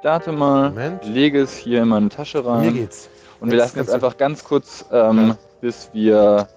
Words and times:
Ich 0.00 0.02
starte 0.02 0.32
mal, 0.32 0.70
Moment. 0.70 1.04
lege 1.04 1.42
es 1.42 1.54
hier 1.58 1.82
in 1.82 1.88
meine 1.88 2.08
Tasche 2.08 2.38
Mir 2.42 2.48
rein 2.48 2.72
geht's. 2.72 3.10
und 3.38 3.50
wir 3.50 3.58
Jetzt 3.58 3.66
lassen 3.66 3.78
jetzt 3.80 3.90
einfach 3.90 4.16
ganz 4.16 4.42
kurz, 4.42 4.82
ähm, 4.90 5.36
bis 5.60 5.90
wir. 5.92 6.48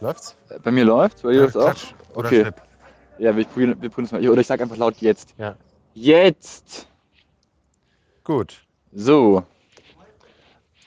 Läuft's? 0.00 0.34
äh, 0.48 0.58
Bei 0.58 0.72
mir 0.72 0.84
läuft, 0.84 1.22
bei 1.22 1.30
dir 1.30 1.42
läuft 1.42 1.56
auch. 1.56 1.74
Oder 2.14 2.26
Okay. 2.26 2.42
Schnipp. 2.42 2.54
Ja, 3.18 3.36
wir 3.36 3.44
probieren, 3.44 3.80
wir 3.80 3.88
probieren 3.88 4.06
es 4.06 4.12
mal. 4.12 4.28
Oder 4.28 4.40
ich 4.40 4.48
sage 4.48 4.64
einfach 4.64 4.76
laut 4.76 4.96
jetzt. 4.98 5.32
Ja. 5.38 5.54
Jetzt! 5.94 6.88
Gut. 8.24 8.56
So. 8.92 9.44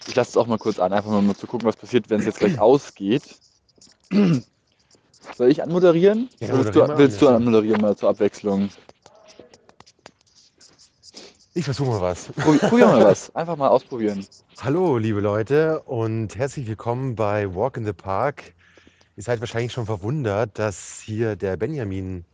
Ich 0.05 0.15
lasse 0.15 0.31
es 0.31 0.37
auch 0.37 0.47
mal 0.47 0.57
kurz 0.57 0.79
an, 0.79 0.91
einfach 0.91 1.09
mal 1.09 1.19
um 1.19 1.33
zu 1.33 1.47
gucken, 1.47 1.65
was 1.65 1.77
passiert, 1.77 2.09
wenn 2.09 2.19
es 2.19 2.25
jetzt 2.25 2.39
gleich 2.39 2.59
ausgeht. 2.59 3.23
Soll 4.11 5.49
ich 5.49 5.63
anmoderieren? 5.63 6.27
Ja, 6.41 6.49
willst 6.57 6.75
du, 6.75 6.79
mal 6.79 6.97
willst 6.97 7.21
du 7.21 7.27
an, 7.27 7.33
ja. 7.33 7.37
anmoderieren 7.37 7.79
mal 7.81 7.95
zur 7.95 8.09
Abwechslung? 8.09 8.69
Ich 11.57 11.65
versuche 11.65 11.89
mal 11.89 12.01
was. 12.01 12.25
Probier, 12.33 12.59
probier 12.59 12.85
mal 12.85 13.03
was. 13.03 13.35
Einfach 13.35 13.55
mal 13.55 13.69
ausprobieren. 13.69 14.23
Hallo, 14.61 14.99
liebe 14.99 15.21
Leute, 15.21 15.81
und 15.81 16.35
herzlich 16.35 16.67
willkommen 16.67 17.15
bei 17.15 17.55
Walk 17.55 17.77
in 17.77 17.85
the 17.85 17.93
Park. 17.93 18.53
Ihr 19.15 19.23
seid 19.23 19.39
wahrscheinlich 19.39 19.73
schon 19.73 19.87
verwundert, 19.87 20.59
dass 20.59 20.99
hier 20.99 21.35
der 21.35 21.57
Benjamin 21.57 22.25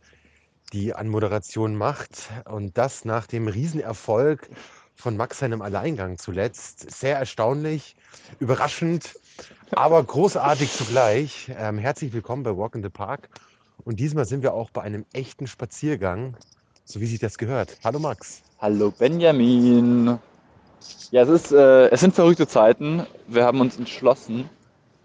die 0.74 0.92
Anmoderation 0.92 1.74
macht 1.74 2.28
und 2.44 2.76
das 2.76 3.06
nach 3.06 3.26
dem 3.26 3.48
Riesenerfolg 3.48 4.50
von 4.94 5.16
Max 5.16 5.38
seinem 5.38 5.62
Alleingang 5.62 6.18
zuletzt. 6.18 6.90
Sehr 6.90 7.16
erstaunlich, 7.16 7.96
überraschend, 8.40 9.18
aber 9.70 10.04
großartig 10.04 10.70
zugleich. 10.70 11.50
Ähm, 11.56 11.78
herzlich 11.78 12.12
willkommen 12.12 12.42
bei 12.42 12.54
Walk 12.54 12.74
in 12.74 12.82
the 12.82 12.90
Park. 12.90 13.30
Und 13.84 14.00
diesmal 14.00 14.26
sind 14.26 14.42
wir 14.42 14.52
auch 14.52 14.68
bei 14.68 14.82
einem 14.82 15.06
echten 15.14 15.46
Spaziergang, 15.46 16.36
so 16.84 17.00
wie 17.00 17.06
sich 17.06 17.20
das 17.20 17.38
gehört. 17.38 17.78
Hallo 17.82 17.98
Max. 17.98 18.42
Hallo 18.64 18.90
Benjamin. 18.90 20.18
Ja, 21.10 21.20
es, 21.20 21.28
ist, 21.28 21.52
äh, 21.52 21.90
es 21.90 22.00
sind 22.00 22.14
verrückte 22.14 22.48
Zeiten. 22.48 23.06
Wir 23.26 23.44
haben 23.44 23.60
uns 23.60 23.76
entschlossen, 23.76 24.48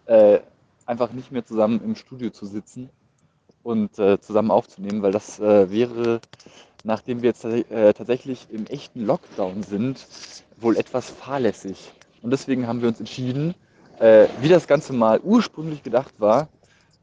äh, 0.06 0.40
einfach 0.86 1.12
nicht 1.12 1.34
mehr 1.34 1.46
zusammen 1.46 1.82
im 1.84 1.98
Studio 1.98 2.30
zu 2.30 2.46
sitzen 2.46 2.90
und 3.62 4.00
äh, 4.00 4.18
zusammen 4.22 4.50
aufzunehmen, 4.50 5.02
weil 5.02 5.12
das 5.12 5.42
äh, 5.42 5.70
wäre, 5.70 6.22
nachdem 6.86 7.22
wir 7.22 7.32
jetzt 7.32 7.44
äh, 7.44 7.94
tatsächlich 7.94 8.48
im 8.50 8.66
echten 8.68 9.06
Lockdown 9.06 9.64
sind, 9.64 10.08
wohl 10.56 10.78
etwas 10.78 11.10
fahrlässig. 11.10 11.92
Und 12.22 12.32
deswegen 12.32 12.66
haben 12.66 12.82
wir 12.82 12.88
uns 12.88 13.02
entschieden, 13.02 13.56
äh, 14.00 14.28
wie 14.40 14.48
das 14.48 14.68
Ganze 14.68 14.94
mal 14.94 15.20
ursprünglich 15.20 15.84
gedacht 15.84 16.14
war, 16.18 16.48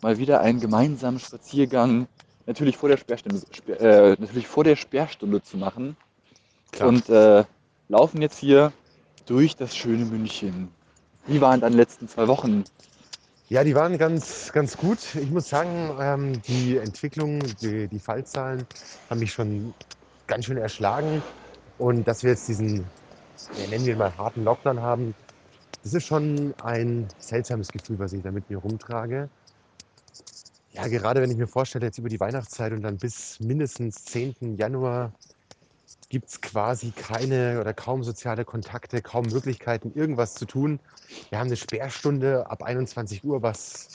mal 0.00 0.16
wieder 0.16 0.40
einen 0.40 0.60
gemeinsamen 0.60 1.18
Spaziergang 1.18 2.06
natürlich 2.46 2.78
vor 2.78 2.88
der 2.88 2.96
Sperrstunde, 2.96 3.42
Sper- 3.52 4.18
natürlich 4.18 4.46
vor 4.46 4.64
der 4.64 4.76
Sperrstunde 4.76 5.42
zu 5.42 5.58
machen 5.58 5.98
Klar. 6.76 6.88
und 6.88 7.08
äh, 7.08 7.44
laufen 7.88 8.22
jetzt 8.22 8.38
hier 8.38 8.72
durch 9.26 9.56
das 9.56 9.76
schöne 9.76 10.04
München. 10.04 10.68
Wie 11.26 11.40
waren 11.40 11.60
deine 11.60 11.76
letzten 11.76 12.08
zwei 12.08 12.28
Wochen? 12.28 12.64
Ja, 13.48 13.64
die 13.64 13.74
waren 13.74 13.96
ganz, 13.98 14.52
ganz 14.52 14.76
gut. 14.76 14.98
Ich 15.14 15.30
muss 15.30 15.48
sagen, 15.48 15.96
ähm, 16.00 16.42
die 16.42 16.76
Entwicklung, 16.76 17.40
die, 17.60 17.88
die 17.88 17.98
Fallzahlen 17.98 18.66
haben 19.08 19.20
mich 19.20 19.32
schon 19.32 19.72
ganz 20.26 20.44
schön 20.44 20.56
erschlagen. 20.56 21.22
Und 21.78 22.06
dass 22.08 22.22
wir 22.22 22.30
jetzt 22.30 22.48
diesen, 22.48 22.84
ja, 23.58 23.68
nennen 23.68 23.86
wir 23.86 23.92
ihn 23.94 23.98
mal 23.98 24.16
harten 24.16 24.44
Lockdown 24.44 24.80
haben, 24.80 25.14
das 25.82 25.94
ist 25.94 26.06
schon 26.06 26.54
ein 26.62 27.06
seltsames 27.18 27.68
Gefühl, 27.68 27.98
was 27.98 28.12
ich 28.12 28.22
da 28.22 28.32
mit 28.32 28.50
mir 28.50 28.58
rumtrage. 28.58 29.28
Ja, 30.72 30.88
gerade 30.88 31.22
wenn 31.22 31.30
ich 31.30 31.36
mir 31.36 31.46
vorstelle, 31.46 31.86
jetzt 31.86 31.98
über 31.98 32.08
die 32.08 32.18
Weihnachtszeit 32.18 32.72
und 32.72 32.82
dann 32.82 32.98
bis 32.98 33.38
mindestens 33.40 34.04
10. 34.06 34.56
Januar 34.58 35.12
gibt 36.08 36.28
es 36.28 36.40
quasi 36.40 36.92
keine 36.92 37.60
oder 37.60 37.74
kaum 37.74 38.04
soziale 38.04 38.44
Kontakte, 38.44 39.02
kaum 39.02 39.26
Möglichkeiten, 39.26 39.92
irgendwas 39.94 40.34
zu 40.34 40.44
tun. 40.44 40.78
Wir 41.30 41.38
haben 41.38 41.48
eine 41.48 41.56
Sperrstunde 41.56 42.48
ab 42.48 42.62
21 42.62 43.24
Uhr, 43.24 43.42
was 43.42 43.88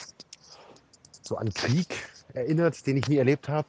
so 1.22 1.36
an 1.36 1.52
Krieg 1.52 1.94
erinnert, 2.34 2.86
den 2.86 2.96
ich 2.96 3.08
nie 3.08 3.16
erlebt 3.16 3.48
habe. 3.48 3.68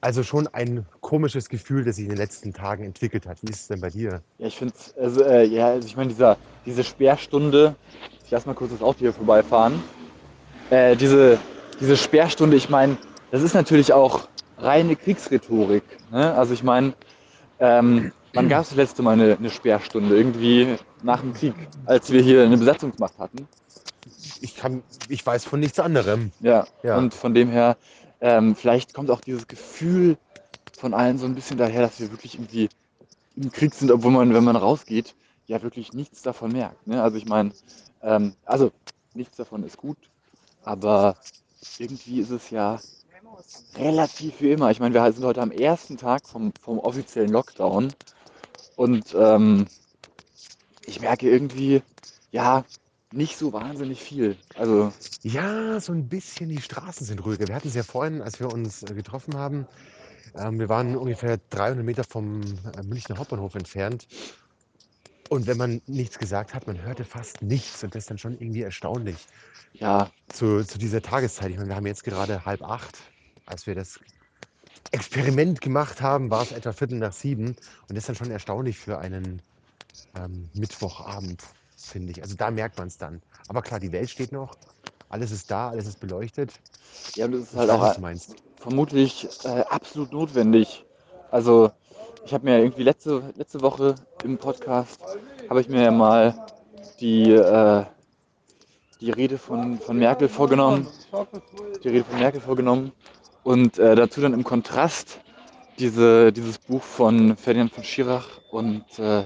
Also 0.00 0.24
schon 0.24 0.48
ein 0.48 0.84
komisches 1.00 1.48
Gefühl, 1.48 1.84
das 1.84 1.96
sich 1.96 2.04
in 2.04 2.10
den 2.10 2.18
letzten 2.18 2.52
Tagen 2.52 2.84
entwickelt 2.84 3.26
hat. 3.26 3.38
Wie 3.42 3.50
ist 3.50 3.62
es 3.62 3.68
denn 3.68 3.80
bei 3.80 3.90
dir? 3.90 4.20
Ja, 4.38 4.46
ich 4.48 4.56
finde, 4.56 4.74
also, 5.00 5.22
äh, 5.22 5.44
ja, 5.44 5.68
also 5.68 5.86
ich 5.86 5.96
meine, 5.96 6.08
dieser, 6.08 6.36
diese 6.66 6.82
Sperrstunde, 6.82 7.76
ich 8.24 8.30
lasse 8.30 8.48
mal 8.48 8.54
kurz 8.54 8.72
das 8.72 8.82
Auto 8.82 8.98
hier 8.98 9.12
vorbeifahren. 9.12 9.80
Äh, 10.70 10.96
diese, 10.96 11.38
diese 11.78 11.96
Sperrstunde, 11.96 12.56
ich 12.56 12.68
meine, 12.68 12.96
das 13.30 13.42
ist 13.42 13.54
natürlich 13.54 13.92
auch 13.92 14.28
reine 14.58 14.96
Kriegsrhetorik. 14.96 15.84
Ne? 16.10 16.34
Also 16.34 16.52
ich 16.52 16.64
meine, 16.64 16.94
ähm, 17.62 18.12
wann 18.34 18.48
gab 18.48 18.62
es 18.62 18.70
das 18.70 18.76
letzte 18.76 19.02
Mal 19.02 19.12
eine, 19.12 19.36
eine 19.36 19.48
Sperrstunde? 19.50 20.16
Irgendwie 20.16 20.76
nach 21.02 21.20
dem 21.20 21.32
Krieg, 21.32 21.54
als 21.86 22.10
wir 22.10 22.20
hier 22.20 22.42
eine 22.42 22.56
Besatzungsmacht 22.56 23.16
hatten. 23.18 23.46
Ich, 24.40 24.56
kann, 24.56 24.82
ich 25.08 25.24
weiß 25.24 25.44
von 25.44 25.60
nichts 25.60 25.78
anderem. 25.78 26.32
Ja, 26.40 26.66
Ja. 26.82 26.98
und 26.98 27.14
von 27.14 27.34
dem 27.34 27.50
her, 27.50 27.76
ähm, 28.20 28.56
vielleicht 28.56 28.94
kommt 28.94 29.10
auch 29.10 29.20
dieses 29.20 29.46
Gefühl 29.46 30.16
von 30.76 30.92
allen 30.92 31.18
so 31.18 31.26
ein 31.26 31.36
bisschen 31.36 31.56
daher, 31.56 31.82
dass 31.82 32.00
wir 32.00 32.10
wirklich 32.10 32.34
irgendwie 32.34 32.68
im 33.36 33.52
Krieg 33.52 33.74
sind, 33.74 33.92
obwohl 33.92 34.10
man, 34.10 34.34
wenn 34.34 34.44
man 34.44 34.56
rausgeht, 34.56 35.14
ja 35.46 35.62
wirklich 35.62 35.92
nichts 35.92 36.22
davon 36.22 36.50
merkt. 36.52 36.84
Ne? 36.86 37.00
Also 37.00 37.16
ich 37.16 37.26
meine, 37.26 37.52
ähm, 38.02 38.34
also 38.44 38.72
nichts 39.14 39.36
davon 39.36 39.62
ist 39.62 39.76
gut, 39.76 39.98
aber 40.64 41.16
irgendwie 41.78 42.18
ist 42.20 42.30
es 42.30 42.50
ja 42.50 42.80
relativ 43.76 44.40
wie 44.40 44.52
immer. 44.52 44.70
Ich 44.70 44.80
meine, 44.80 44.94
wir 44.94 45.12
sind 45.12 45.24
heute 45.24 45.42
am 45.42 45.50
ersten 45.52 45.96
Tag 45.96 46.28
vom, 46.28 46.52
vom 46.60 46.78
offiziellen 46.78 47.30
Lockdown 47.30 47.94
und 48.76 49.14
ähm, 49.14 49.66
ich 50.86 51.00
merke 51.00 51.30
irgendwie, 51.30 51.82
ja, 52.32 52.64
nicht 53.12 53.36
so 53.38 53.52
wahnsinnig 53.52 54.02
viel. 54.02 54.38
Also 54.56 54.92
Ja, 55.22 55.80
so 55.80 55.92
ein 55.92 56.08
bisschen 56.08 56.48
die 56.48 56.60
Straßen 56.62 57.06
sind 57.06 57.24
ruhiger. 57.24 57.48
Wir 57.48 57.54
hatten 57.54 57.68
es 57.68 57.74
ja 57.74 57.82
vorhin, 57.84 58.22
als 58.22 58.40
wir 58.40 58.50
uns 58.50 58.82
äh, 58.84 58.94
getroffen 58.94 59.36
haben. 59.36 59.68
Ähm, 60.34 60.58
wir 60.58 60.68
waren 60.68 60.96
ungefähr 60.96 61.38
300 61.50 61.84
Meter 61.84 62.04
vom 62.04 62.42
äh, 62.76 62.82
Münchner 62.82 63.18
Hauptbahnhof 63.18 63.54
entfernt. 63.54 64.08
Und 65.28 65.46
wenn 65.46 65.56
man 65.58 65.82
nichts 65.86 66.18
gesagt 66.18 66.54
hat, 66.54 66.66
man 66.66 66.82
hörte 66.82 67.04
fast 67.04 67.42
nichts. 67.42 67.82
Und 67.84 67.94
das 67.94 68.04
ist 68.04 68.10
dann 68.10 68.18
schon 68.18 68.38
irgendwie 68.38 68.62
erstaunlich. 68.62 69.28
ja, 69.72 70.10
zu, 70.28 70.64
zu 70.64 70.78
dieser 70.78 71.02
Tageszeit. 71.02 71.50
Ich 71.50 71.56
meine, 71.56 71.68
wir 71.70 71.76
haben 71.76 71.86
jetzt 71.86 72.04
gerade 72.04 72.44
halb 72.44 72.62
acht. 72.62 72.98
Als 73.52 73.66
wir 73.66 73.74
das 73.74 74.00
Experiment 74.92 75.60
gemacht 75.60 76.00
haben, 76.00 76.30
war 76.30 76.42
es 76.42 76.52
etwa 76.52 76.72
Viertel 76.72 76.98
nach 76.98 77.12
sieben. 77.12 77.48
Und 77.48 77.90
das 77.90 77.98
ist 77.98 78.08
dann 78.08 78.16
schon 78.16 78.30
erstaunlich 78.30 78.78
für 78.78 78.98
einen 78.98 79.42
ähm, 80.16 80.48
Mittwochabend, 80.54 81.42
finde 81.76 82.12
ich. 82.12 82.22
Also 82.22 82.34
da 82.34 82.50
merkt 82.50 82.78
man 82.78 82.88
es 82.88 82.96
dann. 82.96 83.20
Aber 83.48 83.60
klar, 83.60 83.78
die 83.78 83.92
Welt 83.92 84.08
steht 84.08 84.32
noch. 84.32 84.56
Alles 85.10 85.30
ist 85.30 85.50
da, 85.50 85.68
alles 85.68 85.86
ist 85.86 86.00
beleuchtet. 86.00 86.52
ja, 87.14 87.26
und 87.26 87.32
das 87.32 87.42
ist 87.42 87.54
halt 87.54 87.68
auch 87.70 87.80
was 87.80 87.96
du 87.96 88.00
meinst. 88.00 88.34
vermutlich 88.56 89.28
äh, 89.44 89.60
absolut 89.68 90.12
notwendig. 90.12 90.86
Also 91.30 91.70
ich 92.24 92.32
habe 92.32 92.44
mir 92.44 92.58
irgendwie 92.58 92.84
letzte, 92.84 93.22
letzte 93.36 93.60
Woche 93.60 93.96
im 94.24 94.38
Podcast, 94.38 95.00
habe 95.50 95.60
ich 95.60 95.68
mir 95.68 95.82
ja 95.82 95.90
mal 95.90 96.34
die, 97.00 97.32
äh, 97.32 97.84
die 99.02 99.10
Rede 99.10 99.36
von, 99.36 99.78
von 99.78 99.98
Merkel 99.98 100.30
vorgenommen. 100.30 100.86
Die 101.84 101.88
Rede 101.88 102.04
von 102.04 102.18
Merkel 102.18 102.40
vorgenommen. 102.40 102.92
Und 103.44 103.78
äh, 103.78 103.94
dazu 103.96 104.20
dann 104.20 104.34
im 104.34 104.44
Kontrast 104.44 105.20
diese, 105.78 106.32
dieses 106.32 106.58
Buch 106.58 106.82
von 106.82 107.36
Ferdinand 107.36 107.72
von 107.72 107.82
Schirach 107.84 108.26
und 108.50 108.84
äh, 108.98 109.24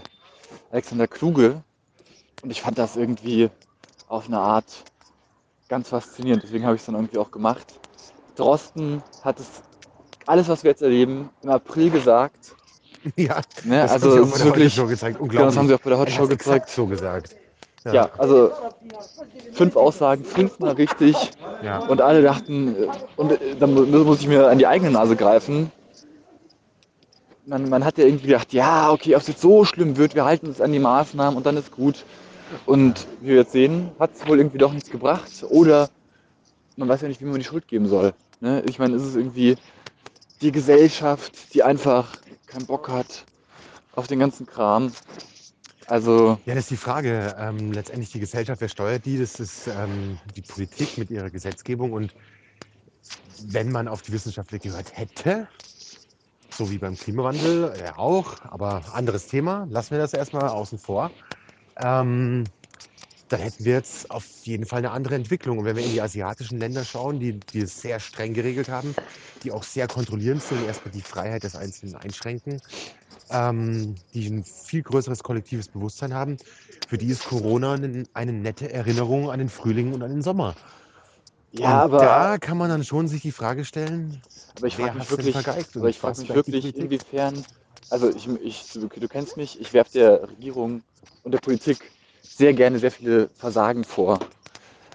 Alexander 0.70 1.06
Kluge. 1.06 1.62
Und 2.42 2.50
ich 2.50 2.62
fand 2.62 2.78
das 2.78 2.96
irgendwie 2.96 3.50
auf 4.08 4.26
eine 4.26 4.38
Art 4.38 4.84
ganz 5.68 5.88
faszinierend. 5.88 6.42
Deswegen 6.44 6.64
habe 6.64 6.76
ich 6.76 6.82
es 6.82 6.86
dann 6.86 6.94
irgendwie 6.94 7.18
auch 7.18 7.30
gemacht. 7.30 7.66
Drosten 8.36 9.02
hat 9.22 9.40
es 9.40 9.46
alles, 10.26 10.48
was 10.48 10.62
wir 10.62 10.70
jetzt 10.70 10.82
erleben, 10.82 11.30
im 11.42 11.50
April 11.50 11.90
gesagt. 11.90 12.54
Ja, 13.16 13.40
Ne? 13.62 13.82
das 13.82 13.92
also 13.92 14.10
haben 14.10 14.14
sie 14.16 14.20
auch 14.20 14.30
bei 14.32 14.38
der 14.38 14.46
wirklich, 14.46 14.64
Heute-Show 14.78 14.86
gezeigt. 14.88 15.18
genau, 15.18 15.22
Unglaublich. 15.24 15.48
das 15.50 15.56
haben 15.58 15.68
sie 15.68 15.74
auch 15.74 15.80
bei 15.80 15.90
der 15.90 15.98
Er 16.00 16.06
Show 16.08 16.26
gezeigt. 16.26 16.68
so 16.70 16.86
gesagt. 16.86 17.36
Ja, 17.94 18.10
also 18.18 18.52
fünf 19.52 19.76
Aussagen, 19.76 20.24
fünfmal 20.24 20.72
richtig. 20.72 21.16
ja. 21.62 21.78
Und 21.78 22.00
alle 22.00 22.22
dachten, 22.22 22.74
äh, 22.76 22.88
und 23.16 23.32
äh, 23.32 23.54
dann 23.58 23.74
mu- 23.74 23.86
muss 24.04 24.20
ich 24.20 24.28
mir 24.28 24.48
an 24.48 24.58
die 24.58 24.66
eigene 24.66 24.90
Nase 24.90 25.16
greifen. 25.16 25.70
Man, 27.46 27.68
man 27.68 27.84
hat 27.84 27.96
ja 27.98 28.04
irgendwie 28.04 28.26
gedacht, 28.26 28.52
ja, 28.52 28.90
okay, 28.90 29.14
ob 29.14 29.20
es 29.22 29.28
jetzt 29.28 29.40
so 29.40 29.64
schlimm 29.64 29.96
wird, 29.96 30.14
wir 30.16 30.24
halten 30.24 30.48
uns 30.48 30.60
an 30.60 30.72
die 30.72 30.80
Maßnahmen 30.80 31.36
und 31.36 31.46
dann 31.46 31.56
ist 31.56 31.70
gut. 31.70 32.04
Und 32.64 33.06
wie 33.20 33.28
wir 33.28 33.36
jetzt 33.36 33.52
sehen, 33.52 33.90
hat 33.98 34.10
es 34.14 34.26
wohl 34.26 34.38
irgendwie 34.38 34.58
doch 34.58 34.72
nichts 34.72 34.90
gebracht. 34.90 35.30
Oder 35.48 35.88
man 36.76 36.88
weiß 36.88 37.02
ja 37.02 37.08
nicht, 37.08 37.20
wie 37.20 37.24
man 37.26 37.38
die 37.38 37.44
Schuld 37.44 37.68
geben 37.68 37.86
soll. 37.88 38.14
Ne? 38.40 38.62
Ich 38.66 38.78
meine, 38.78 38.96
ist 38.96 39.02
es 39.04 39.14
irgendwie 39.16 39.56
die 40.42 40.50
Gesellschaft, 40.52 41.54
die 41.54 41.62
einfach 41.62 42.16
keinen 42.46 42.66
Bock 42.66 42.88
hat 42.88 43.24
auf 43.94 44.06
den 44.08 44.18
ganzen 44.18 44.46
Kram. 44.46 44.92
Also, 45.86 46.40
Ja, 46.46 46.54
das 46.54 46.64
ist 46.64 46.70
die 46.70 46.76
Frage. 46.76 47.36
Ähm, 47.38 47.72
letztendlich 47.72 48.10
die 48.10 48.20
Gesellschaft, 48.20 48.60
wer 48.60 48.68
steuert 48.68 49.04
die? 49.04 49.18
Das 49.18 49.38
ist 49.40 49.66
ähm, 49.68 50.20
die 50.24 50.42
Politik 50.42 50.96
mit 50.96 51.10
ihrer 51.10 51.30
Gesetzgebung. 51.30 51.92
Und 51.92 52.14
wenn 53.44 53.70
man 53.70 53.88
auf 53.88 54.02
die 54.02 54.12
Wissenschaftler 54.12 54.58
gehört 54.58 54.96
hätte, 54.96 55.48
so 56.52 56.70
wie 56.70 56.78
beim 56.78 56.96
Klimawandel, 56.96 57.78
ja 57.78 57.96
auch, 57.98 58.40
aber 58.44 58.84
anderes 58.94 59.26
Thema. 59.26 59.66
Lassen 59.70 59.92
wir 59.92 59.98
das 59.98 60.12
erstmal 60.14 60.48
außen 60.48 60.78
vor. 60.78 61.12
Ähm, 61.78 62.52
dann 63.28 63.40
hätten 63.40 63.64
wir 63.64 63.72
jetzt 63.74 64.10
auf 64.10 64.26
jeden 64.44 64.66
Fall 64.66 64.78
eine 64.78 64.92
andere 64.92 65.16
Entwicklung. 65.16 65.58
Und 65.58 65.64
wenn 65.64 65.76
wir 65.76 65.84
in 65.84 65.92
die 65.92 66.00
asiatischen 66.00 66.58
Länder 66.58 66.84
schauen, 66.84 67.18
die, 67.18 67.40
die 67.52 67.60
es 67.60 67.80
sehr 67.80 67.98
streng 68.00 68.34
geregelt 68.34 68.68
haben, 68.68 68.94
die 69.42 69.50
auch 69.50 69.64
sehr 69.64 69.88
kontrollierend 69.88 70.42
sind, 70.42 70.62
erstmal 70.62 70.92
die 70.92 71.02
Freiheit 71.02 71.42
des 71.42 71.56
Einzelnen 71.56 71.96
einschränken, 71.96 72.60
ähm, 73.30 73.96
die 74.14 74.28
ein 74.28 74.44
viel 74.44 74.82
größeres 74.82 75.22
kollektives 75.22 75.68
Bewusstsein 75.68 76.14
haben, 76.14 76.38
für 76.86 76.98
die 76.98 77.08
ist 77.08 77.24
Corona 77.24 77.74
eine, 77.74 78.04
eine 78.14 78.32
nette 78.32 78.72
Erinnerung 78.72 79.30
an 79.30 79.40
den 79.40 79.48
Frühling 79.48 79.92
und 79.92 80.02
an 80.02 80.10
den 80.10 80.22
Sommer. 80.22 80.54
Ja, 81.52 81.84
und 81.86 81.92
aber, 81.92 82.00
da 82.00 82.38
kann 82.38 82.58
man 82.58 82.68
dann 82.68 82.84
schon 82.84 83.08
sich 83.08 83.22
die 83.22 83.32
Frage 83.32 83.64
stellen, 83.64 84.22
aber 84.56 84.66
ich 84.68 84.78
wer 84.78 84.86
frage 84.86 84.98
mich 84.98 85.10
wirklich, 85.10 85.36
aber 85.76 85.88
ich 85.88 85.98
frage 85.98 86.20
mich 86.20 86.28
wirklich, 86.34 86.76
inwiefern, 86.76 87.44
also 87.90 88.10
ich, 88.10 88.28
ich 88.28 88.72
du, 88.72 88.88
du 88.88 89.08
kennst 89.08 89.36
mich, 89.36 89.60
ich 89.60 89.72
werfe 89.72 89.92
der 89.92 90.28
Regierung 90.28 90.82
und 91.22 91.32
der 91.32 91.38
Politik 91.38 91.95
sehr 92.28 92.54
gerne 92.54 92.78
sehr 92.78 92.90
viele 92.90 93.28
Versagen 93.34 93.84
vor. 93.84 94.20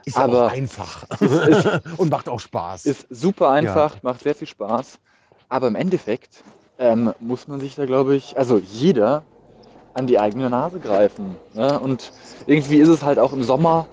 ist 0.05 0.17
ja 0.17 0.23
aber 0.23 0.49
einfach 0.49 1.03
ist- 1.21 1.67
und 1.97 2.09
macht 2.09 2.29
auch 2.29 2.39
Spaß. 2.39 2.85
Ist 2.85 3.07
super 3.09 3.49
einfach, 3.49 4.01
macht 4.03 4.21
sehr 4.21 4.35
viel 4.35 4.47
Spaß, 4.47 4.99
aber 5.49 5.67
im 5.67 5.75
Endeffekt 5.75 6.43
ähm, 6.77 7.13
muss 7.19 7.47
man 7.47 7.59
sich 7.59 7.75
da, 7.75 7.85
glaube 7.85 8.15
ich, 8.15 8.37
also 8.37 8.57
jeder 8.57 9.23
an 9.93 10.07
die 10.07 10.19
eigene 10.19 10.49
Nase 10.49 10.79
greifen. 10.79 11.37
Ne? 11.53 11.79
Und 11.79 12.11
irgendwie 12.47 12.77
ist 12.77 12.87
es 12.89 13.03
halt 13.03 13.19
auch 13.19 13.33
im 13.33 13.43
Sommer 13.43 13.87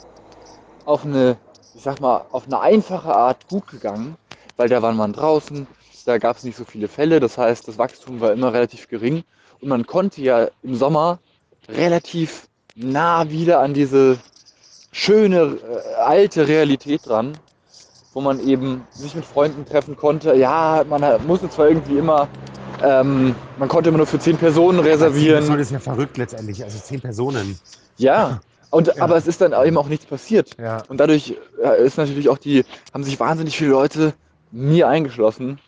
auf 0.85 1.05
eine, 1.05 1.37
ich 1.75 1.83
sag 1.83 2.01
mal, 2.01 2.25
auf 2.31 2.47
eine 2.47 2.61
einfache 2.61 3.15
Art 3.15 3.47
gut 3.49 3.67
gegangen, 3.69 4.17
weil 4.57 4.69
da 4.69 4.81
war 4.83 4.93
man 4.93 5.13
draußen, 5.13 5.67
da 6.07 6.19
gab 6.19 6.37
es 6.37 6.45
nicht 6.45 6.57
so 6.57 6.65
viele 6.65 6.89
Fälle, 6.89 7.21
das 7.21 7.37
heißt, 7.37 7.69
das 7.69 7.79
Wachstum 7.79 8.21
war 8.21 8.33
immer 8.33 8.53
relativ 8.53 8.89
gering 8.89 9.23
und 9.61 9.69
man 9.69 9.87
konnte 9.87 10.23
ja 10.23 10.49
im 10.63 10.75
Sommer 10.75 11.19
relativ 11.69 12.48
nah 12.79 13.29
wieder 13.31 13.61
an 13.61 13.75
diese 13.75 14.19
schöne 14.93 15.59
äh, 15.59 15.95
alte 16.01 16.49
Realität 16.49 17.07
dran, 17.07 17.37
wo 18.15 18.21
man 18.21 18.41
eben 18.41 18.87
sich 18.91 19.15
mit 19.15 19.25
Freunden 19.25 19.67
treffen 19.67 19.97
konnte. 19.97 20.35
Ja, 20.35 20.85
man 20.89 21.03
musste 21.27 21.51
zwar 21.51 21.69
irgendwie 21.69 21.99
immer, 21.99 22.29
ähm, 22.83 23.35
man 23.59 23.69
konnte 23.69 23.89
immer 23.91 23.99
nur 23.99 24.07
für 24.07 24.19
zehn 24.19 24.37
Personen 24.37 24.79
Das 24.79 24.87
reservieren. 24.87 25.59
ist 25.61 25.71
ja 25.71 25.79
verrückt 25.81 26.17
letztendlich. 26.17 26.63
Also 26.65 26.79
zehn 26.79 27.01
Personen. 27.01 27.59
Ja, 27.97 28.41
und, 28.71 28.89
Ja. 28.89 29.03
aber 29.03 29.17
es 29.17 29.27
ist 29.27 29.41
dann 29.41 29.53
eben 29.67 29.77
auch 29.77 29.89
nichts 29.89 30.07
passiert. 30.07 30.57
Ja. 30.59 30.83
Und 30.89 30.99
dadurch 30.99 31.37
äh, 31.63 31.85
ist 31.85 31.99
natürlich 31.99 32.29
auch 32.29 32.39
die, 32.39 32.65
haben 32.95 33.05
sich 33.05 33.19
wahnsinnig 33.21 33.57
viele 33.57 33.71
Leute, 33.71 34.15
mir 34.51 34.89
eingeschlossen, 34.89 35.59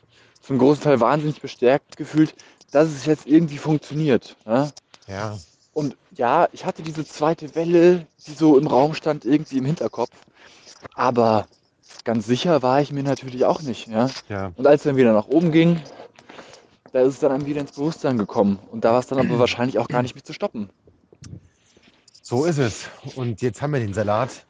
zum 0.41 0.57
großen 0.59 0.83
Teil 0.83 1.01
wahnsinnig 1.01 1.43
bestärkt 1.43 1.99
gefühlt, 1.99 2.35
dass 2.73 2.89
es 2.89 3.05
jetzt 3.05 3.27
irgendwie 3.27 3.59
funktioniert. 3.59 4.37
Ja? 4.47 4.71
Ja. 5.07 5.37
Und 5.73 5.97
ja, 6.17 6.49
ich 6.53 6.65
hatte 6.65 6.83
diese 6.83 7.05
zweite 7.07 7.55
Welle, 7.55 8.07
die 8.27 8.33
so 8.33 8.59
im 8.59 8.67
Raum 8.67 8.95
stand, 8.95 9.25
irgendwie 9.25 9.59
im 9.59 9.65
Hinterkopf. 9.65 10.11
Aber 10.95 11.47
ganz 12.05 12.27
sicher 12.27 12.63
war 12.63 12.81
ich 12.81 12.93
mir 12.93 13.03
natürlich 13.03 13.45
auch 13.45 13.63
nicht. 13.63 13.87
Ja? 13.89 14.11
Ja. 14.29 14.53
Und 14.57 14.67
als 14.67 14.81
es 14.81 14.85
dann 14.85 14.97
wieder 14.97 15.13
nach 15.13 15.29
oben 15.29 15.53
ging, 15.53 15.81
da 16.93 17.03
ist 17.03 17.15
es 17.15 17.21
dann 17.21 17.33
einem 17.33 17.47
wieder 17.47 17.61
ins 17.61 17.73
Bewusstsein 17.73 18.19
gekommen. 18.19 18.59
Und 18.71 18.85
da 18.85 18.93
war 18.93 19.01
es 19.01 19.07
dann 19.07 19.19
aber 19.21 19.39
wahrscheinlich 19.39 19.79
auch 19.79 19.89
gar 19.89 20.03
nicht 20.03 20.15
mehr 20.15 20.25
zu 20.25 20.33
stoppen. 20.33 20.71
So 22.23 22.45
ist 22.45 22.59
es. 22.59 22.89
Und 23.15 23.43
jetzt 23.43 23.63
haben 23.63 23.73
wir 23.73 23.81
den 23.81 23.95
Salat. 23.95 24.45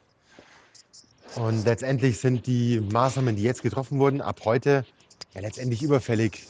Und 1.35 1.65
letztendlich 1.65 2.19
sind 2.19 2.45
die 2.45 2.81
Maßnahmen, 2.91 3.35
die 3.35 3.43
jetzt 3.43 3.61
getroffen 3.61 3.99
wurden, 3.99 4.21
ab 4.21 4.41
heute 4.43 4.85
ja 5.33 5.41
letztendlich 5.41 5.81
überfällig. 5.81 6.45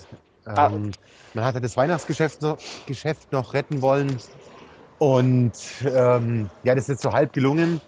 Ah. 0.46 0.68
Ähm, 0.68 0.92
man 1.34 1.46
hatte 1.46 1.62
das 1.62 1.78
Weihnachtsgeschäft 1.78 2.42
noch, 2.42 2.58
Geschäft 2.88 3.32
noch 3.32 3.54
retten 3.54 3.82
wollen. 3.82 4.18
Und 5.02 5.54
ähm, 5.84 6.48
ja, 6.62 6.76
das 6.76 6.84
ist 6.84 6.90
jetzt 6.90 7.02
so 7.02 7.12
halb 7.12 7.34
gelungen. 7.34 7.82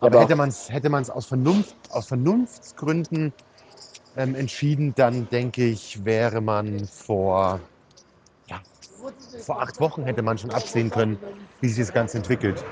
Aber 0.00 0.16
Aber- 0.16 0.20
hätte 0.20 0.34
man 0.34 0.48
es 0.48 0.68
hätte 0.68 0.88
man's 0.88 1.10
aus, 1.10 1.26
Vernunft, 1.26 1.76
aus 1.90 2.08
Vernunftsgründen 2.08 3.32
ähm, 4.16 4.34
entschieden, 4.34 4.92
dann 4.96 5.28
denke 5.28 5.64
ich, 5.64 6.04
wäre 6.04 6.40
man 6.40 6.88
vor, 6.88 7.60
ja, 8.48 8.60
vor 9.44 9.62
acht 9.62 9.78
Wochen 9.78 10.02
hätte 10.02 10.22
man 10.22 10.38
schon 10.38 10.50
absehen 10.50 10.90
können, 10.90 11.18
wie 11.60 11.68
sich 11.68 11.78
das 11.78 11.94
Ganze 11.94 12.16
entwickelt. 12.16 12.64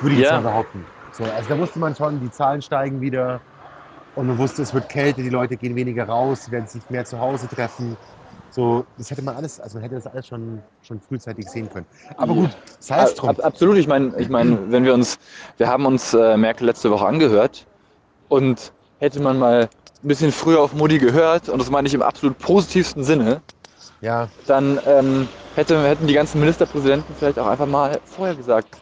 Würde 0.00 0.14
ich 0.16 0.22
Ja. 0.22 0.36
jetzt 0.36 0.42
mal 0.42 0.50
behaupten. 0.50 0.86
So, 1.12 1.24
also 1.24 1.50
da 1.50 1.58
wusste 1.58 1.78
man 1.78 1.94
schon, 1.94 2.18
die 2.18 2.30
Zahlen 2.30 2.62
steigen 2.62 3.02
wieder 3.02 3.42
und 4.14 4.26
man 4.26 4.38
wusste, 4.38 4.62
es 4.62 4.72
wird 4.72 4.88
kälter, 4.88 5.20
die 5.20 5.28
Leute 5.28 5.58
gehen 5.58 5.76
weniger 5.76 6.06
raus, 6.08 6.44
sie 6.46 6.50
werden 6.50 6.66
sich 6.66 6.88
mehr 6.88 7.04
zu 7.04 7.20
Hause 7.20 7.46
treffen. 7.46 7.98
So, 8.50 8.86
das 8.96 9.10
hätte 9.10 9.22
man 9.22 9.36
alles, 9.36 9.60
also 9.60 9.76
man 9.76 9.82
hätte 9.82 9.96
das 9.96 10.06
alles 10.06 10.26
schon, 10.26 10.62
schon 10.82 11.00
frühzeitig 11.00 11.48
sehen 11.50 11.68
können. 11.68 11.86
Aber 12.16 12.34
Ja. 12.34 12.40
gut, 12.40 12.50
sei 12.80 13.02
es 13.02 13.14
drum. 13.14 13.30
Ab, 13.30 13.44
absolut, 13.44 13.76
ich 13.76 13.86
meine, 13.86 14.14
ich 14.18 14.28
mein, 14.28 14.70
wenn 14.72 14.84
wir 14.84 14.94
uns, 14.94 15.18
wir 15.58 15.68
haben 15.68 15.84
uns 15.86 16.14
äh, 16.14 16.36
Merkel 16.36 16.66
letzte 16.66 16.90
Woche 16.90 17.06
angehört 17.06 17.66
und 18.28 18.72
hätte 18.98 19.20
man 19.20 19.38
mal 19.38 19.68
ein 20.02 20.08
bisschen 20.08 20.32
früher 20.32 20.60
auf 20.60 20.72
Modi 20.74 20.98
gehört, 20.98 21.48
und 21.48 21.58
das 21.58 21.70
meine 21.70 21.88
ich 21.88 21.94
im 21.94 22.02
absolut 22.02 22.38
positivsten 22.38 23.04
Sinne, 23.04 23.42
Ja, 24.00 24.28
dann 24.46 24.80
ähm, 24.86 25.28
hätte, 25.54 25.82
hätten 25.86 26.06
die 26.06 26.14
ganzen 26.14 26.38
Ministerpräsidenten 26.40 27.14
vielleicht 27.14 27.38
auch 27.38 27.46
einfach 27.46 27.66
mal 27.66 28.00
vorher 28.04 28.34
gesagt, 28.34 28.78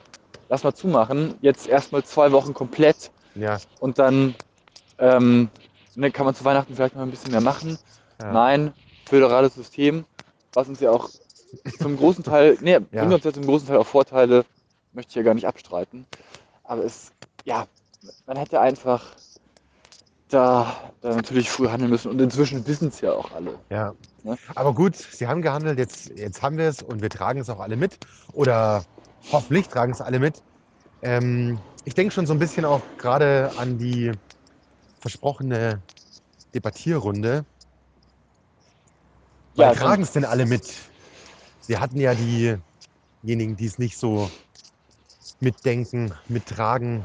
lass 0.49 0.63
mal 0.63 0.75
zumachen, 0.75 1.35
jetzt 1.41 1.67
erstmal 1.67 2.05
zwei 2.05 2.31
Wochen 2.33 2.55
komplett 2.55 3.11
ja, 3.35 3.59
und 3.81 3.99
dann 3.99 4.35
ähm, 4.99 5.49
ne, 5.95 6.11
kann 6.11 6.27
man 6.27 6.35
zu 6.35 6.45
Weihnachten 6.45 6.75
vielleicht 6.75 6.95
mal 6.95 7.03
ein 7.03 7.11
bisschen 7.11 7.31
mehr 7.31 7.41
machen. 7.41 7.79
ja. 8.21 8.33
Nein, 8.33 8.73
föderales 9.05 9.55
System, 9.55 10.05
was 10.53 10.69
uns 10.69 10.81
ja 10.81 10.91
auch 10.91 11.11
zum 11.79 11.97
großen 11.97 12.25
Teil, 12.25 12.59
nee, 12.61 12.79
bringt 12.91 13.13
uns 13.13 13.25
ja 13.25 13.33
zum 13.33 13.47
großen 13.47 13.69
Teil 13.69 13.79
auch 13.79 13.87
Vorteile, 13.87 14.45
möchte 14.93 15.11
ich 15.11 15.17
ja 15.17 15.23
gar 15.23 15.35
nicht 15.35 15.47
abstreiten. 15.47 16.07
Aber 16.65 16.85
es, 16.85 17.13
ja, 17.45 17.67
man 18.27 18.37
hätte 18.37 18.61
einfach 18.61 19.05
da, 20.29 20.77
da 21.01 21.15
natürlich 21.15 21.51
früh 21.51 21.69
handeln 21.69 21.91
müssen 21.91 22.11
und 22.11 22.21
inzwischen 22.21 22.67
wissen 22.67 22.89
es 22.89 23.01
ja 23.01 23.13
auch 23.13 23.33
alle. 23.33 23.59
Ja. 23.71 23.95
Ne? 24.23 24.37
Aber 24.55 24.75
gut, 24.75 24.97
sie 24.97 25.27
haben 25.27 25.43
gehandelt, 25.43 25.79
jetzt, 25.79 26.11
jetzt 26.17 26.43
haben 26.43 26.57
wir 26.57 26.69
es 26.69 26.83
und 26.83 27.03
wir 27.03 27.11
tragen 27.11 27.41
es 27.41 27.51
auch 27.51 27.61
alle 27.61 27.77
mit. 27.77 27.99
Oder 28.33 28.85
hoffentlich 29.31 29.69
tragen 29.69 29.93
es 29.93 30.01
alle 30.01 30.19
mit. 30.19 30.43
Ähm, 31.03 31.59
ich 31.85 31.95
denke 31.95 32.13
schon 32.13 32.27
so 32.27 32.33
ein 32.33 32.39
bisschen 32.39 32.65
auch 32.65 32.81
gerade 32.99 33.53
an 33.59 33.79
die 33.79 34.13
versprochene 35.01 35.83
Debattierrunde. 36.55 37.45
Ja, 39.57 39.73
tragen 39.73 40.03
es 40.03 40.13
denn 40.13 40.25
alle 40.25 40.47
mit? 40.47 40.75
Wir 41.67 41.81
hatten 41.81 42.01
ja 42.01 42.15
diejenigen, 42.15 43.57
die 43.57 43.67
es 43.67 43.79
nicht 43.79 43.97
so 43.97 44.29
mitdenken, 45.41 46.13
mittragen, 46.29 47.05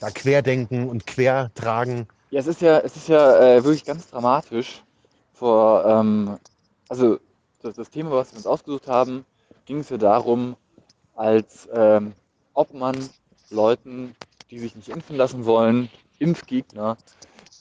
da 0.00 0.10
querdenken 0.10 0.88
und 0.88 1.06
quertragen. 1.06 2.08
Ja, 2.30 2.40
es 2.40 2.46
ist 2.46 2.62
ja, 2.62 2.78
es 2.78 2.96
ist 2.96 3.08
ja 3.08 3.56
äh, 3.56 3.64
wirklich 3.64 3.84
ganz 3.84 4.08
dramatisch. 4.08 4.82
Vor, 5.34 5.84
ähm, 5.84 6.38
also 6.88 7.18
das, 7.60 7.76
das 7.76 7.90
Thema, 7.90 8.12
was 8.12 8.32
wir 8.32 8.38
uns 8.38 8.46
ausgesucht 8.46 8.88
haben, 8.88 9.26
ging 9.66 9.80
es 9.80 9.90
ja 9.90 9.98
darum, 9.98 10.56
als 11.14 11.68
ähm, 11.72 12.14
ob 12.54 12.72
man 12.72 12.96
Leuten, 13.50 14.16
die 14.50 14.58
sich 14.58 14.74
nicht 14.74 14.88
impfen 14.88 15.16
lassen 15.16 15.44
wollen, 15.44 15.90
Impfgegner, 16.18 16.96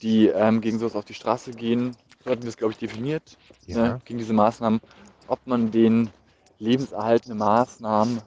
die 0.02 0.28
ähm, 0.28 0.62
gegen 0.62 0.80
sowas 0.80 0.96
auf 0.96 1.06
die 1.06 1.14
Straße 1.14 1.52
gehen, 1.52 1.96
so 2.24 2.32
hatten 2.32 2.44
wir 2.44 2.50
es, 2.50 2.58
glaube 2.58 2.74
ich, 2.74 2.78
definiert, 2.78 3.38
Ja. 3.68 3.78
ne, 3.78 4.02
gegen 4.06 4.20
diese 4.20 4.34
Maßnahmen, 4.34 4.80
ob 5.28 5.40
man 5.46 5.72
denen 5.72 6.10
lebenserhaltende 6.60 7.36
Maßnahmen 7.36 8.22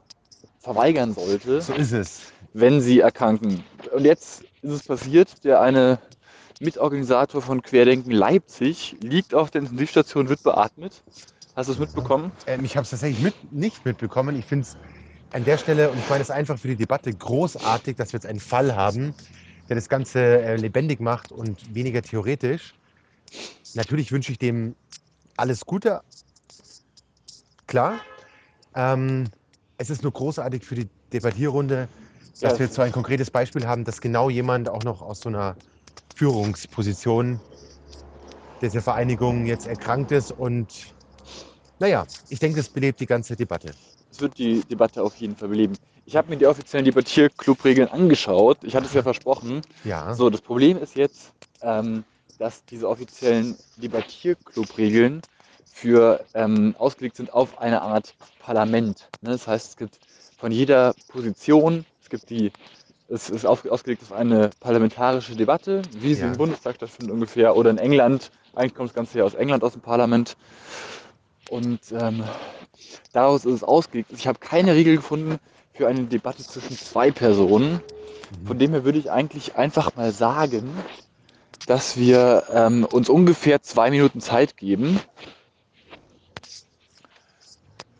verweigern 0.60 1.14
sollte 1.14 1.60
So 1.60 1.74
ist 1.74 1.92
es. 1.92 2.22
wenn 2.52 2.80
sie 2.80 3.00
erkranken. 3.00 3.62
Und 3.92 4.04
jetzt 4.04 4.42
ist 4.62 4.72
es 4.72 4.82
passiert, 4.82 5.44
der 5.44 5.60
eine 5.60 5.98
Mitorganisator 6.60 7.42
von 7.42 7.62
Querdenken 7.62 8.10
Leipzig 8.10 8.96
liegt 9.00 9.34
auf 9.34 9.50
der 9.50 9.62
Intensivstation, 9.62 10.28
wird 10.28 10.42
beatmet. 10.42 11.02
Hast 11.54 11.68
du 11.68 11.72
es 11.74 11.78
mitbekommen? 11.78 12.32
Ähm, 12.46 12.64
ich 12.64 12.76
habe 12.76 12.84
es 12.84 12.90
tatsächlich 12.90 13.22
mit, 13.22 13.34
nicht 13.52 13.84
mitbekommen. 13.84 14.36
Ich 14.36 14.44
finde 14.44 14.62
es 14.62 14.76
an 15.32 15.44
der 15.44 15.58
Stelle, 15.58 15.90
und 15.90 15.98
ich 15.98 16.08
meine 16.08 16.22
es 16.22 16.30
einfach 16.30 16.58
für 16.58 16.68
die 16.68 16.76
Debatte, 16.76 17.12
großartig, 17.12 17.96
dass 17.96 18.12
wir 18.12 18.18
jetzt 18.18 18.26
einen 18.26 18.40
Fall 18.40 18.74
haben, 18.74 19.14
der 19.68 19.76
das 19.76 19.88
Ganze 19.88 20.20
äh, 20.20 20.56
lebendig 20.56 21.00
macht 21.00 21.32
und 21.32 21.74
weniger 21.74 22.02
theoretisch. 22.02 22.74
Natürlich 23.75 24.12
wünsche 24.12 24.33
ich 24.33 24.38
dem 24.38 24.75
alles 25.37 25.64
Gute. 25.66 26.00
Klar. 27.66 28.00
Ähm, 28.75 29.31
es 29.78 29.90
ist 29.90 30.02
nur 30.02 30.12
großartig 30.12 30.64
für 30.64 30.75
die 30.76 30.88
Debattierrunde, 31.12 31.88
dass 32.40 32.52
Ja. 32.52 32.59
wir 32.59 32.66
jetzt 32.66 32.75
so 32.75 32.83
ein 32.83 32.93
konkretes 32.93 33.31
Beispiel 33.31 33.66
haben, 33.66 33.85
dass 33.85 34.00
genau 34.00 34.31
jemand 34.31 34.69
auch 34.69 34.85
noch 34.85 35.02
aus 35.02 35.21
so 35.21 35.28
einer 35.28 35.57
Führungsposition 36.14 37.40
dieser 38.61 38.83
Vereinigung 38.83 39.47
jetzt 39.47 39.66
erkrankt 39.66 40.12
ist 40.12 40.31
und 40.33 40.95
naja, 41.81 42.07
ich 42.28 42.38
denke, 42.38 42.59
das 42.59 42.69
belebt 42.69 43.00
die 43.00 43.07
ganze 43.07 43.35
Debatte. 43.35 43.75
Es 44.11 44.21
wird 44.21 44.38
die 44.38 44.62
Debatte 44.62 45.02
auf 45.02 45.16
jeden 45.16 45.35
Fall 45.35 45.49
beleben. 45.49 45.75
Ich 46.07 46.14
habe 46.14 46.31
mir 46.31 46.37
die 46.37 46.47
offiziellen 46.47 46.85
Debattierclub-Regeln 46.85 47.88
angeschaut. 47.88 48.59
Ich 48.62 48.76
hatte 48.76 48.87
es 48.87 48.95
ja 48.95 49.02
versprochen. 49.02 49.62
Ja, 49.83 50.14
So, 50.14 50.31
das 50.31 50.40
Problem 50.40 50.78
ist 50.78 50.95
jetzt, 50.95 51.33
ähm, 51.62 52.04
dass 52.38 52.64
diese 52.64 52.88
offiziellen 52.88 53.57
Debattierclub-Regeln 53.76 55.23
für 55.73 56.25
ähm, 56.35 56.75
ausgelegt 56.79 57.17
sind 57.17 57.33
auf 57.33 57.59
eine 57.59 57.83
Art 57.83 58.14
Parlament. 58.41 59.09
Ne? 59.23 59.31
Das 59.31 59.47
heißt, 59.47 59.71
es 59.71 59.76
gibt 59.76 59.99
von 60.38 60.53
jeder 60.53 60.95
Position, 61.09 61.85
es 62.03 62.09
gibt 62.11 62.31
die, 62.31 62.53
es 63.09 63.31
ist 63.31 63.45
auf, 63.45 63.64
ausgelegt 63.67 64.03
auf 64.03 64.12
eine 64.12 64.50
parlamentarische 64.61 65.35
Debatte, 65.37 65.83
wie 65.93 66.14
sie 66.14 66.23
Ja. 66.23 66.29
im 66.33 66.37
Bundestag 66.38 66.76
stattfindet 66.76 67.12
ungefähr, 67.12 67.57
oder 67.57 67.71
in 67.71 67.79
England. 67.79 68.31
Eigentlich 68.55 68.75
kommt 68.75 68.91
das 68.91 68.95
Ganze 68.95 69.19
ja 69.19 69.25
aus 69.25 69.35
England, 69.35 69.64
aus 69.64 69.73
dem 69.73 69.83
Parlament. 69.83 70.37
Und 71.50 71.81
ähm, 71.93 72.25
daraus 73.12 73.45
ist 73.45 73.55
es 73.55 73.64
ausgelegt. 73.64 74.11
Ich 74.12 74.26
habe 74.26 74.38
keine 74.38 74.75
Regel 74.75 74.97
gefunden 74.97 75.38
für 75.73 75.88
eine 75.88 76.05
Debatte 76.05 76.43
zwischen 76.43 76.76
zwei 76.76 77.11
Personen. 77.11 77.81
Von 78.47 78.59
dem 78.59 78.73
her 78.73 78.85
würde 78.85 78.99
ich 78.99 79.11
eigentlich 79.11 79.57
einfach 79.57 79.95
mal 79.97 80.12
sagen, 80.12 80.69
dass 81.66 81.97
wir 81.97 82.44
ähm, 82.52 82.85
uns 82.85 83.09
ungefähr 83.09 83.62
zwei 83.62 83.90
Minuten 83.90 84.21
Zeit 84.21 84.56
geben. 84.56 85.00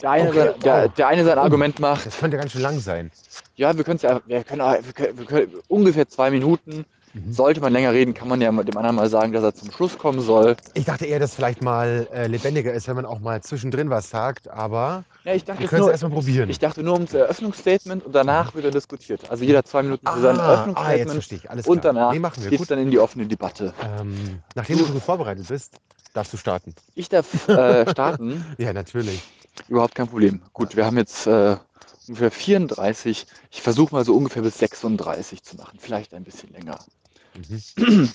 Der 0.02 0.11
eine, 0.11 0.28
Okay, 0.28 0.38
sein, 0.38 0.61
der, 0.61 0.88
der 0.88 1.06
eine 1.09 1.25
sein 1.25 1.38
Oh. 1.38 1.42
Argument 1.42 1.78
macht, 1.78 2.06
Das 2.06 2.18
könnte 2.18 2.37
ganz 2.37 2.52
schön 2.52 2.61
lang 2.62 2.78
sein. 2.78 3.11
ja, 3.56 3.76
wir, 3.76 3.85
ja, 4.02 4.21
wir, 4.26 4.44
können, 4.44 4.61
wir, 4.85 4.92
können, 4.92 5.18
wir 5.18 5.25
können 5.26 5.52
ungefähr 5.68 6.09
zwei 6.09 6.30
Minuten. 6.30 6.85
Mhm. 7.14 7.33
Sollte 7.33 7.61
man 7.61 7.73
länger 7.73 7.92
reden, 7.92 8.12
kann 8.12 8.28
man 8.28 8.40
ja 8.40 8.50
dem 8.50 8.76
anderen 8.76 8.97
mal 8.97 9.09
sagen, 9.09 9.33
dass 9.33 9.44
er 9.44 9.54
zum 9.54 9.71
Schluss 9.71 9.97
kommen 9.97 10.21
soll. 10.21 10.56
Ich 10.75 10.85
dachte 10.85 11.06
eher, 11.06 11.21
dass 11.21 11.35
vielleicht 11.35 11.62
mal 11.62 12.09
äh, 12.12 12.26
lebendiger 12.26 12.73
ist, 12.73 12.88
wenn 12.88 12.97
man 12.97 13.06
auch 13.06 13.21
mal 13.21 13.40
zwischendrin 13.42 13.88
was 13.88 14.11
sagt, 14.11 14.49
aber 14.49 15.04
Ja, 15.25 15.35
ich 15.35 15.45
dachte, 15.45 15.61
wir 15.61 15.69
können 15.69 15.81
es 15.81 15.85
nur, 15.87 15.90
erstmal 15.93 16.12
probieren. 16.12 16.50
ich 16.50 16.59
dachte 16.59 16.83
nur 16.83 16.95
ums 16.95 17.14
Eröffnungsstatement 17.14 18.04
und 18.04 18.14
danach 18.14 18.54
wird 18.54 18.66
er 18.66 18.71
diskutiert. 18.71 19.31
Also 19.31 19.43
jeder 19.45 19.64
zwei 19.64 19.83
Minuten 19.83 20.07
für 20.07 20.21
sein 20.21 20.38
ah, 20.38 20.43
ah, 20.75 20.93
jetzt 20.93 21.07
Eröffnungsstatement 21.07 21.11
verstehe 21.12 21.38
ich. 21.38 21.50
Alles 21.50 21.66
und 21.66 21.81
klar. 21.81 21.95
danach 21.95 22.12
Nee, 22.12 22.19
machen 22.19 22.43
wir. 22.43 22.50
geht 22.50 22.61
es 22.61 22.66
Gut. 22.66 22.71
dann 22.71 22.78
in 22.78 22.90
die 22.90 22.99
offene 22.99 23.26
Debatte. 23.26 23.73
Ähm, 23.83 24.43
nachdem 24.54 24.78
du 24.78 24.85
gut 24.87 25.02
vorbereitet 25.02 25.49
bist, 25.49 25.81
darfst 26.12 26.33
du 26.35 26.37
starten. 26.37 26.75
Ich 26.95 27.09
darf 27.09 27.49
äh, 27.49 27.90
starten. 27.90 28.45
Ja, 28.59 28.75
natürlich. 28.75 29.23
Überhaupt 29.69 29.95
kein 29.95 30.09
Problem. 30.09 30.43
Gut, 30.52 30.76
wir 30.76 30.85
haben 30.85 30.99
jetzt 30.99 31.26
äh, 31.26 31.57
ungefähr 32.07 32.31
34. 32.31 33.26
Ich 33.50 33.62
versuche 33.62 33.95
mal 33.95 34.04
so 34.04 34.14
ungefähr 34.14 34.43
bis 34.43 34.59
36 34.59 35.43
zu 35.43 35.57
machen. 35.57 35.78
Vielleicht 35.81 36.12
ein 36.12 36.25
bisschen 36.25 36.52
länger. 36.52 36.78
Mhm. 37.78 38.11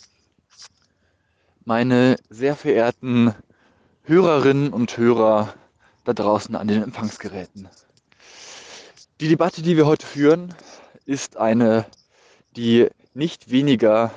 Meine 1.66 2.18
sehr 2.30 2.56
verehrten 2.56 3.34
Hörerinnen 4.04 4.74
und 4.74 4.96
Hörer 4.96 5.54
da 6.10 6.24
draußen 6.24 6.56
an 6.56 6.68
den 6.68 6.82
Empfangsgeräten. 6.82 7.70
Die 9.22 9.28
Debatte, 9.28 9.62
die 9.62 9.78
wir 9.78 9.86
heute 9.86 10.08
führen, 10.08 10.56
ist 11.06 11.38
eine, 11.38 11.86
die 12.56 12.88
nicht 13.13 13.51
weniger 13.51 14.12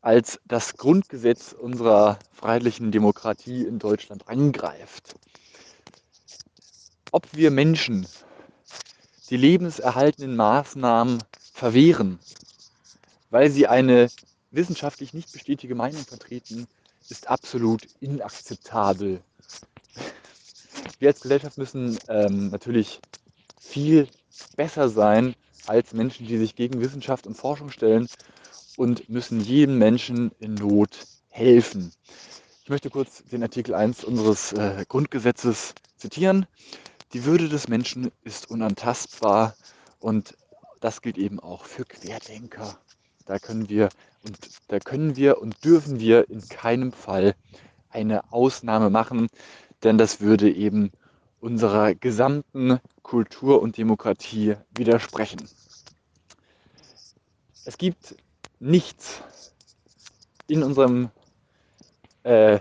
als 0.00 0.40
das 0.46 0.78
Grundgesetz 0.78 1.52
unserer 1.52 2.18
freiheitlichen 2.32 2.92
Demokratie 2.92 3.64
in 3.64 3.78
Deutschland 3.78 4.26
angreift. 4.28 5.16
Ob 7.12 7.26
wir 7.32 7.50
Menschen 7.50 8.06
die 9.28 9.36
lebenserhaltenden 9.36 10.34
Maßnahmen 10.34 11.22
verwehren, 11.52 12.18
weil 13.28 13.50
sie 13.50 13.66
eine 13.66 14.08
wissenschaftlich 14.50 15.12
nicht 15.12 15.30
bestätigte 15.32 15.74
Meinung 15.74 16.04
vertreten, 16.04 16.66
ist 17.10 17.28
absolut 17.28 17.86
inakzeptabel. 18.00 19.20
Wir 20.98 21.08
als 21.08 21.20
Gesellschaft 21.20 21.58
müssen 21.58 21.98
ähm, 22.08 22.50
natürlich 22.50 23.00
viel 23.60 24.08
besser 24.56 24.88
sein 24.88 25.34
als 25.66 25.92
Menschen, 25.92 26.26
die 26.26 26.38
sich 26.38 26.54
gegen 26.54 26.80
Wissenschaft 26.80 27.26
und 27.26 27.36
Forschung 27.36 27.70
stellen 27.70 28.08
und 28.76 29.08
müssen 29.08 29.40
jedem 29.40 29.78
Menschen 29.78 30.32
in 30.38 30.54
Not 30.54 31.06
helfen. 31.28 31.92
Ich 32.64 32.70
möchte 32.70 32.90
kurz 32.90 33.24
den 33.24 33.42
Artikel 33.42 33.74
1 33.74 34.04
unseres 34.04 34.52
äh, 34.52 34.84
Grundgesetzes 34.88 35.74
zitieren. 35.96 36.46
Die 37.12 37.24
Würde 37.24 37.48
des 37.48 37.68
Menschen 37.68 38.12
ist 38.24 38.50
unantastbar 38.50 39.54
und 39.98 40.36
das 40.80 41.00
gilt 41.02 41.18
eben 41.18 41.40
auch 41.40 41.64
für 41.64 41.84
Querdenker. 41.84 42.78
Da 43.26 43.38
können 43.38 43.68
wir 43.68 43.88
und 44.24 44.38
da 44.68 44.78
können 44.78 45.16
wir 45.16 45.40
und 45.40 45.64
dürfen 45.64 46.00
wir 46.00 46.28
in 46.28 46.46
keinem 46.48 46.92
Fall 46.92 47.34
eine 47.90 48.32
Ausnahme 48.32 48.90
machen, 48.90 49.28
denn 49.82 49.98
das 49.98 50.20
würde 50.20 50.50
eben 50.50 50.90
unserer 51.40 51.94
gesamten 51.94 52.80
Kultur 53.02 53.62
und 53.62 53.76
Demokratie 53.76 54.56
widersprechen. 54.76 55.48
Es 57.64 57.78
gibt 57.78 58.16
nichts 58.60 59.22
in 60.48 60.62
unserem, 60.62 61.10
äh, 62.24 62.58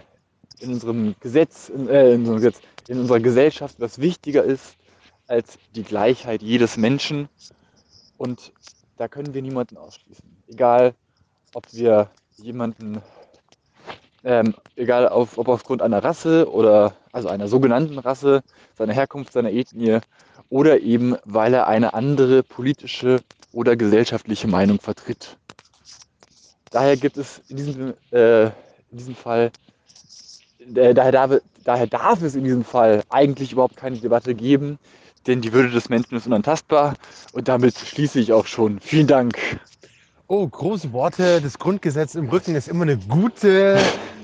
in 0.60 0.74
unserem 0.74 1.16
Gesetz, 1.20 1.70
in, 1.70 1.88
äh, 1.88 2.14
in, 2.14 2.20
unserem 2.22 2.38
Gesetz, 2.38 2.62
in 2.88 3.00
unserer 3.00 3.20
Gesellschaft, 3.20 3.80
was 3.80 4.00
wichtiger 4.00 4.44
ist 4.44 4.76
als 5.28 5.58
die 5.76 5.84
Gleichheit 5.84 6.42
jedes 6.42 6.78
Menschen. 6.78 7.30
Und 8.18 8.52
da 8.98 9.08
können 9.08 9.34
wir 9.34 9.42
niemanden 9.42 9.78
ausschließen. 9.78 10.44
Egal, 10.48 10.94
ob 11.54 11.72
wir 11.74 12.10
jemanden, 12.38 13.02
ähm, 14.28 14.54
egal 14.76 15.08
auf, 15.08 15.38
ob 15.38 15.48
aufgrund 15.48 15.82
einer 15.82 16.04
Rasse 16.04 16.52
oder 16.52 16.94
also 17.14 17.30
einer 17.30 17.48
sogenannten 17.48 17.98
Rasse, 17.98 18.44
seiner 18.78 18.94
Herkunft, 18.94 19.32
seiner 19.32 19.52
Ethnie 19.52 20.00
oder 20.50 20.82
eben 20.82 21.16
weil 21.24 21.54
er 21.54 21.68
eine 21.68 21.94
andere 21.94 22.44
politische 22.44 23.22
oder 23.54 23.78
gesellschaftliche 23.78 24.50
Meinung 24.50 24.82
vertritt. 24.82 25.38
Daher 26.72 26.98
gibt 26.98 27.16
es 27.16 27.42
in 27.48 27.56
diesem, 27.56 27.94
äh, 28.12 28.48
in 28.48 28.98
diesem 28.98 29.16
Fall, 29.16 29.52
äh, 30.76 30.94
daher, 30.94 31.14
darf, 31.14 31.42
daher 31.64 31.88
darf 31.88 32.22
es 32.22 32.36
in 32.36 32.44
diesem 32.44 32.66
Fall 32.66 33.04
eigentlich 33.10 33.54
überhaupt 33.54 33.78
keine 33.78 33.98
Debatte 33.98 34.36
geben, 34.36 34.78
denn 35.26 35.40
die 35.40 35.54
Würde 35.54 35.70
des 35.70 35.88
Menschen 35.88 36.18
ist 36.18 36.28
unantastbar 36.28 36.96
und 37.32 37.48
damit 37.48 37.78
schließe 37.78 38.20
ich 38.20 38.34
auch 38.34 38.46
schon. 38.46 38.82
Vielen 38.82 39.08
Dank. 39.08 39.38
Oh, 40.28 40.46
große 40.46 40.92
Worte. 40.92 41.40
Das 41.40 41.58
Grundgesetz 41.58 42.16
im 42.16 42.28
Rücken 42.28 42.56
ist 42.56 42.68
immer 42.68 42.84
eine 42.84 42.98
gute 42.98 43.80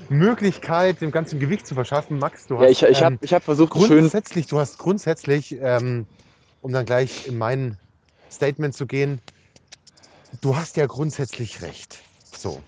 Möglichkeit, 0.10 1.02
dem 1.02 1.12
ganzen 1.12 1.40
Gewicht 1.40 1.68
zu 1.68 1.76
verschaffen. 1.76 2.20
Max, 2.20 2.48
du 2.48 2.58
hast 2.58 2.64
Ja, 2.64 2.70
ich, 2.70 2.84
ich 2.84 3.00
ähm, 3.00 3.06
habe 3.06 3.18
ich 3.22 3.34
hab 3.34 3.44
versucht, 3.44 3.74
schön 3.74 4.00
grundsätzlich, 4.00 4.48
du 4.48 4.60
hast 4.60 4.78
grundsätzlich, 4.78 5.58
ähm, 5.60 6.06
um 6.62 6.72
dann 6.72 6.86
gleich 6.86 7.28
in 7.28 7.38
mein 7.38 7.78
Statement 8.32 8.76
zu 8.76 8.86
gehen, 8.86 9.22
du 10.42 10.56
hast 10.56 10.78
ja 10.78 10.86
grundsätzlich 10.86 11.62
recht. 11.62 12.00
So. 12.36 12.62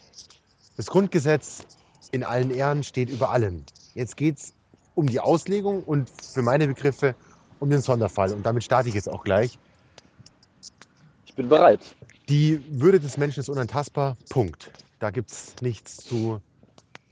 Das 0.77 0.87
Grundgesetz 0.87 1.63
in 2.11 2.23
allen 2.23 2.51
Ehren 2.51 2.83
steht 2.83 3.09
über 3.09 3.31
allem. 3.31 3.63
Jetzt 3.93 4.17
geht 4.17 4.37
es 4.37 4.53
um 4.93 5.07
die 5.07 5.19
Auslegung 5.19 5.83
und 5.83 6.09
für 6.09 6.41
meine 6.41 6.67
Begriffe 6.67 7.15
um 7.59 7.69
den 7.69 7.81
Sonderfall. 7.81 8.33
Und 8.33 8.45
damit 8.45 8.63
starte 8.63 8.89
ich 8.89 8.95
jetzt 8.95 9.09
auch 9.09 9.23
gleich. 9.23 9.57
Ich 11.25 11.33
bin 11.35 11.49
bereit. 11.49 11.79
Die 12.29 12.61
Würde 12.69 12.99
des 12.99 13.17
Menschen 13.17 13.39
ist 13.39 13.49
unantastbar. 13.49 14.17
Punkt. 14.29 14.71
Da 14.99 15.11
gibt 15.11 15.31
es 15.31 15.55
nichts 15.61 15.97
zu 15.97 16.41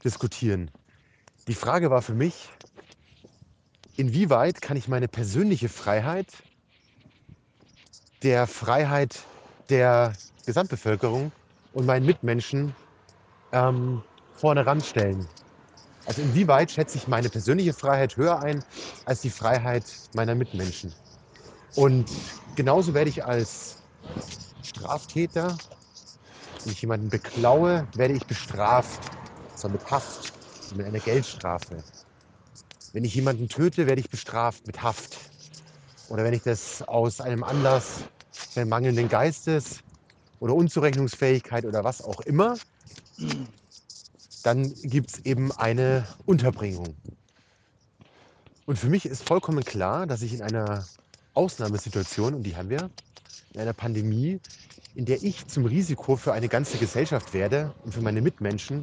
diskutieren. 0.03 0.71
Die 1.47 1.55
Frage 1.55 1.89
war 1.91 2.01
für 2.01 2.13
mich, 2.15 2.49
inwieweit 3.95 4.61
kann 4.61 4.77
ich 4.77 4.87
meine 4.87 5.07
persönliche 5.07 5.69
Freiheit 5.69 6.43
der 8.23 8.47
Freiheit 8.47 9.29
der 9.69 10.19
Gesamtbevölkerung 10.45 11.33
und 11.71 11.85
meinen 11.85 12.05
Mitmenschen 12.05 12.75
ähm, 13.51 14.03
vorne 14.33 14.65
ranstellen? 14.65 15.29
Also 16.05 16.21
inwieweit 16.21 16.71
schätze 16.71 16.97
ich 16.97 17.07
meine 17.07 17.29
persönliche 17.29 17.73
Freiheit 17.73 18.17
höher 18.17 18.39
ein 18.39 18.63
als 19.05 19.21
die 19.21 19.29
Freiheit 19.29 20.01
meiner 20.13 20.35
Mitmenschen? 20.35 20.95
Und 21.75 22.11
genauso 22.55 22.93
werde 22.93 23.09
ich 23.09 23.25
als 23.25 23.79
Straftäter, 24.61 25.61
wenn 26.63 26.73
ich 26.73 26.81
jemanden 26.81 27.09
beklaue, 27.09 27.89
werde 27.93 28.15
ich 28.15 28.27
bestraft. 28.27 29.12
Zwar 29.63 29.71
mit 29.71 29.91
Haft, 29.91 30.33
mit 30.75 30.85
einer 30.85 30.99
Geldstrafe. 30.99 31.81
Wenn 32.91 33.05
ich 33.05 33.15
jemanden 33.15 33.47
töte, 33.47 33.87
werde 33.87 34.01
ich 34.01 34.09
bestraft 34.09 34.67
mit 34.67 34.83
Haft. 34.83 35.17
Oder 36.09 36.25
wenn 36.25 36.33
ich 36.33 36.41
das 36.41 36.81
aus 36.81 37.21
einem 37.21 37.45
Anlass 37.45 38.01
der 38.57 38.65
mangelnden 38.65 39.07
Geistes 39.07 39.79
oder 40.41 40.53
Unzurechnungsfähigkeit 40.53 41.63
oder 41.63 41.85
was 41.85 42.01
auch 42.01 42.19
immer, 42.19 42.57
dann 44.43 44.75
gibt 44.81 45.11
es 45.11 45.25
eben 45.25 45.53
eine 45.53 46.05
Unterbringung. 46.25 46.97
Und 48.65 48.77
für 48.77 48.89
mich 48.89 49.05
ist 49.05 49.23
vollkommen 49.23 49.63
klar, 49.63 50.07
dass 50.07 50.23
ich 50.23 50.33
in 50.33 50.41
einer 50.41 50.89
Ausnahmesituation, 51.35 52.33
und 52.33 52.43
die 52.43 52.57
haben 52.57 52.69
wir, 52.69 52.89
in 53.53 53.61
einer 53.61 53.71
Pandemie, 53.71 54.41
in 54.93 55.05
der 55.05 55.23
ich 55.23 55.47
zum 55.47 55.63
Risiko 55.63 56.17
für 56.17 56.33
eine 56.33 56.49
ganze 56.49 56.77
Gesellschaft 56.79 57.33
werde 57.33 57.73
und 57.85 57.93
für 57.93 58.01
meine 58.01 58.21
Mitmenschen, 58.21 58.81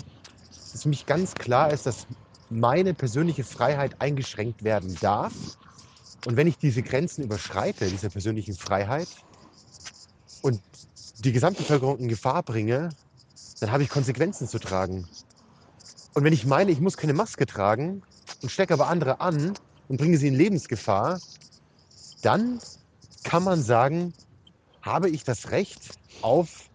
dass 0.72 0.82
für 0.82 0.88
mich 0.88 1.06
ganz 1.06 1.34
klar 1.34 1.72
ist, 1.72 1.86
dass 1.86 2.06
meine 2.48 2.94
persönliche 2.94 3.44
Freiheit 3.44 4.00
eingeschränkt 4.00 4.64
werden 4.64 4.96
darf. 5.00 5.32
Und 6.26 6.36
wenn 6.36 6.46
ich 6.46 6.58
diese 6.58 6.82
Grenzen 6.82 7.24
überschreite, 7.24 7.88
dieser 7.88 8.10
persönlichen 8.10 8.54
Freiheit, 8.54 9.08
und 10.42 10.60
die 11.18 11.32
Gesamtbevölkerung 11.32 11.98
in 11.98 12.08
Gefahr 12.08 12.42
bringe, 12.42 12.90
dann 13.60 13.70
habe 13.70 13.82
ich 13.82 13.88
Konsequenzen 13.88 14.48
zu 14.48 14.58
tragen. 14.58 15.06
Und 16.14 16.24
wenn 16.24 16.32
ich 16.32 16.46
meine, 16.46 16.72
ich 16.72 16.80
muss 16.80 16.96
keine 16.96 17.12
Maske 17.12 17.46
tragen 17.46 18.02
und 18.42 18.50
stecke 18.50 18.74
aber 18.74 18.88
andere 18.88 19.20
an 19.20 19.54
und 19.88 19.98
bringe 19.98 20.16
sie 20.16 20.28
in 20.28 20.34
Lebensgefahr, 20.34 21.20
dann 22.22 22.60
kann 23.22 23.44
man 23.44 23.62
sagen, 23.62 24.14
habe 24.82 25.10
ich 25.10 25.24
das 25.24 25.50
Recht 25.50 25.98
auf 26.22 26.70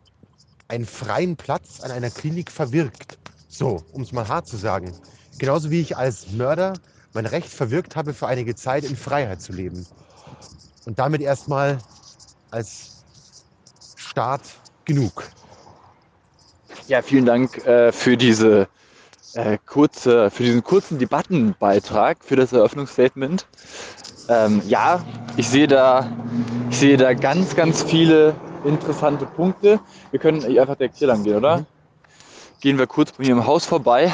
einen 0.67 0.85
freien 0.85 1.35
Platz 1.35 1.81
an 1.81 1.91
einer 1.91 2.11
Klinik 2.11 2.51
verwirkt. 2.51 3.17
So, 3.57 3.81
um 3.93 4.01
es 4.01 4.11
mal 4.11 4.27
hart 4.27 4.47
zu 4.47 4.57
sagen. 4.57 4.93
Genauso 5.37 5.71
wie 5.71 5.79
ich 5.79 5.95
als 5.95 6.27
Mörder 6.33 6.73
mein 7.13 7.25
Recht 7.25 7.47
verwirkt 7.47 7.95
habe, 7.95 8.13
für 8.13 8.27
einige 8.27 8.53
Zeit 8.53 8.83
in 8.83 8.97
Freiheit 8.97 9.41
zu 9.41 9.53
leben. 9.53 9.87
Und 10.83 10.99
damit 10.99 11.21
erstmal 11.21 11.77
als 12.51 13.05
Staat 13.95 14.41
genug. 14.83 15.23
Ja, 16.89 17.01
vielen 17.01 17.25
Dank 17.25 17.65
äh, 17.65 17.93
für 17.93 18.17
diese 18.17 18.67
äh, 19.35 19.57
kurze, 19.65 20.29
für 20.31 20.43
diesen 20.43 20.61
kurzen 20.61 20.99
Debattenbeitrag, 20.99 22.17
für 22.25 22.35
das 22.35 22.51
Eröffnungsstatement. 22.51 23.47
Ähm, 24.27 24.61
ja, 24.67 25.01
ich 25.37 25.47
sehe 25.47 25.67
da, 25.67 26.09
ich 26.69 26.77
sehe 26.77 26.97
da 26.97 27.13
ganz, 27.13 27.55
ganz 27.55 27.83
viele 27.83 28.35
interessante 28.65 29.25
Punkte. 29.25 29.79
Wir 30.11 30.19
können 30.19 30.43
einfach 30.43 30.75
direkt 30.75 30.97
hier 30.97 31.07
lang 31.07 31.23
gehen, 31.23 31.37
oder? 31.37 31.59
Mhm. 31.59 31.74
Gehen 32.61 32.77
wir 32.77 32.87
kurz 32.87 33.11
bei 33.11 33.23
mir 33.23 33.31
im 33.31 33.45
Haus 33.45 33.65
vorbei. 33.65 34.13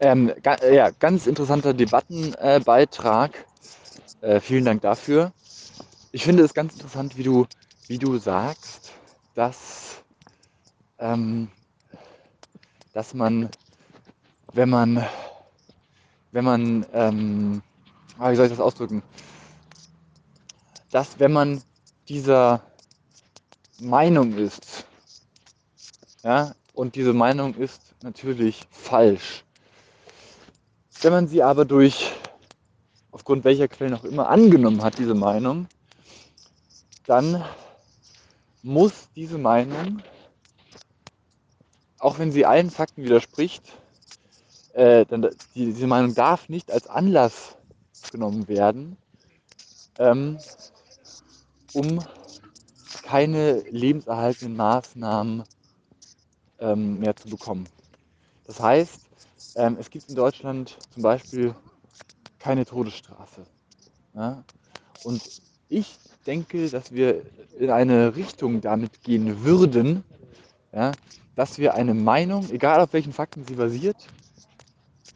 Ähm, 0.00 0.32
ga, 0.42 0.56
ja, 0.66 0.90
ganz 0.90 1.26
interessanter 1.26 1.72
Debattenbeitrag. 1.72 3.46
Äh, 4.20 4.40
vielen 4.40 4.64
Dank 4.64 4.82
dafür. 4.82 5.32
Ich 6.12 6.24
finde 6.24 6.42
es 6.42 6.52
ganz 6.54 6.74
interessant, 6.74 7.16
wie 7.16 7.22
du, 7.22 7.46
wie 7.86 7.98
du 7.98 8.18
sagst, 8.18 8.92
dass, 9.34 10.02
ähm, 10.98 11.48
dass 12.92 13.14
man, 13.14 13.48
wenn 14.52 14.68
man, 14.68 15.04
wenn 16.32 16.44
man, 16.44 16.86
ähm, 16.92 17.62
ah, 18.18 18.30
wie 18.30 18.36
soll 18.36 18.46
ich 18.46 18.52
das 18.52 18.60
ausdrücken? 18.60 19.02
Dass 20.90 21.18
wenn 21.18 21.32
man 21.32 21.62
dieser 22.08 22.60
Meinung 23.80 24.36
ist, 24.36 24.86
ja, 26.24 26.54
und 26.72 26.96
diese 26.96 27.12
Meinung 27.12 27.54
ist 27.54 27.80
natürlich 28.02 28.62
falsch. 28.70 29.44
Wenn 31.02 31.12
man 31.12 31.28
sie 31.28 31.42
aber 31.42 31.64
durch, 31.66 32.12
aufgrund 33.10 33.44
welcher 33.44 33.68
Quellen 33.68 33.94
auch 33.94 34.04
immer, 34.04 34.28
angenommen 34.28 34.82
hat, 34.82 34.98
diese 34.98 35.14
Meinung, 35.14 35.68
dann 37.06 37.44
muss 38.62 39.10
diese 39.14 39.36
Meinung, 39.36 40.02
auch 41.98 42.18
wenn 42.18 42.32
sie 42.32 42.46
allen 42.46 42.70
Fakten 42.70 43.04
widerspricht, 43.04 43.62
äh, 44.72 45.04
dann, 45.04 45.22
die, 45.54 45.66
diese 45.66 45.86
Meinung 45.86 46.14
darf 46.14 46.48
nicht 46.48 46.72
als 46.72 46.86
Anlass 46.86 47.56
genommen 48.10 48.48
werden, 48.48 48.96
ähm, 49.98 50.38
um 51.74 52.02
keine 53.02 53.60
lebenserhaltenden 53.70 54.56
Maßnahmen 54.56 55.44
ähm, 56.64 56.98
mehr 56.98 57.14
zu 57.14 57.28
bekommen. 57.28 57.68
Das 58.46 58.60
heißt, 58.60 59.00
ähm, 59.56 59.76
es 59.78 59.90
gibt 59.90 60.08
in 60.08 60.14
Deutschland 60.14 60.76
zum 60.92 61.02
Beispiel 61.02 61.54
keine 62.38 62.64
Todesstrafe. 62.64 63.42
Ja? 64.14 64.42
Und 65.04 65.22
ich 65.68 65.98
denke, 66.26 66.68
dass 66.70 66.92
wir 66.92 67.22
in 67.58 67.70
eine 67.70 68.16
Richtung 68.16 68.60
damit 68.60 69.02
gehen 69.02 69.44
würden, 69.44 70.04
ja, 70.72 70.92
dass 71.36 71.58
wir 71.58 71.74
eine 71.74 71.94
Meinung, 71.94 72.48
egal 72.50 72.80
auf 72.80 72.92
welchen 72.92 73.12
Fakten 73.12 73.44
sie 73.46 73.54
basiert, 73.54 73.96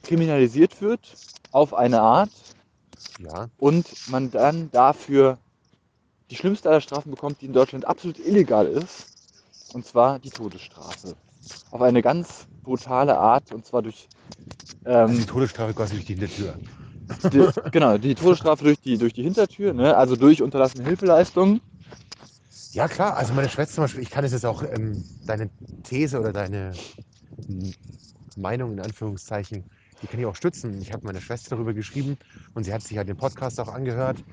kriminalisiert 0.02 0.80
wird 0.80 1.14
auf 1.52 1.74
eine 1.74 2.00
Art 2.00 2.30
Ja, 3.18 3.48
und 3.58 3.86
man 4.08 4.30
dann 4.30 4.70
dafür 4.70 5.38
die 6.30 6.36
schlimmste 6.36 6.68
aller 6.68 6.80
Strafen 6.80 7.10
bekommt, 7.10 7.40
die 7.40 7.46
in 7.46 7.52
Deutschland 7.52 7.86
absolut 7.86 8.18
illegal 8.18 8.66
ist, 8.66 9.06
und 9.72 9.86
zwar 9.86 10.18
die 10.18 10.30
Todesstrafe. 10.30 11.16
Auf 11.70 11.82
eine 11.82 12.02
ganz 12.02 12.46
brutale 12.62 13.16
Art, 13.18 13.52
und 13.52 13.66
zwar 13.66 13.82
durch 13.82 14.08
also 14.84 15.12
ähm, 15.12 15.18
die 15.18 15.26
Todesstrafe 15.26 15.74
quasi 15.74 15.94
durch 15.94 16.06
die 16.06 16.14
Hintertür. 16.14 16.56
die, 17.32 17.70
genau, 17.70 17.98
die 17.98 18.14
Todesstrafe 18.14 18.64
durch 18.64 18.80
die, 18.80 18.98
durch 18.98 19.12
die 19.12 19.22
Hintertür, 19.22 19.72
ne? 19.72 19.96
also 19.96 20.16
durch 20.16 20.42
unterlassene 20.42 20.84
Hilfeleistungen. 20.84 21.60
Ja, 22.72 22.88
klar. 22.88 23.16
Also 23.16 23.34
meine 23.34 23.48
Schwester 23.48 23.76
zum 23.76 23.84
Beispiel, 23.84 24.02
ich 24.02 24.10
kann 24.10 24.24
es 24.24 24.32
jetzt 24.32 24.46
auch, 24.46 24.62
ähm, 24.62 25.04
deine 25.26 25.50
These 25.84 26.20
oder 26.20 26.32
deine 26.32 26.72
Meinung 28.36 28.72
in 28.72 28.80
Anführungszeichen, 28.80 29.64
die 30.02 30.06
kann 30.06 30.20
ich 30.20 30.26
auch 30.26 30.36
stützen. 30.36 30.80
Ich 30.80 30.92
habe 30.92 31.06
meiner 31.06 31.20
Schwester 31.20 31.56
darüber 31.56 31.74
geschrieben 31.74 32.16
und 32.54 32.64
sie 32.64 32.72
hat 32.72 32.82
sich 32.82 32.96
ja 32.96 33.04
den 33.04 33.16
Podcast 33.16 33.58
auch 33.60 33.68
angehört 33.68 34.24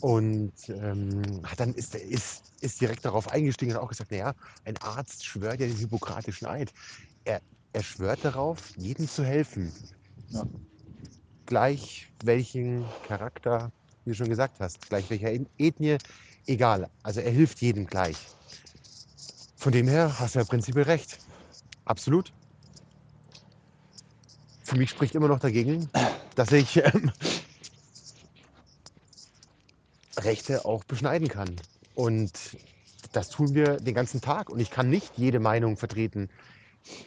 und 0.00 0.52
ähm, 0.68 1.42
hat 1.44 1.60
dann 1.60 1.74
ist, 1.74 1.94
ist, 1.94 2.51
ist 2.62 2.80
direkt 2.80 3.04
darauf 3.04 3.28
eingestiegen 3.28 3.72
und 3.72 3.78
auch 3.78 3.88
gesagt, 3.88 4.10
naja, 4.10 4.34
ein 4.64 4.76
Arzt 4.78 5.24
schwört 5.24 5.60
ja 5.60 5.66
den 5.66 5.76
hippokratischen 5.76 6.46
Eid. 6.46 6.72
Er, 7.24 7.42
er 7.72 7.82
schwört 7.82 8.24
darauf, 8.24 8.76
jedem 8.76 9.08
zu 9.08 9.24
helfen. 9.24 9.72
Ja. 10.30 10.46
Gleich 11.46 12.08
welchen 12.24 12.84
Charakter, 13.06 13.70
wie 14.04 14.10
du 14.10 14.16
schon 14.16 14.28
gesagt 14.28 14.60
hast, 14.60 14.88
gleich 14.88 15.10
welcher 15.10 15.32
Ethnie, 15.58 15.98
egal. 16.46 16.88
Also 17.02 17.20
er 17.20 17.32
hilft 17.32 17.60
jedem 17.60 17.86
gleich. 17.86 18.16
Von 19.56 19.72
dem 19.72 19.88
her 19.88 20.18
hast 20.18 20.34
du 20.34 20.38
ja 20.38 20.44
prinzipiell 20.44 20.84
recht. 20.84 21.20
Absolut. 21.84 22.32
Für 24.62 24.76
mich 24.76 24.90
spricht 24.90 25.14
immer 25.14 25.28
noch 25.28 25.40
dagegen, 25.40 25.90
dass 26.36 26.52
ich 26.52 26.76
ähm, 26.76 27.12
Rechte 30.18 30.64
auch 30.64 30.84
beschneiden 30.84 31.28
kann. 31.28 31.56
Und 31.94 32.32
das 33.12 33.28
tun 33.28 33.54
wir 33.54 33.78
den 33.78 33.94
ganzen 33.94 34.20
Tag. 34.20 34.50
Und 34.50 34.60
ich 34.60 34.70
kann 34.70 34.88
nicht 34.88 35.12
jede 35.16 35.40
Meinung 35.40 35.76
vertreten, 35.76 36.28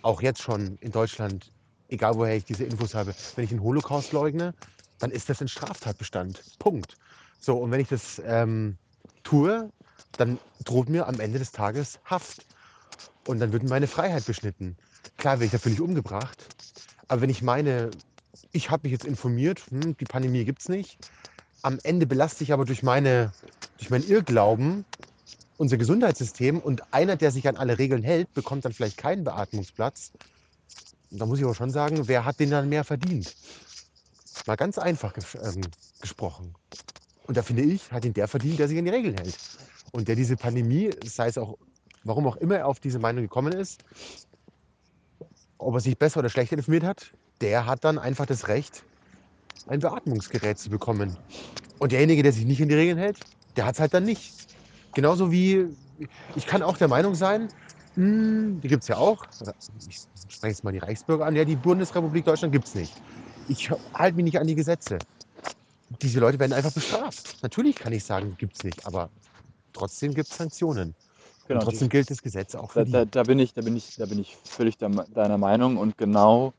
auch 0.02 0.22
jetzt 0.22 0.42
schon 0.42 0.78
in 0.82 0.92
Deutschland, 0.92 1.52
egal 1.90 2.16
woher 2.16 2.36
ich 2.36 2.46
diese 2.46 2.64
Infos 2.64 2.94
habe. 2.94 3.14
Wenn 3.36 3.44
ich 3.44 3.50
den 3.50 3.62
Holocaust 3.62 4.14
leugne, 4.14 4.54
dann 5.00 5.12
ist 5.12 5.30
das 5.30 5.42
ein 5.42 5.48
Straftatbestand. 5.48 6.42
Punkt. 6.60 6.96
So, 7.40 7.58
und 7.58 7.72
wenn 7.72 7.80
ich 7.80 7.90
das 7.90 8.22
ähm, 8.26 8.78
tue, 9.24 9.70
dann 10.18 10.40
droht 10.64 10.90
mir 10.90 11.08
am 11.08 11.20
Ende 11.20 11.40
des 11.40 11.52
Tages 11.52 12.00
Haft. 12.06 12.46
Und 13.28 13.40
dann 13.40 13.52
wird 13.52 13.64
meine 13.64 13.88
Freiheit 13.88 14.26
beschnitten. 14.26 14.78
Klar 15.18 15.36
werde 15.36 15.46
ich 15.46 15.52
dafür 15.52 15.72
nicht 15.72 15.82
umgebracht. 15.82 16.46
Aber 17.08 17.22
wenn 17.22 17.30
ich 17.30 17.42
meine, 17.42 17.92
ich 18.52 18.70
habe 18.70 18.84
mich 18.84 18.92
jetzt 18.92 19.06
informiert, 19.06 19.64
hm, 19.70 19.98
die 19.98 20.06
Pandemie 20.06 20.46
gibt 20.46 20.62
es 20.62 20.70
nicht. 20.70 20.98
Am 21.62 21.80
Ende 21.84 22.06
belaste 22.06 22.44
ich 22.44 22.54
aber 22.54 22.66
durch, 22.66 22.84
meine, 22.84 23.32
durch 23.78 23.90
meinen 23.90 24.10
Irrglauben 24.10 24.86
unser 25.58 25.78
Gesundheitssystem 25.78 26.60
und 26.60 26.94
einer, 26.94 27.16
der 27.16 27.32
sich 27.32 27.48
an 27.48 27.56
alle 27.56 27.78
Regeln 27.78 28.04
hält, 28.04 28.34
bekommt 28.34 28.66
dann 28.66 28.74
vielleicht 28.74 28.98
keinen 28.98 29.24
Beatmungsplatz. 29.24 30.12
Da 31.12 31.26
muss 31.26 31.40
ich 31.40 31.46
aber 31.46 31.56
schon 31.56 31.72
sagen, 31.72 32.08
wer 32.08 32.26
hat 32.26 32.40
den 32.40 32.50
dann 32.50 32.68
mehr 32.68 32.84
verdient? 32.84 33.36
Mal 34.48 34.56
ganz 34.56 34.78
einfach 34.78 35.14
ges 35.14 35.36
ähm, 35.36 35.62
gesprochen. 36.02 36.54
Und 37.26 37.38
da 37.38 37.42
finde 37.42 37.64
ich, 37.64 37.92
hat 37.92 38.06
ihn 38.06 38.14
der 38.14 38.28
verdient, 38.28 38.60
der 38.60 38.68
sich 38.68 38.78
an 38.78 38.86
die 38.86 38.92
Regeln 38.92 39.16
hält. 39.16 39.38
Und 39.92 40.08
der 40.08 40.16
diese 40.16 40.36
Pandemie, 40.36 40.94
sei 41.04 41.28
es 41.28 41.38
auch, 41.38 41.58
warum 42.04 42.28
auch 42.28 42.36
immer 42.36 42.58
er 42.58 42.68
auf 42.68 42.80
diese 42.80 43.00
Meinung 43.00 43.24
gekommen 43.24 43.54
ist, 43.54 43.80
ob 45.58 45.74
er 45.74 45.80
sich 45.80 45.98
besser 45.98 46.20
oder 46.20 46.30
schlechter 46.30 46.58
informiert 46.58 46.84
hat, 46.84 47.14
der 47.42 47.66
hat 47.66 47.84
dann 47.84 47.98
einfach 47.98 48.26
das 48.26 48.48
Recht, 48.48 48.84
ein 49.68 49.80
Beatmungsgerät 49.80 50.60
zu 50.60 50.70
bekommen. 50.70 51.18
Und 51.80 51.92
derjenige, 51.92 52.22
der 52.24 52.34
sich 52.34 52.46
nicht 52.46 52.62
an 52.62 52.70
die 52.70 52.76
Regeln 52.76 52.98
hält, 52.98 53.20
der 53.56 53.66
hat 53.66 53.76
es 53.76 53.80
halt 53.80 53.94
dann 53.94 54.04
nicht. 54.06 54.34
Genauso 54.94 55.32
wie, 55.32 55.68
ich 56.36 56.46
kann 56.46 56.64
auch 56.64 56.78
der 56.78 56.88
Meinung 56.88 57.16
sein, 57.16 57.50
hm, 57.96 58.60
die 58.62 58.68
gibt 58.68 58.84
es 58.84 58.88
ja 58.90 58.98
auch, 58.98 59.26
ich 59.88 59.98
spreche 60.30 60.52
jetzt 60.52 60.64
mal 60.64 60.72
die 60.72 60.80
Reichsbürger 60.80 61.26
an, 61.26 61.36
ja, 61.36 61.46
die 61.46 61.56
Bundesrepublik 61.56 62.26
Deutschland 62.26 62.52
gibt 62.52 62.68
es 62.68 62.76
nicht. 62.76 62.94
Ich 63.48 63.70
halte 63.94 64.16
mich 64.16 64.26
nicht 64.26 64.40
an 64.40 64.48
die 64.48 64.56
Gesetze. 64.56 64.98
Diese 66.02 66.20
Leute 66.20 66.40
werden 66.40 66.54
einfach 66.54 66.72
bestraft. 66.74 67.38
Natürlich 67.42 67.76
kann 67.76 67.94
ich 67.94 68.04
sagen, 68.04 68.36
gibt 68.38 68.58
es 68.58 68.64
nicht, 68.64 68.86
aber 68.86 69.10
trotzdem 69.74 70.14
gibt 70.14 70.30
es 70.32 70.38
Sanktionen. 70.38 70.96
Genau, 71.48 71.60
und 71.60 71.66
trotzdem 71.66 71.90
gilt 71.90 72.10
das 72.10 72.22
Gesetz 72.22 72.56
auch 72.56 72.72
für 72.72 72.80
Da, 72.80 72.86
die. 72.86 72.92
da, 72.92 73.06
da, 73.06 73.24
bin 73.24 73.40
ich, 73.40 73.54
da, 73.54 73.62
bin 73.62 73.76
ich, 73.76 73.96
da 73.98 74.06
bin 74.06 74.20
ich 74.20 74.36
völlig 74.36 74.78
deiner 74.78 75.38
Meinung 75.38 75.78
und 75.78 75.98
genau 75.98 76.54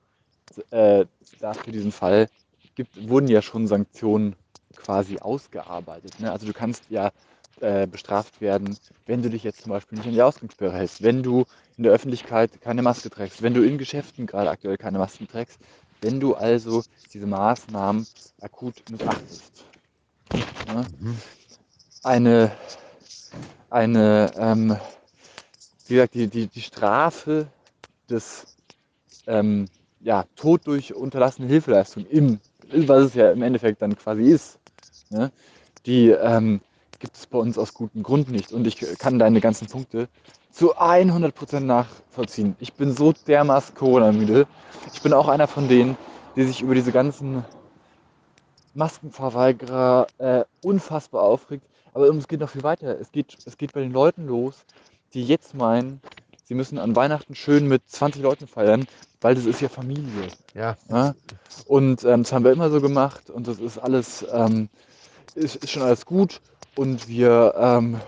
äh, 0.70 1.06
da 1.40 1.54
für 1.54 1.72
diesen 1.72 1.92
Fall 1.92 2.28
gibt, 2.74 3.08
wurden 3.08 3.28
ja 3.28 3.42
schon 3.42 3.66
Sanktionen 3.66 4.36
quasi 4.76 5.18
ausgearbeitet. 5.18 6.20
Ne? 6.20 6.30
Also 6.30 6.46
du 6.46 6.52
kannst 6.52 6.84
ja 6.88 7.10
äh, 7.60 7.86
bestraft 7.86 8.40
werden, 8.40 8.76
wenn 9.06 9.22
du 9.22 9.30
dich 9.30 9.42
jetzt 9.42 9.62
zum 9.62 9.70
Beispiel 9.70 9.98
nicht 9.98 10.06
an 10.06 10.14
die 10.14 10.22
Ausgangssperre 10.22 10.74
hältst, 10.74 11.02
wenn 11.02 11.22
du 11.22 11.44
in 11.76 11.84
der 11.84 11.92
Öffentlichkeit 11.92 12.60
keine 12.60 12.82
Maske 12.82 13.10
trägst, 13.10 13.42
wenn 13.42 13.54
du 13.54 13.62
in 13.62 13.78
Geschäften 13.78 14.26
gerade 14.26 14.50
aktuell 14.50 14.76
keine 14.76 14.98
Masken 14.98 15.26
trägst, 15.26 15.58
wenn 16.00 16.20
du 16.20 16.34
also 16.34 16.82
diese 17.12 17.26
Maßnahmen 17.26 18.06
akut 18.40 18.82
missachtest. 18.90 19.64
Ne? 20.68 20.86
Eine, 22.02 22.52
eine 23.70 24.32
ähm, 24.36 24.76
wie 25.86 25.94
gesagt, 25.94 26.14
die, 26.14 26.28
die, 26.28 26.46
die 26.48 26.62
Strafe 26.62 27.48
des 28.10 28.46
ähm, 29.26 29.66
ja, 30.00 30.24
Tod 30.36 30.66
durch 30.66 30.94
unterlassene 30.94 31.48
Hilfeleistung, 31.48 32.06
im, 32.06 32.38
was 32.70 33.04
es 33.04 33.14
ja 33.14 33.30
im 33.32 33.42
Endeffekt 33.42 33.82
dann 33.82 33.96
quasi 33.96 34.30
ist, 34.30 34.58
ne? 35.10 35.30
die 35.86 36.10
ähm, 36.10 36.60
gibt 36.98 37.16
es 37.16 37.26
bei 37.26 37.38
uns 37.38 37.58
aus 37.58 37.74
gutem 37.74 38.02
Grund 38.02 38.30
nicht. 38.30 38.52
Und 38.52 38.66
ich 38.66 38.78
kann 38.98 39.18
deine 39.18 39.40
ganzen 39.40 39.68
Punkte 39.68 40.08
zu 40.52 40.76
100% 40.76 41.60
nachvollziehen. 41.60 42.56
Ich 42.60 42.72
bin 42.72 42.96
so 42.96 43.12
dermaßen 43.12 43.74
Corona-müde. 43.74 44.46
Ich 44.92 45.02
bin 45.02 45.12
auch 45.12 45.28
einer 45.28 45.48
von 45.48 45.68
denen, 45.68 45.96
die 46.34 46.44
sich 46.44 46.62
über 46.62 46.74
diese 46.74 46.92
ganzen 46.92 47.44
Maskenverweigerer 48.74 50.06
äh, 50.18 50.44
unfassbar 50.62 51.22
aufregt. 51.22 51.66
Aber 51.92 52.08
es 52.08 52.28
geht 52.28 52.40
noch 52.40 52.50
viel 52.50 52.62
weiter. 52.62 52.98
Es 53.00 53.12
geht, 53.12 53.36
es 53.44 53.56
geht 53.56 53.72
bei 53.72 53.80
den 53.80 53.92
Leuten 53.92 54.26
los, 54.26 54.64
die 55.14 55.24
jetzt 55.24 55.54
meinen, 55.54 56.00
sie 56.44 56.54
müssen 56.54 56.78
an 56.78 56.94
Weihnachten 56.94 57.34
schön 57.34 57.68
mit 57.68 57.88
20 57.88 58.22
Leuten 58.22 58.46
feiern, 58.46 58.86
weil 59.20 59.34
das 59.34 59.46
ist 59.46 59.60
ja 59.60 59.68
Familie. 59.68 60.28
Ja. 60.54 60.76
Ja? 60.90 61.14
Und 61.66 62.04
ähm, 62.04 62.22
das 62.22 62.32
haben 62.32 62.44
wir 62.44 62.52
immer 62.52 62.70
so 62.70 62.80
gemacht 62.80 63.30
und 63.30 63.48
das 63.48 63.58
ist 63.58 63.78
alles, 63.78 64.26
ähm, 64.30 64.68
ist, 65.34 65.56
ist 65.56 65.70
schon 65.70 65.82
alles 65.82 66.06
gut 66.06 66.40
und 66.76 67.08
wir, 67.08 67.54
ähm, 67.56 68.00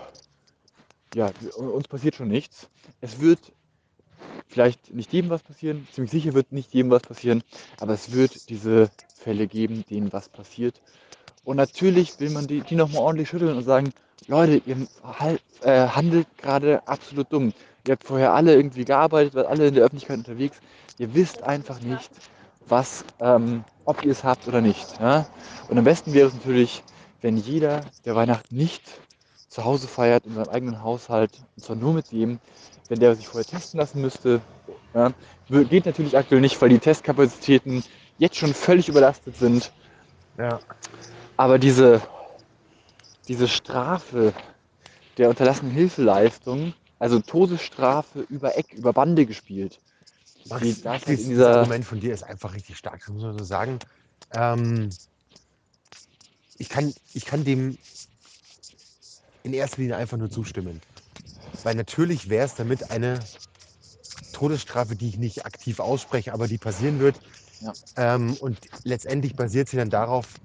ja, 1.13 1.31
uns 1.55 1.87
passiert 1.87 2.15
schon 2.15 2.27
nichts. 2.27 2.67
Es 3.01 3.19
wird 3.19 3.39
vielleicht 4.47 4.93
nicht 4.93 5.13
jedem 5.13 5.29
was 5.29 5.43
passieren, 5.43 5.87
ziemlich 5.93 6.11
sicher 6.11 6.33
wird 6.33 6.51
nicht 6.51 6.73
jedem 6.73 6.91
was 6.91 7.03
passieren, 7.03 7.43
aber 7.79 7.93
es 7.93 8.11
wird 8.11 8.49
diese 8.49 8.89
Fälle 9.15 9.47
geben, 9.47 9.83
denen 9.89 10.11
was 10.13 10.29
passiert. 10.29 10.81
Und 11.43 11.57
natürlich 11.57 12.19
will 12.19 12.29
man 12.31 12.47
die, 12.47 12.61
die 12.61 12.75
nochmal 12.75 13.01
ordentlich 13.01 13.29
schütteln 13.29 13.57
und 13.57 13.63
sagen, 13.63 13.91
Leute, 14.27 14.61
ihr 14.65 14.87
hal- 15.03 15.39
äh, 15.61 15.87
handelt 15.87 16.27
gerade 16.37 16.87
absolut 16.87 17.31
dumm. 17.31 17.53
Ihr 17.87 17.93
habt 17.93 18.03
vorher 18.03 18.33
alle 18.33 18.53
irgendwie 18.55 18.85
gearbeitet, 18.85 19.33
wart 19.33 19.47
alle 19.47 19.67
in 19.67 19.73
der 19.73 19.83
Öffentlichkeit 19.83 20.17
unterwegs. 20.17 20.57
Ihr 20.99 21.13
wisst 21.15 21.41
einfach 21.43 21.79
nicht, 21.81 22.11
was, 22.67 23.03
ähm, 23.19 23.63
ob 23.85 24.03
ihr 24.03 24.11
es 24.11 24.23
habt 24.23 24.47
oder 24.47 24.61
nicht. 24.61 24.99
Ja? 24.99 25.25
Und 25.69 25.77
am 25.77 25.85
besten 25.85 26.13
wäre 26.13 26.27
es 26.27 26.33
natürlich, 26.33 26.83
wenn 27.21 27.37
jeder, 27.37 27.81
der 28.05 28.15
Weihnachten 28.15 28.55
nicht 28.55 28.83
zu 29.47 29.65
Hause 29.65 29.87
feiert, 29.87 30.25
in 30.25 30.35
seinem 30.35 30.49
eigenen 30.49 30.81
Haushalt, 30.83 31.31
und 31.55 31.63
zwar 31.63 31.75
nur 31.75 31.93
mit 31.93 32.11
dem, 32.11 32.39
wenn 32.87 32.99
der 32.99 33.15
sich 33.15 33.27
vorher 33.27 33.45
testen 33.45 33.79
lassen 33.79 34.01
müsste. 34.01 34.41
Ja? 34.93 35.11
Geht 35.49 35.85
natürlich 35.85 36.17
aktuell 36.17 36.41
nicht, 36.41 36.61
weil 36.61 36.69
die 36.69 36.79
Testkapazitäten 36.79 37.83
jetzt 38.17 38.35
schon 38.35 38.53
völlig 38.53 38.89
überlastet 38.89 39.35
sind. 39.37 39.71
Ja. 40.37 40.59
Aber 41.37 41.57
diese, 41.57 42.01
diese 43.27 43.47
Strafe 43.47 44.33
der 45.17 45.29
unterlassenen 45.29 45.71
Hilfeleistung, 45.71 46.73
also 46.99 47.19
Todesstrafe 47.19 48.21
über 48.29 48.57
Eck, 48.57 48.73
über 48.73 48.93
Bande 48.93 49.25
gespielt, 49.25 49.79
Max, 50.47 50.61
die 50.63 50.81
darf 50.81 51.05
halt 51.05 51.19
dieses, 51.19 51.45
Argument 51.45 51.85
von 51.85 51.99
dir 51.99 52.13
ist 52.13 52.23
einfach 52.23 52.53
richtig 52.53 52.77
stark, 52.77 52.99
das 52.99 53.09
muss 53.09 53.23
man 53.23 53.37
so 53.37 53.43
sagen. 53.43 53.79
Ähm, 54.33 54.89
ich, 56.59 56.69
kann, 56.69 56.93
ich 57.13 57.25
kann 57.25 57.43
dem 57.43 57.77
in 59.43 59.53
erster 59.53 59.81
Linie 59.81 59.97
einfach 59.97 60.17
nur 60.17 60.29
zustimmen. 60.29 60.79
Weil 61.63 61.75
natürlich 61.75 62.29
wäre 62.29 62.45
es 62.45 62.55
damit 62.55 62.91
eine 62.91 63.19
Todesstrafe, 64.33 64.95
die 64.95 65.09
ich 65.09 65.17
nicht 65.17 65.45
aktiv 65.45 65.79
ausspreche, 65.79 66.33
aber 66.33 66.47
die 66.47 66.57
passieren 66.57 66.99
wird. 66.99 67.19
Ja. 67.61 67.73
Ähm, 67.97 68.35
und 68.35 68.57
letztendlich 68.83 69.35
basiert 69.35 69.69
sie 69.69 69.77
dann 69.77 69.89
darauf, 69.89 70.35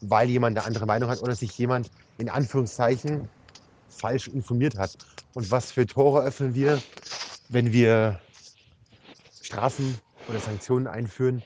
weil 0.00 0.28
jemand 0.28 0.56
eine 0.56 0.66
andere 0.66 0.86
Meinung 0.86 1.10
hat 1.10 1.20
oder 1.20 1.34
sich 1.34 1.56
jemand 1.56 1.90
in 2.18 2.28
Anführungszeichen 2.28 3.28
falsch 3.88 4.28
informiert 4.28 4.76
hat. 4.76 4.96
Und 5.34 5.50
was 5.50 5.72
für 5.72 5.86
Tore 5.86 6.22
öffnen 6.22 6.54
wir, 6.54 6.82
wenn 7.48 7.72
wir 7.72 8.20
Strafen 9.42 9.98
oder 10.28 10.38
Sanktionen 10.40 10.86
einführen 10.86 11.42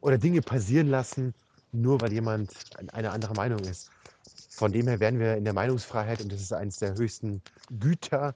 oder 0.00 0.18
Dinge 0.18 0.42
passieren 0.42 0.88
lassen, 0.88 1.34
nur 1.72 2.00
weil 2.00 2.12
jemand 2.12 2.52
eine 2.92 3.10
andere 3.10 3.34
Meinung 3.34 3.60
ist. 3.60 3.90
Von 4.50 4.72
dem 4.72 4.86
her 4.86 5.00
wären 5.00 5.18
wir 5.18 5.36
in 5.36 5.44
der 5.44 5.54
Meinungsfreiheit, 5.54 6.20
und 6.20 6.30
das 6.30 6.40
ist 6.40 6.52
eines 6.52 6.78
der 6.78 6.94
höchsten 6.94 7.42
Güter 7.80 8.34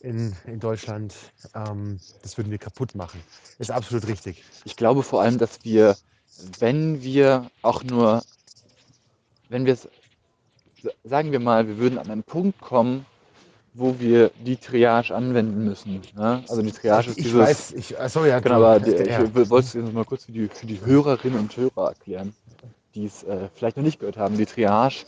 in, 0.00 0.34
in 0.46 0.60
Deutschland, 0.60 1.14
ähm, 1.54 1.98
das 2.22 2.36
würden 2.36 2.50
wir 2.50 2.58
kaputt 2.58 2.94
machen. 2.94 3.20
Ist 3.58 3.70
absolut 3.70 4.06
richtig. 4.06 4.44
ich 4.64 4.76
glaube 4.76 5.02
vor 5.02 5.22
allem, 5.22 5.38
dass 5.38 5.64
wir, 5.64 5.96
wenn 6.58 7.02
wir 7.02 7.50
auch 7.62 7.82
nur, 7.82 8.22
wenn 9.48 9.66
wir 9.66 9.74
es, 9.74 9.88
sagen 11.04 11.32
wir 11.32 11.40
mal, 11.40 11.68
wir 11.68 11.78
würden 11.78 11.98
an 11.98 12.10
einen 12.10 12.22
Punkt 12.22 12.60
kommen, 12.60 13.06
wo 13.74 13.98
wir 13.98 14.30
die 14.44 14.56
Triage 14.56 15.14
anwenden 15.14 15.64
müssen. 15.64 16.00
Ne? 16.16 16.42
Also 16.48 16.62
die 16.62 16.72
Triage 16.72 17.10
ist 17.10 17.18
ich 17.18 17.24
dieses, 17.24 17.38
weiß, 17.38 17.72
ich, 17.72 17.98
achso, 17.98 18.24
ja, 18.24 18.40
Genau, 18.40 18.56
aber 18.56 18.86
ja. 18.86 19.22
ich 19.22 19.50
wollte 19.50 19.66
es 19.66 19.74
jetzt 19.74 19.92
mal 19.92 20.04
kurz 20.04 20.24
für 20.24 20.32
die, 20.32 20.48
für 20.48 20.66
die 20.66 20.80
Hörerinnen 20.84 21.38
und 21.38 21.56
Hörer 21.56 21.88
erklären, 21.88 22.34
die 22.94 23.06
es 23.06 23.22
äh, 23.22 23.48
vielleicht 23.54 23.76
noch 23.76 23.84
nicht 23.84 24.00
gehört 24.00 24.16
haben. 24.16 24.36
Die 24.36 24.46
Triage 24.46 25.04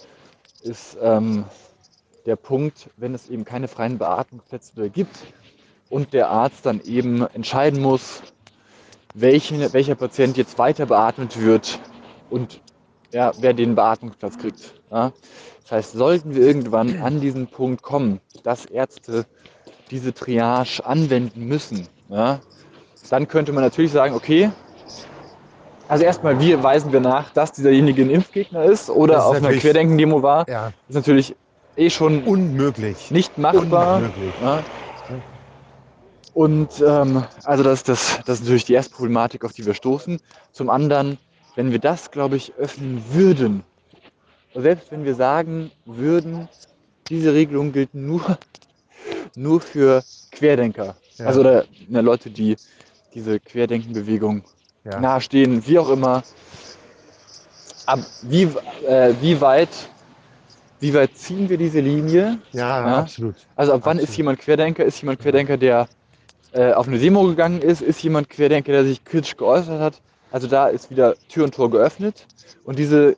ist 0.63 0.97
ähm, 1.03 1.45
der 2.27 2.37
Punkt, 2.37 2.89
wenn 2.97 3.15
es 3.15 3.29
eben 3.29 3.45
keine 3.45 3.67
freien 3.69 3.99
Beatmungsplätze 3.99 4.73
mehr 4.77 4.91
gibt 4.91 5.17
und 5.91 6.13
der 6.13 6.29
Arzt 6.29 6.65
dann 6.65 6.81
eben 6.85 7.27
entscheiden 7.35 7.81
muss, 7.81 8.23
welchen, 9.15 9.73
welcher 9.73 9.95
Patient 9.95 10.37
jetzt 10.37 10.59
weiter 10.59 10.87
beatmet 10.87 11.41
wird 11.41 11.81
und 12.31 12.61
ja, 13.13 13.33
wer 13.41 13.53
den 13.53 13.75
Beatmungsplatz 13.75 14.39
kriegt. 14.39 14.75
Ja? 14.93 15.13
Das 15.63 15.73
heißt, 15.73 15.93
sollten 15.93 16.35
wir 16.35 16.43
irgendwann 16.47 17.01
an 17.01 17.21
diesen 17.21 17.47
Punkt 17.47 17.83
kommen, 17.83 18.21
dass 18.45 18.67
Ärzte 18.67 19.27
diese 19.91 20.13
Triage 20.13 20.85
anwenden 20.85 21.47
müssen, 21.47 21.89
ja, 22.09 22.41
dann 23.11 23.29
könnte 23.29 23.53
man 23.53 23.65
natürlich 23.65 23.93
sagen, 23.93 24.15
okay, 24.15 24.51
also 25.89 26.05
erstmal, 26.05 26.41
wie 26.41 26.63
weisen 26.63 26.93
wir 26.93 27.01
nach, 27.01 27.31
dass 27.31 27.53
dieserjenige 27.53 28.03
ein 28.03 28.11
Impfgegner 28.11 28.65
ist 28.65 28.89
oder 28.89 29.19
ist 29.19 29.25
auf 29.25 29.37
einer 29.37 29.53
Querdenken-Demo 29.53 30.23
war, 30.23 30.49
ja, 30.49 30.73
ist 30.89 30.95
natürlich 30.95 31.35
eh 31.77 31.91
schon 31.91 32.25
unmöglich. 32.25 33.11
nicht 33.11 33.37
machbar. 33.37 33.97
Unmöglich. 33.97 34.35
Ja. 34.41 34.65
Und 36.35 36.71
ähm, 36.81 37.25
also 37.45 37.63
das, 37.63 37.83
das, 37.83 38.21
das 38.25 38.39
ist 38.39 38.45
natürlich 38.45 38.65
die 38.65 38.73
erste 38.73 38.95
Problematik, 38.95 39.45
auf 39.45 39.53
die 39.53 39.67
wir 39.67 39.75
stoßen. 39.75 40.19
Zum 40.53 40.71
anderen, 40.71 41.19
wenn 41.57 41.73
wir 41.73 41.79
das, 41.79 42.11
glaube 42.11 42.37
ich, 42.37 42.55
öffnen 42.55 43.05
würden, 43.13 43.65
selbst 44.55 44.91
wenn 44.91 45.05
wir 45.05 45.15
sagen 45.15 45.71
würden, 45.85 46.49
diese 47.09 47.33
Regelung 47.35 47.73
gilt 47.73 47.95
nur, 47.95 48.39
nur 49.35 49.61
für 49.61 50.03
Querdenker, 50.33 50.97
Ja. 51.19 51.27
also 51.27 51.41
oder 51.41 51.65
ne, 51.89 52.01
Leute, 52.01 52.31
die 52.31 52.57
diese 53.15 53.39
Querdenkenbewegung 53.41 54.43
Ja. 54.85 55.01
nahestehen, 55.01 55.67
wie 55.67 55.79
auch 55.79 55.91
immer. 55.91 56.23
Ab, 57.87 58.01
wie, 58.23 58.43
äh, 58.87 59.15
wie, 59.21 59.41
weit, 59.41 59.69
wie 60.81 60.95
weit 60.95 61.17
ziehen 61.17 61.49
wir 61.49 61.59
diese 61.59 61.81
Linie? 61.81 62.39
Ja, 62.53 62.81
Ja. 62.81 62.99
absolut. 62.99 63.35
Also 63.57 63.73
ab 63.73 63.81
wann 63.85 63.99
Absolut. 63.99 64.09
ist 64.09 64.17
jemand 64.17 64.39
Querdenker? 64.41 64.85
Ist 64.85 65.01
jemand 65.03 65.21
Querdenker, 65.21 65.57
der 65.57 65.89
äh, 66.53 66.73
auf 66.73 66.89
eine 66.89 66.99
Demo 66.99 67.25
gegangen 67.25 67.61
ist? 67.61 67.83
Ist 67.83 68.03
jemand 68.03 68.29
Querdenker, 68.31 68.73
der 68.73 68.85
sich 68.85 69.05
kritisch 69.05 69.37
geäußert 69.37 69.81
hat? 69.81 70.01
Also 70.33 70.49
da 70.49 70.69
ist 70.69 70.91
wieder 70.91 71.15
Tür 71.29 71.45
und 71.45 71.55
Tor 71.55 71.71
geöffnet. 71.71 72.27
Und 72.65 72.79
diese 72.79 73.17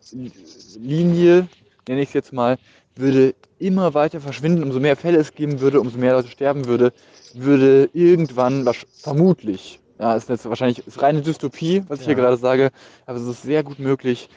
Linie, 0.78 1.48
nenne 1.88 2.02
ich 2.02 2.08
es 2.08 2.14
jetzt 2.14 2.32
mal, 2.32 2.58
würde 2.96 3.34
immer 3.58 3.94
weiter 3.94 4.20
verschwinden. 4.20 4.62
Umso 4.62 4.80
mehr 4.80 4.96
Fälle 4.96 5.18
es 5.18 5.34
geben 5.34 5.60
würde, 5.60 5.80
umso 5.80 5.96
mehr 5.98 6.12
Leute 6.12 6.28
sterben 6.28 6.66
würde, 6.66 6.92
würde 7.34 7.88
irgendwann 7.92 8.68
vermutlich, 9.00 9.80
ja, 9.98 10.14
ist 10.16 10.28
jetzt 10.28 10.48
wahrscheinlich 10.48 10.86
ist 10.86 11.00
reine 11.02 11.22
Dystopie, 11.22 11.84
was 11.88 12.00
ich 12.00 12.06
hier 12.06 12.14
Ja. 12.14 12.20
gerade 12.20 12.36
sage, 12.36 12.70
aber 13.06 13.18
es 13.18 13.26
ist 13.26 13.42
sehr 13.42 13.62
gut 13.62 13.78
möglich, 13.78 14.28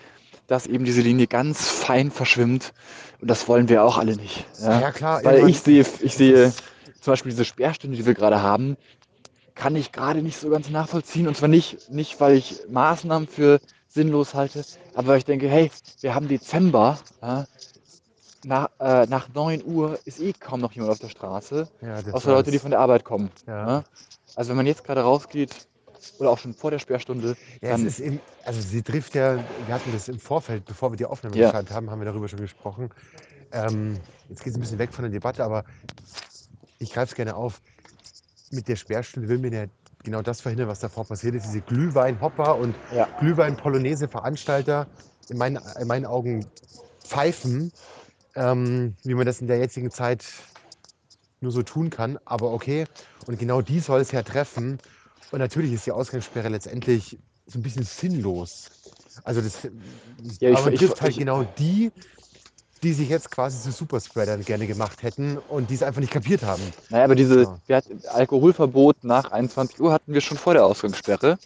dass 0.48 0.66
eben 0.66 0.86
diese 0.86 1.02
Linie 1.02 1.28
ganz 1.28 1.68
fein 1.68 2.10
verschwimmt. 2.10 2.74
Und 3.22 3.30
das 3.30 3.48
wollen 3.48 3.70
wir 3.70 3.84
auch 3.84 3.98
alle 3.98 4.16
nicht. 4.16 4.46
Ja? 4.62 4.80
Ja, 4.82 4.92
klar. 4.92 5.24
Weil 5.24 5.50
ich 5.50 5.60
sehe, 5.60 5.86
ich 6.02 6.14
sehe 6.14 6.54
zum 7.02 7.14
Beispiel 7.14 7.32
diese 7.32 7.46
Sperrstunde, 7.46 7.98
die 7.98 8.06
wir 8.06 8.14
gerade 8.14 8.42
haben, 8.42 8.78
kann 9.58 9.76
ich 9.76 9.92
gerade 9.92 10.22
nicht 10.22 10.38
so 10.38 10.50
ganz 10.50 10.70
nachvollziehen. 10.70 11.28
Und 11.28 11.36
zwar 11.36 11.50
nicht, 11.50 11.90
nicht, 11.90 12.20
weil 12.20 12.36
ich 12.38 12.62
Maßnahmen 12.70 13.28
für 13.28 13.60
sinnlos 13.88 14.34
halte, 14.34 14.64
aber 14.94 15.08
weil 15.10 15.18
ich 15.18 15.26
denke, 15.26 15.50
hey, 15.50 15.72
wir 16.02 16.14
haben 16.14 16.28
Dezember, 16.28 17.00
ja, 17.22 17.46
nach, 18.44 18.70
äh, 18.80 19.06
nach 19.08 19.28
9 19.30 19.64
Uhr 19.66 20.00
ist 20.06 20.20
eh 20.20 20.34
kaum 20.34 20.62
noch 20.62 20.72
jemand 20.72 20.92
auf 20.92 21.00
der 21.00 21.10
Straße, 21.10 21.68
ja, 21.82 22.00
außer 22.12 22.32
Leute, 22.32 22.52
die 22.52 22.60
von 22.60 22.72
der 22.72 22.80
Arbeit 22.80 23.04
kommen. 23.04 23.32
Ja. 23.48 23.68
Ja? 23.68 23.84
Also 24.36 24.50
wenn 24.50 24.58
man 24.58 24.68
jetzt 24.68 24.84
gerade 24.84 25.02
rausgeht, 25.02 25.68
oder 26.20 26.30
auch 26.30 26.38
schon 26.38 26.54
vor 26.54 26.72
der 26.72 26.80
Sperrstunde, 26.80 27.36
Ja, 27.62 27.72
es 27.72 27.84
ist 27.84 28.00
eben, 28.00 28.22
also 28.46 28.62
sie 28.62 28.82
trifft 28.84 29.16
ja, 29.16 29.40
wir 29.66 29.74
hatten 29.74 29.92
das 29.92 30.08
im 30.08 30.20
Vorfeld, 30.20 30.66
bevor 30.66 30.92
wir 30.92 30.98
die 30.98 31.06
Aufnahme 31.06 31.36
Ja. 31.36 31.46
gestartet 31.46 31.72
haben, 31.72 31.90
haben 31.90 32.00
wir 32.00 32.06
darüber 32.06 32.28
schon 32.28 32.40
gesprochen. 32.40 32.90
Ähm, 33.52 34.00
jetzt 34.30 34.44
geht 34.44 34.52
es 34.52 34.58
ein 34.58 34.62
bisschen 34.62 34.80
weg 34.80 34.94
von 34.94 35.04
der 35.04 35.12
Debatte, 35.12 35.44
aber 35.44 35.64
ich 36.80 36.92
greife 36.94 37.12
es 37.12 37.16
gerne 37.16 37.36
auf. 37.36 37.62
Mit 38.50 38.68
der 38.68 38.76
Sperrstunde 38.76 39.28
will 39.30 39.40
mir 39.40 39.52
ja 39.52 39.66
genau 40.04 40.22
das 40.22 40.40
verhindern, 40.42 40.68
was 40.70 40.80
davor 40.80 41.06
passiert 41.06 41.36
ist. 41.36 41.46
Diese 41.46 41.62
Glühwein-Hopper 41.62 42.58
und 42.58 42.76
Ja. 42.94 43.08
Glühwein-Polonaise-Veranstalter 43.20 44.88
in 45.30 45.38
meinen, 45.38 45.60
in 45.80 45.88
meinen 45.88 46.06
Augen 46.06 46.46
pfeifen, 47.04 47.72
ähm, 48.36 48.96
wie 49.04 49.16
man 49.16 49.26
das 49.26 49.42
in 49.42 49.48
der 49.48 49.58
jetzigen 49.60 49.92
Zeit 49.92 50.26
nur 51.42 51.52
so 51.52 51.62
tun 51.64 51.90
kann. 51.90 52.18
Aber 52.26 52.52
okay, 52.54 52.86
und 53.26 53.38
genau 53.38 53.62
die 53.62 53.80
soll 53.80 54.00
es 54.02 54.12
ja 54.12 54.24
treffen. 54.24 54.80
Und 55.32 55.40
natürlich 55.40 55.74
ist 55.74 55.86
die 55.86 55.92
Ausgangssperre 55.92 56.48
letztendlich 56.48 57.20
so 57.48 57.60
ein 57.60 57.64
bisschen 57.64 57.84
sinnlos. 57.84 58.70
Also 59.24 59.42
das 59.42 59.64
Ja, 60.40 60.50
ich- 60.52 60.58
aber 60.58 60.72
ich- 60.72 60.80
trifft 60.80 61.02
halt 61.02 61.12
ich- 61.12 61.18
genau 61.18 61.44
die, 61.44 61.92
die 62.84 62.94
sich 62.94 63.10
jetzt 63.10 63.32
quasi 63.32 63.60
zu 63.62 63.72
Superspreadern 63.72 64.44
gerne 64.46 64.68
gemacht 64.68 65.04
hätten 65.04 65.38
und 65.38 65.70
die 65.70 65.76
es 65.76 65.84
einfach 65.84 66.02
nicht 66.02 66.14
kapiert 66.14 66.44
haben. 66.44 66.62
Naja, 66.90 67.06
aber 67.06 67.16
diese 67.16 67.48
Ja. 67.68 67.78
hatten 67.78 68.02
Alkoholverbot 68.08 69.04
nach 69.04 69.32
21 69.32 69.80
Uhr 69.82 69.92
hatten 69.92 70.14
wir 70.14 70.22
schon 70.22 70.38
vor 70.38 70.54
der 70.54 70.66
Ausgangssperre. 70.66 71.38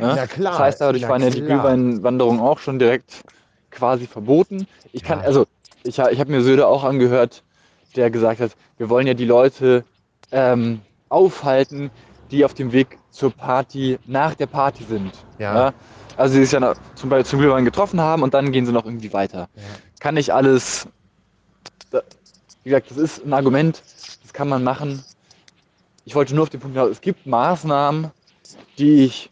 Ja? 0.00 0.14
Na 0.14 0.26
klar. 0.26 0.52
Das 0.52 0.60
heißt, 0.60 0.80
dadurch 0.80 1.08
waren 1.08 1.22
ja 1.22 1.30
die. 1.30 1.42
Glühweinwanderungen 1.42 2.40
auch 2.40 2.58
schon 2.58 2.78
direkt 2.78 3.24
quasi 3.70 4.06
verboten. 4.06 4.66
Ich 4.92 5.02
kann, 5.02 5.20
Ja. 5.20 5.24
also, 5.24 5.46
ich, 5.82 5.98
ich 5.98 6.20
habe 6.20 6.30
mir 6.30 6.42
Söder 6.42 6.68
auch 6.68 6.84
angehört, 6.84 7.42
der 7.94 8.10
gesagt 8.10 8.40
hat, 8.40 8.52
wir 8.78 8.88
wollen 8.88 9.06
ja 9.06 9.14
die 9.14 9.24
Leute 9.24 9.84
ähm, 10.32 10.80
aufhalten, 11.08 11.90
die 12.30 12.44
auf 12.44 12.54
dem 12.54 12.72
Weg 12.72 12.98
zur 13.10 13.30
Party 13.32 13.98
nach 14.06 14.34
der 14.34 14.46
Party 14.46 14.84
sind. 14.84 15.12
Ja. 15.38 15.72
Also 16.16 16.34
sie 16.34 16.44
sich 16.44 16.52
ja 16.52 16.74
zum 16.94 17.10
Beispiel 17.10 17.26
zum 17.26 17.40
Glühwein 17.40 17.64
getroffen 17.64 18.00
haben 18.00 18.22
und 18.22 18.32
dann 18.34 18.50
gehen 18.52 18.64
sie 18.66 18.72
noch 18.72 18.84
irgendwie 18.86 19.12
weiter. 19.12 19.48
Kann 20.00 20.14
nicht 20.14 20.32
alles. 20.32 20.88
Wie 21.90 22.70
gesagt, 22.70 22.90
das 22.90 22.98
ist 22.98 23.24
ein 23.24 23.32
Argument, 23.32 23.82
das 24.22 24.32
kann 24.32 24.48
man 24.48 24.64
machen. 24.64 25.04
Ich 26.04 26.14
wollte 26.14 26.34
nur 26.34 26.44
auf 26.44 26.50
den 26.50 26.60
Punkt 26.60 26.76
hinaus, 26.76 26.90
es 26.90 27.00
gibt 27.00 27.26
Maßnahmen, 27.26 28.10
die 28.78 29.04
ich 29.04 29.30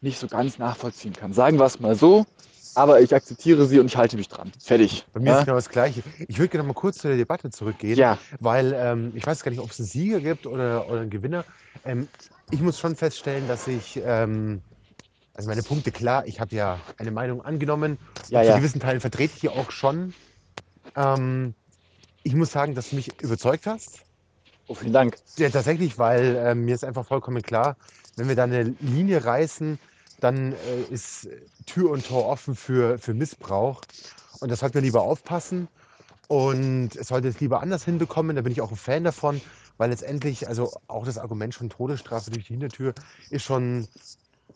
nicht 0.00 0.18
so 0.18 0.26
ganz 0.26 0.58
nachvollziehen 0.58 1.12
kann. 1.12 1.32
Sagen 1.32 1.58
wir 1.58 1.64
es 1.66 1.80
mal 1.80 1.94
so, 1.94 2.26
aber 2.74 3.00
ich 3.00 3.14
akzeptiere 3.14 3.66
sie 3.66 3.78
und 3.78 3.86
ich 3.86 3.96
halte 3.96 4.16
mich 4.16 4.28
dran. 4.28 4.52
Fertig. 4.58 5.04
Bei 5.12 5.20
mir 5.20 5.30
ist 5.30 5.36
ja? 5.38 5.44
genau 5.44 5.56
das 5.56 5.68
Gleiche. 5.68 6.02
Ich 6.28 6.38
würde 6.38 6.48
gerne 6.48 6.66
mal 6.66 6.74
kurz 6.74 6.98
zu 6.98 7.08
der 7.08 7.16
Debatte 7.16 7.50
zurückgehen, 7.50 7.98
ja, 7.98 8.18
weil 8.40 8.74
ähm, 8.76 9.12
ich 9.14 9.26
weiß 9.26 9.42
gar 9.42 9.50
nicht, 9.50 9.60
ob 9.60 9.70
es 9.70 9.78
einen 9.78 9.88
Sieger 9.88 10.20
gibt 10.20 10.46
oder, 10.46 10.88
oder 10.88 11.00
einen 11.00 11.10
Gewinner. 11.10 11.44
Ähm, 11.84 12.08
ich 12.50 12.60
muss 12.60 12.78
schon 12.78 12.96
feststellen, 12.96 13.46
dass 13.48 13.68
ich, 13.68 14.00
ähm, 14.04 14.62
also 15.34 15.48
meine 15.48 15.62
Punkte 15.62 15.92
klar, 15.92 16.26
ich 16.26 16.40
habe 16.40 16.54
ja 16.54 16.78
eine 16.98 17.10
Meinung 17.10 17.42
angenommen. 17.44 17.98
ja, 18.28 18.42
zu 18.42 18.48
ja. 18.48 18.56
gewissen 18.56 18.80
Teilen 18.80 19.00
vertrete 19.00 19.34
ich 19.34 19.40
die 19.40 19.48
auch 19.48 19.70
schon. 19.70 20.14
Ähm, 20.94 21.54
ich 22.22 22.34
muss 22.34 22.52
sagen, 22.52 22.74
dass 22.74 22.90
du 22.90 22.96
mich 22.96 23.20
überzeugt 23.22 23.66
hast. 23.66 24.00
Oh, 24.68 24.74
vielen 24.74 24.92
Dank. 24.92 25.16
Ja, 25.36 25.48
tatsächlich, 25.50 25.98
weil 25.98 26.40
ähm, 26.44 26.64
mir 26.64 26.74
ist 26.74 26.84
einfach 26.84 27.06
vollkommen 27.06 27.42
klar, 27.42 27.76
wenn 28.16 28.28
wir 28.28 28.36
da 28.36 28.44
eine 28.44 28.74
Linie 28.80 29.24
reißen, 29.24 29.78
dann 30.20 30.52
äh, 30.52 30.82
ist 30.90 31.28
Tür 31.66 31.90
und 31.90 32.06
Tor 32.06 32.26
offen 32.26 32.54
für, 32.54 32.98
für 32.98 33.14
Missbrauch. 33.14 33.80
Und 34.40 34.50
das 34.50 34.60
sollten 34.60 34.74
wir 34.74 34.82
lieber 34.82 35.02
aufpassen. 35.02 35.68
Und 36.28 36.94
es 36.96 37.08
sollte 37.08 37.28
es 37.28 37.40
lieber 37.40 37.60
anders 37.60 37.84
hinbekommen. 37.84 38.36
Da 38.36 38.42
bin 38.42 38.52
ich 38.52 38.60
auch 38.60 38.70
ein 38.70 38.76
Fan 38.76 39.04
davon, 39.04 39.40
weil 39.78 39.90
letztendlich, 39.90 40.48
also 40.48 40.72
auch 40.86 41.04
das 41.04 41.18
Argument 41.18 41.54
von 41.54 41.68
Todesstrafe 41.68 42.30
durch 42.30 42.46
die 42.46 42.54
Hintertür 42.54 42.94
ist 43.30 43.42
schon 43.42 43.88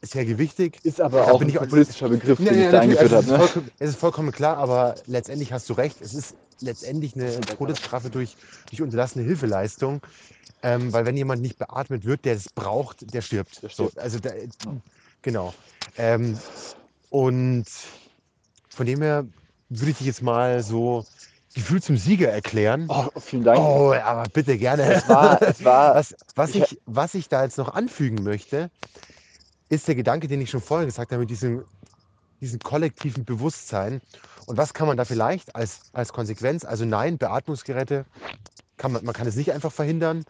sehr 0.03 0.25
gewichtig. 0.25 0.79
Ist 0.85 1.01
aber 1.01 1.27
Da 1.27 1.33
auch 1.33 1.41
ein 1.41 1.53
politischer 1.69 2.09
Begriff, 2.09 2.39
den 2.39 2.47
Ja, 2.47 2.53
ich 2.53 2.65
ja, 2.65 2.73
da 2.73 2.81
eingeführt 2.81 3.13
habe. 3.13 3.23
es, 3.23 3.27
ist 3.27 3.33
Ne? 3.33 3.39
vollkommen, 3.39 3.71
es 3.79 3.91
ist 3.91 3.99
vollkommen 3.99 4.33
klar, 4.33 4.57
aber 4.59 4.97
letztendlich 5.07 5.53
hast 5.53 5.69
du 5.69 5.73
recht. 5.75 6.01
Es 6.01 6.15
ist 6.15 6.35
letztendlich 6.61 7.15
eine 7.15 7.41
Todesstrafe 7.41 8.11
durch, 8.11 8.37
durch 8.71 8.83
unterlassene 8.83 9.25
Hilfeleistung. 9.25 10.01
Ähm, 10.63 10.93
weil 10.93 11.05
wenn 11.05 11.17
jemand 11.17 11.43
nicht 11.43 11.59
beatmet 11.59 12.05
wird, 12.05 12.25
der 12.25 12.35
es 12.35 12.49
braucht, 12.49 13.13
der 13.15 13.21
stirbt. 13.21 13.63
Der 13.63 13.69
So, 13.69 13.85
stirbt. 13.85 13.99
also 13.99 14.19
da, 14.19 14.31
genau. 15.23 15.53
Ähm, 15.99 16.39
und 17.11 17.67
von 18.71 18.87
dem 18.87 19.03
her 19.03 19.25
würde 19.69 19.91
ich 19.91 19.99
dich 19.99 20.07
jetzt 20.07 20.23
mal 20.23 20.63
so 20.63 21.05
gefühlt 21.55 21.85
zum 21.85 21.97
Sieger 21.97 22.29
erklären. 22.31 22.89
Oh, 22.89 23.09
vielen 23.21 23.45
Dank. 23.45 23.59
Oh, 23.59 23.93
aber 23.93 24.25
bitte 24.33 24.59
gerne. 24.59 24.83
Es 24.85 25.09
war, 25.09 25.43
es 25.43 25.65
war 25.65 25.95
Was, 25.97 26.15
was, 26.35 26.55
Ich- 26.55 26.73
ich, 26.73 26.79
was 26.87 27.15
ich 27.15 27.29
da 27.29 27.43
jetzt 27.45 27.59
noch 27.59 27.75
anfügen 27.75 28.23
möchte, 28.23 28.71
ist 29.69 29.89
der 29.89 29.95
Gedanke, 29.95 30.29
den 30.29 30.41
ich 30.41 30.51
schon 30.51 30.61
vorhin 30.61 30.87
gesagt 30.87 31.13
habe, 31.13 31.21
mit 31.21 31.31
diesem, 31.31 31.65
diesem 32.41 32.61
kollektiven 32.61 33.25
Bewusstsein. 33.25 34.01
Und 34.47 34.57
was 34.57 34.75
kann 34.75 34.87
man 34.87 34.97
da 34.97 35.05
vielleicht 35.05 35.57
als, 35.57 35.81
als 35.93 36.13
Konsequenz? 36.13 36.65
Also 36.65 36.85
nein, 36.85 37.19
Beatmungsgeräte, 37.19 38.05
kann 38.77 38.93
man, 38.93 39.05
man 39.05 39.15
kann 39.15 39.27
es 39.27 39.37
nicht 39.37 39.53
einfach 39.53 39.73
verhindern. 39.73 40.25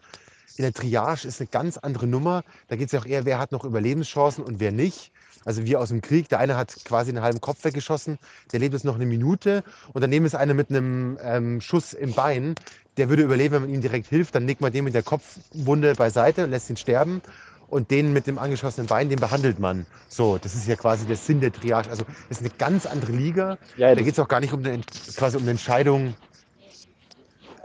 In 0.55 0.63
der 0.63 0.73
Triage 0.73 1.27
ist 1.27 1.39
eine 1.39 1.49
ganz 1.49 1.77
andere 1.77 2.07
Nummer. 2.07 2.43
Da 2.67 2.75
geht 2.75 2.87
es 2.87 2.91
ja 2.93 2.99
auch 2.99 3.05
eher, 3.05 3.25
wer 3.25 3.37
hat 3.37 3.51
noch 3.51 3.63
Überlebenschancen 3.63 4.43
und 4.43 4.59
wer 4.59 4.71
nicht. 4.71 5.11
Also 5.45 5.65
wir 5.65 5.79
aus 5.79 5.89
dem 5.89 6.01
Krieg, 6.01 6.27
der 6.29 6.39
eine 6.39 6.57
hat 6.57 6.75
quasi 6.83 7.09
einen 7.09 7.21
halben 7.21 7.39
Kopf 7.39 7.63
weggeschossen, 7.63 8.17
der 8.51 8.59
lebt 8.59 8.73
jetzt 8.73 8.83
noch 8.83 8.95
eine 8.95 9.05
Minute 9.05 9.63
und 9.93 10.01
daneben 10.01 10.25
ist 10.25 10.35
einer 10.35 10.53
mit 10.53 10.69
einem 10.69 11.17
ähm, 11.21 11.61
Schuss 11.61 11.93
im 11.93 12.13
Bein, 12.13 12.55
der 12.97 13.07
würde 13.07 13.23
überleben, 13.23 13.55
wenn 13.55 13.61
man 13.61 13.73
ihm 13.73 13.79
direkt 13.79 14.07
hilft, 14.07 14.35
dann 14.35 14.45
legt 14.45 14.59
man 14.59 14.73
den 14.73 14.83
mit 14.83 14.93
der 14.93 15.03
Kopfwunde 15.03 15.95
beiseite 15.95 16.43
und 16.43 16.49
lässt 16.49 16.69
ihn 16.69 16.75
sterben 16.75 17.21
und 17.67 17.91
den 17.91 18.13
mit 18.13 18.27
dem 18.27 18.37
angeschossenen 18.37 18.87
Bein, 18.87 19.09
den 19.09 19.19
behandelt 19.19 19.59
man. 19.59 19.85
So, 20.07 20.37
das 20.37 20.55
ist 20.55 20.67
ja 20.67 20.75
quasi 20.75 21.05
der 21.05 21.17
Sinn 21.17 21.41
der 21.41 21.51
Triage. 21.51 21.89
Also 21.89 22.03
das 22.29 22.39
ist 22.39 22.45
eine 22.45 22.53
ganz 22.57 22.85
andere 22.85 23.11
Liga. 23.11 23.57
ja, 23.75 23.93
Da 23.93 24.01
geht 24.01 24.13
es 24.13 24.19
auch 24.19 24.27
gar 24.27 24.39
nicht 24.39 24.53
um 24.53 24.63
eine, 24.63 24.81
quasi 25.15 25.37
um 25.37 25.43
eine 25.43 25.51
Entscheidung. 25.51 26.13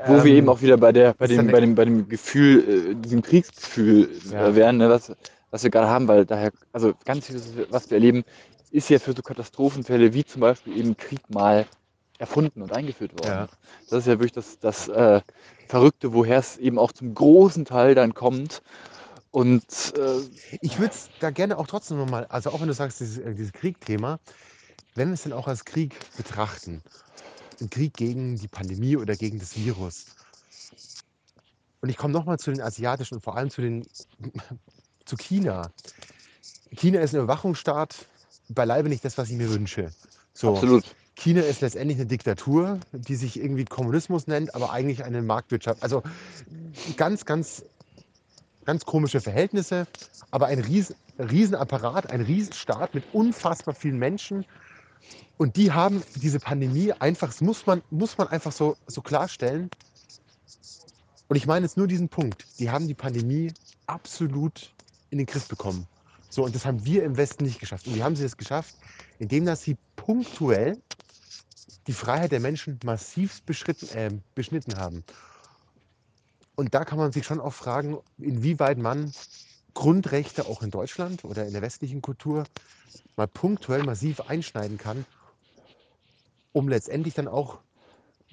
wo 0.07 0.25
wir 0.25 0.33
ähm, 0.33 0.39
eben 0.39 0.49
auch 0.49 0.61
wieder 0.61 0.77
bei, 0.77 0.93
der, 0.93 1.15
bei, 1.15 1.27
dem, 1.29 1.47
bei, 1.47 1.61
dem, 1.61 1.75
bei 1.75 1.85
dem 1.85 2.09
Gefühl, 2.09 2.91
äh, 2.91 2.95
diesem 2.97 3.23
Kriegsgefühl 3.23 4.11
Ja. 4.31 4.49
äh, 4.49 4.57
wären, 4.57 4.79
ne, 4.79 4.89
was, 4.91 5.13
was 5.51 5.63
wir 5.63 5.71
gerade 5.71 5.89
haben, 5.89 6.09
weil 6.09 6.27
daher, 6.27 6.51
also 6.73 6.93
ganz 7.05 7.27
vieles, 7.27 7.53
was 7.71 7.89
wir 7.91 7.97
erleben, 7.97 8.25
ist 8.73 8.89
ja 8.91 8.99
für 8.99 9.13
so 9.13 9.23
Katastrophenfälle 9.23 10.15
wie 10.15 10.25
zum 10.25 10.41
Beispiel 10.41 10.77
eben 10.77 10.97
Krieg 10.97 11.21
mal 11.29 11.67
erfunden 12.19 12.63
und 12.63 12.73
eingeführt 12.73 13.13
worden. 13.13 13.29
Ja. 13.29 13.49
Das 13.91 14.01
ist 14.01 14.07
ja 14.07 14.13
wirklich 14.15 14.33
das, 14.33 14.59
das 14.59 14.89
äh, 14.89 15.21
Verrückte, 15.69 16.13
woher 16.15 16.39
es 16.39 16.57
eben 16.57 16.79
auch 16.79 16.93
zum 16.93 17.15
großen 17.15 17.65
Teil 17.65 17.95
dann 17.95 18.15
kommt. 18.15 18.63
Und 19.33 19.95
äh, 19.97 20.21
Ich 20.61 20.79
würde 20.79 20.95
es 20.95 21.09
da 21.19 21.31
gerne 21.31 21.59
auch 21.59 21.67
trotzdem 21.67 21.97
nochmal, 21.97 22.27
also 22.27 22.51
auch 22.51 22.61
wenn 22.61 22.69
du 22.69 22.75
sagst, 22.75 23.01
dieses, 23.01 23.19
äh, 23.19 23.35
dieses 23.35 23.53
Kriegthema, 23.53 24.21
wenn 24.95 25.09
wir 25.09 25.15
es 25.15 25.23
denn 25.23 25.33
auch 25.33 25.49
als 25.49 25.65
Krieg 25.65 25.99
betrachten, 26.17 26.83
ein 27.61 27.71
Krieg 27.71 27.95
gegen 27.95 28.37
die 28.37 28.49
Pandemie 28.49 28.97
oder 28.97 29.17
gegen 29.17 29.39
das 29.39 29.57
Virus. 29.57 30.07
Und 31.81 31.89
ich 31.89 31.97
komme 31.97 32.13
nochmal 32.13 32.39
zu 32.39 32.51
den 32.51 32.61
asiatischen 32.61 33.17
und 33.17 33.25
vor 33.25 33.37
allem 33.37 33.51
zu, 33.51 33.63
den, 33.63 33.87
zu 35.07 35.17
China. 35.17 35.71
China 36.71 37.01
ist 37.01 37.15
ein 37.15 37.23
Überwachungsstaat, 37.23 38.07
beileibe 38.51 38.91
nicht 38.91 39.05
das, 39.05 39.17
was 39.17 39.31
ich 39.31 39.37
mir 39.37 39.51
wünsche. 39.51 39.91
So. 40.35 40.55
absolut. 40.55 40.85
China 41.17 41.43
ist 41.43 41.61
letztendlich 41.61 41.99
eine 41.99 42.07
Diktatur, 42.07 42.81
die 42.93 43.17
sich 43.17 43.39
irgendwie 43.39 43.65
Kommunismus 43.65 44.27
nennt, 44.27 44.55
aber 44.55 44.73
eigentlich 44.73 45.05
eine 45.05 45.23
Marktwirtschaft. 45.23 45.83
Also 45.83 46.03
ganz, 46.97 47.25
ganz, 47.25 47.65
ganz 48.65 48.85
komische 48.85 49.21
Verhältnisse, 49.21 49.87
aber 50.31 50.47
ein 50.47 50.61
Ries 50.61 50.95
Riesenapparat, 51.19 52.11
ein 52.11 52.23
Riesenstaat 52.23 52.95
mit 52.95 53.05
unfassbar 53.13 53.75
vielen 53.75 53.99
Menschen. 53.99 54.47
Und 55.37 55.57
die 55.57 55.73
haben 55.73 56.03
diese 56.17 56.41
Pandemie 56.41 56.93
einfach, 56.93 57.29
das 57.29 57.41
muss 57.41 57.67
man, 57.67 57.83
muss 57.91 58.17
man 58.17 58.29
einfach 58.29 58.53
so, 58.53 58.77
so 58.87 59.03
klarstellen. 59.03 59.71
Und 61.29 61.37
ich 61.37 61.47
meine 61.47 61.67
jetzt 61.67 61.77
nur 61.77 61.87
diesen 61.87 62.09
Punkt. 62.09 62.47
Die 62.59 62.71
haben 62.71 62.89
die 62.89 62.95
Pandemie 62.95 63.53
absolut 63.87 64.73
in 65.11 65.19
den 65.19 65.27
Griff 65.27 65.49
bekommen. 65.49 65.87
So, 66.31 66.45
und 66.45 66.55
das 66.55 66.65
haben 66.65 66.85
wir 66.85 67.05
im 67.05 67.17
Westen 67.17 67.45
nicht 67.45 67.61
geschafft. 67.61 67.87
Und 67.87 67.95
wie 67.95 68.03
haben 68.03 68.17
sie 68.17 68.23
das 68.23 68.37
geschafft? 68.37 68.75
Indem 69.19 69.45
dass 69.45 69.63
sie 69.63 69.77
punktuell 69.97 70.79
die 71.87 71.93
Freiheit 71.93 72.33
der 72.33 72.41
Menschen 72.41 72.79
massiv 72.85 73.43
äh, 73.95 74.11
beschnitten 74.35 74.77
haben. 74.77 75.05
Und 76.55 76.75
da 76.75 76.85
kann 76.85 76.99
man 76.99 77.13
sich 77.13 77.25
schon 77.25 77.41
auch 77.41 77.55
fragen, 77.55 77.99
inwieweit 78.19 78.79
man 78.79 79.13
Grundrechte 79.75 80.47
auch 80.47 80.63
in 80.63 80.71
Deutschland 80.71 81.25
oder 81.25 81.47
in 81.47 81.53
der 81.53 81.63
westlichen 81.63 82.03
Kultur 82.03 82.45
mal 83.17 83.27
punktuell 83.27 83.85
massiv 83.85 84.21
einschneiden 84.21 84.79
kann, 84.79 85.05
um 86.53 86.69
letztendlich 86.69 87.15
dann 87.15 87.29
auch 87.29 87.59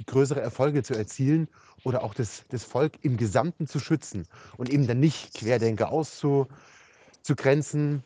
größere 0.06 0.42
Erfolge 0.42 0.84
zu 0.84 0.96
erzielen 0.96 1.48
oder 1.84 2.04
auch 2.04 2.14
das, 2.14 2.44
das 2.50 2.64
Volk 2.64 3.04
im 3.04 3.18
Gesamten 3.18 3.68
zu 3.68 3.80
schützen 3.80 4.28
und 4.58 4.70
eben 4.70 4.88
dann 4.88 5.00
nicht 5.00 5.34
Querdenker 5.34 5.92
auszugrenzen. 5.92 8.04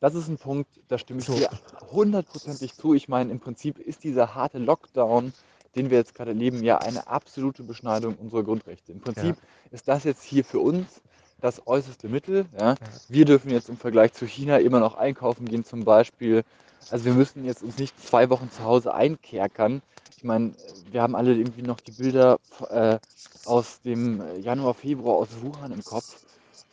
Das 0.00 0.14
ist 0.14 0.28
ein 0.28 0.38
Punkt, 0.38 0.68
da 0.88 0.98
stimme 0.98 1.20
ich 1.20 1.26
So. 1.26 1.34
dir 1.34 1.50
hundertprozentig 1.90 2.74
zu. 2.74 2.94
Ich 2.94 3.08
meine, 3.08 3.30
im 3.30 3.40
Prinzip 3.40 3.78
ist 3.78 4.04
dieser 4.04 4.34
harte 4.34 4.58
Lockdown, 4.58 5.32
den 5.76 5.90
wir 5.90 5.98
jetzt 5.98 6.14
gerade 6.14 6.30
erleben, 6.30 6.62
ja 6.62 6.78
eine 6.78 7.06
absolute 7.06 7.62
Beschneidung 7.62 8.16
unserer 8.16 8.42
Grundrechte. 8.42 8.92
Im 8.92 9.00
Prinzip 9.00 9.36
ist 9.70 9.88
das 9.88 10.04
jetzt 10.04 10.22
hier 10.22 10.44
für 10.44 10.60
uns 10.60 11.00
das 11.40 11.66
äußerste 11.66 12.08
Mittel. 12.08 12.46
Ja. 12.58 12.76
Wir 13.08 13.24
dürfen 13.24 13.50
jetzt 13.50 13.68
im 13.68 13.76
Vergleich 13.76 14.12
zu 14.12 14.26
China 14.26 14.58
immer 14.58 14.80
noch 14.80 14.94
einkaufen 14.94 15.46
gehen 15.46 15.64
zum 15.64 15.84
Beispiel. 15.84 16.44
Also 16.90 17.04
wir 17.04 17.12
müssen 17.12 17.44
jetzt 17.44 17.62
uns 17.62 17.78
nicht 17.78 18.00
zwei 18.00 18.30
Wochen 18.30 18.50
zu 18.50 18.64
Hause 18.64 18.94
einkerkern. 18.94 19.82
Ich 20.16 20.24
meine, 20.24 20.52
wir 20.90 21.02
haben 21.02 21.16
alle 21.16 21.34
irgendwie 21.34 21.62
noch 21.62 21.80
die 21.80 21.92
Bilder 21.92 22.38
äh, 22.70 22.98
aus 23.44 23.80
dem 23.82 24.22
Januar, 24.40 24.74
Februar 24.74 25.16
aus 25.16 25.28
Wuhan 25.40 25.72
im 25.72 25.82
Kopf, 25.82 26.20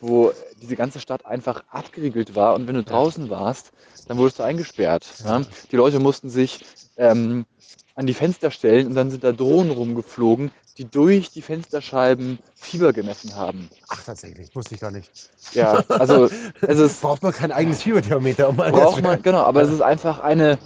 wo 0.00 0.32
diese 0.62 0.76
ganze 0.76 1.00
Stadt 1.00 1.26
einfach 1.26 1.64
abgeriegelt 1.68 2.36
war 2.36 2.54
und 2.54 2.68
wenn 2.68 2.76
du 2.76 2.84
draußen 2.84 3.28
warst, 3.28 3.72
dann 4.06 4.18
wurdest 4.18 4.38
du 4.38 4.44
eingesperrt. 4.44 5.06
Ja. 5.24 5.42
Die 5.70 5.76
Leute 5.76 5.98
mussten 5.98 6.30
sich 6.30 6.64
ähm, 6.96 7.44
an 7.94 8.06
die 8.06 8.14
Fenster 8.14 8.50
stellen 8.50 8.86
und 8.86 8.94
dann 8.94 9.10
sind 9.10 9.24
da 9.24 9.32
Drohnen 9.32 9.70
rumgeflogen, 9.70 10.50
die 10.78 10.84
durch 10.84 11.30
die 11.30 11.42
Fensterscheiben 11.42 12.38
Fieber 12.54 12.92
gemessen 12.92 13.34
haben. 13.36 13.68
Ach, 13.88 14.02
tatsächlich, 14.02 14.54
wusste 14.54 14.74
ich 14.74 14.80
gar 14.80 14.90
nicht. 14.90 15.10
Ja, 15.52 15.84
also 15.88 16.26
es 16.26 16.60
ist 16.78 17.00
Braucht 17.00 17.22
man 17.22 17.32
kein 17.32 17.52
eigenes 17.52 17.82
Fieberthermometer, 17.82 18.48
um 18.48 18.56
mal 18.56 18.70
braucht 18.70 19.02
man, 19.02 19.20
genau, 19.22 19.42
aber 19.42 19.62
es 19.62 19.70
ist 19.70 19.82
einfach 19.82 20.20
eine, 20.20 20.58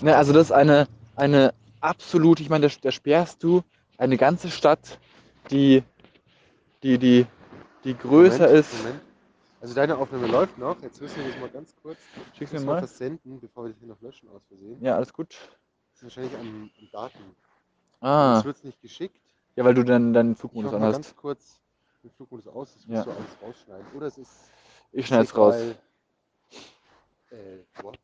ne, 0.00 0.16
also 0.16 0.32
das 0.32 0.48
ist 0.48 0.52
eine, 0.52 0.88
eine 1.16 1.54
absolut, 1.80 2.40
ich 2.40 2.50
meine, 2.50 2.68
da, 2.68 2.74
da 2.80 2.90
sperrst 2.90 3.42
du 3.42 3.62
eine 3.98 4.16
ganze 4.16 4.50
Stadt, 4.50 4.98
die, 5.50 5.82
die, 6.82 6.98
die, 6.98 7.26
die 7.84 7.96
größer 7.96 8.46
Moment, 8.46 8.58
ist. 8.58 8.78
Moment. 8.78 9.00
Also 9.60 9.74
deine 9.74 9.96
Aufnahme 9.96 10.26
läuft 10.26 10.58
noch. 10.58 10.82
Jetzt 10.82 11.00
müssen 11.00 11.18
wir 11.18 11.30
das 11.30 11.40
mal 11.40 11.48
ganz 11.48 11.72
kurz. 11.80 11.98
Schick's 12.36 12.52
Ich 12.52 12.58
mir 12.58 12.66
mal 12.66 12.82
was 12.82 12.98
senden, 12.98 13.40
bevor 13.40 13.64
wir 13.64 13.70
das 13.70 13.78
hier 13.78 13.88
noch 13.88 14.00
löschen 14.00 14.28
aus 14.28 14.42
Versehen. 14.48 14.82
Ja, 14.82 14.96
alles 14.96 15.12
gut. 15.12 15.36
Ist 16.02 16.16
wahrscheinlich 16.16 16.34
am, 16.36 16.70
am 16.80 16.88
Daten. 16.90 17.36
Ah, 18.00 18.34
Das 18.34 18.44
wird 18.44 18.56
es 18.56 18.64
nicht 18.64 18.82
geschickt. 18.82 19.20
ja, 19.54 19.64
weil 19.64 19.74
du 19.74 19.84
dann 19.84 20.12
deinen 20.12 20.34
Flugmodus 20.34 20.72
anhast. 20.74 20.94
ganz 20.94 21.16
kurz 21.16 21.60
den 22.02 22.10
Flugmodus 22.10 22.48
aus. 22.48 22.74
Das 22.74 22.84
Ja. 22.86 22.94
musst 22.94 23.06
du 23.06 23.10
alles 23.12 23.42
rausschneiden. 23.42 23.86
Oder 23.94 24.06
es 24.08 24.18
ist. 24.18 24.30
Ich 24.90 25.06
schneid's 25.06 25.36
raus. 25.36 25.54
Weil, 25.54 27.38
äh, 27.38 27.82
what? 27.84 27.98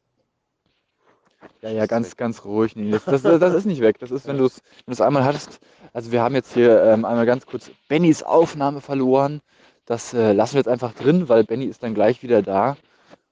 Ja, 1.61 1.71
ja, 1.71 1.87
ganz, 1.87 2.17
ganz 2.17 2.45
ruhig. 2.45 2.77
Nee, 2.77 2.93
das, 2.93 3.05
das, 3.05 3.23
das 3.23 3.55
ist 3.55 3.65
nicht 3.65 3.81
weg. 3.81 3.99
Das 3.99 4.13
ist, 4.13 4.29
wenn 4.29 4.39
du 4.39 4.49
es 4.87 5.01
einmal 5.01 5.25
hattest. 5.25 5.59
Also 5.93 6.13
wir 6.13 6.23
haben 6.23 6.37
jetzt 6.37 6.55
hier 6.55 6.81
ähm, 6.85 7.05
einmal 7.05 7.27
ganz 7.27 7.47
kurz 7.47 7.69
Bennys 7.89 8.23
Aufnahme 8.23 8.81
verloren. 8.81 9.41
Das 9.87 10.15
äh, 10.15 10.33
lassen 10.33 10.55
wir 10.55 10.61
jetzt 10.61 10.69
einfach 10.69 10.95
drin, 10.95 11.29
weil 11.29 11.43
Benny 11.43 11.65
ist 11.65 11.83
dann 11.83 11.95
gleich 11.95 12.23
wieder 12.23 12.43
da. 12.43 12.77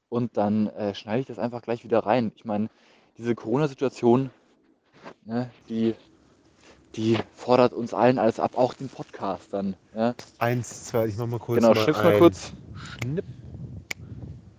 Und 0.08 0.36
dann 0.36 0.66
äh, 0.68 0.92
schneide 0.94 1.20
ich 1.20 1.26
das 1.26 1.38
einfach 1.38 1.62
gleich 1.62 1.84
wieder 1.84 2.00
rein. 2.00 2.32
Ich 2.34 2.44
meine, 2.44 2.68
diese 3.16 3.34
Corona-Situation, 3.36 4.30
ne, 5.24 5.50
die, 5.68 5.94
die 6.94 7.18
fordert 7.34 7.72
uns 7.72 7.94
allen 7.94 8.18
alles 8.18 8.40
ab, 8.40 8.52
auch 8.56 8.74
den 8.74 8.88
Podcastern. 8.88 9.74
Ja? 9.94 10.14
Eins, 10.38 10.84
zwei, 10.86 11.06
ich 11.06 11.16
mach 11.16 11.26
mal 11.26 11.38
kurz. 11.38 11.56
Genau, 11.60 11.74
mal 11.74 11.80
schnipp's 11.82 12.02
mal 12.02 12.18
kurz. 12.18 12.52
Schnipp. 13.02 13.24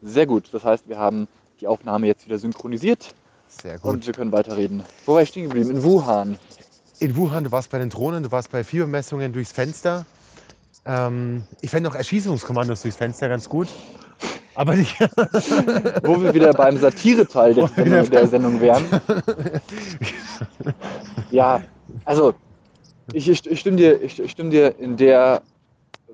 Sehr 0.01 0.25
gut. 0.25 0.49
Das 0.51 0.63
heißt, 0.63 0.87
wir 0.87 0.97
haben 0.97 1.27
die 1.59 1.67
Aufnahme 1.67 2.07
jetzt 2.07 2.25
wieder 2.25 2.37
synchronisiert 2.37 3.13
Sehr 3.47 3.79
gut. 3.79 3.91
und 3.91 4.05
wir 4.07 4.13
können 4.13 4.31
weiterreden. 4.31 4.83
Wo 5.05 5.15
war 5.15 5.21
ich 5.23 5.29
stehen 5.29 5.43
geblieben? 5.45 5.71
In 5.71 5.83
Wuhan. 5.83 6.37
In 6.99 7.15
Wuhan, 7.15 7.43
du 7.43 7.51
warst 7.51 7.69
bei 7.71 7.79
den 7.79 7.89
Drohnen, 7.89 8.23
du 8.23 8.31
warst 8.31 8.51
bei 8.51 8.63
Fiebermessungen 8.63 9.33
durchs 9.33 9.51
Fenster. 9.51 10.05
Ähm, 10.85 11.43
ich 11.61 11.69
fände 11.69 11.89
auch 11.89 11.95
Erschießungskommandos 11.95 12.81
durchs 12.83 12.97
Fenster 12.97 13.27
ganz 13.27 13.49
gut. 13.49 13.67
Aber 14.55 14.75
nicht. 14.75 14.99
Wo 16.03 16.19
wir 16.21 16.33
wieder 16.33 16.51
beim 16.53 16.77
Satireteil 16.79 17.53
der, 17.53 17.67
Sendung- 17.67 18.09
der 18.09 18.27
Sendung 18.27 18.59
wären. 18.61 18.85
Ja, 21.31 21.61
also 22.05 22.33
ich, 23.13 23.27
ich, 23.29 23.45
ich, 23.45 23.59
stimme 23.59 23.77
dir, 23.77 24.01
ich, 24.01 24.19
ich 24.19 24.31
stimme 24.31 24.49
dir 24.49 24.77
in 24.79 24.97
der 24.97 25.41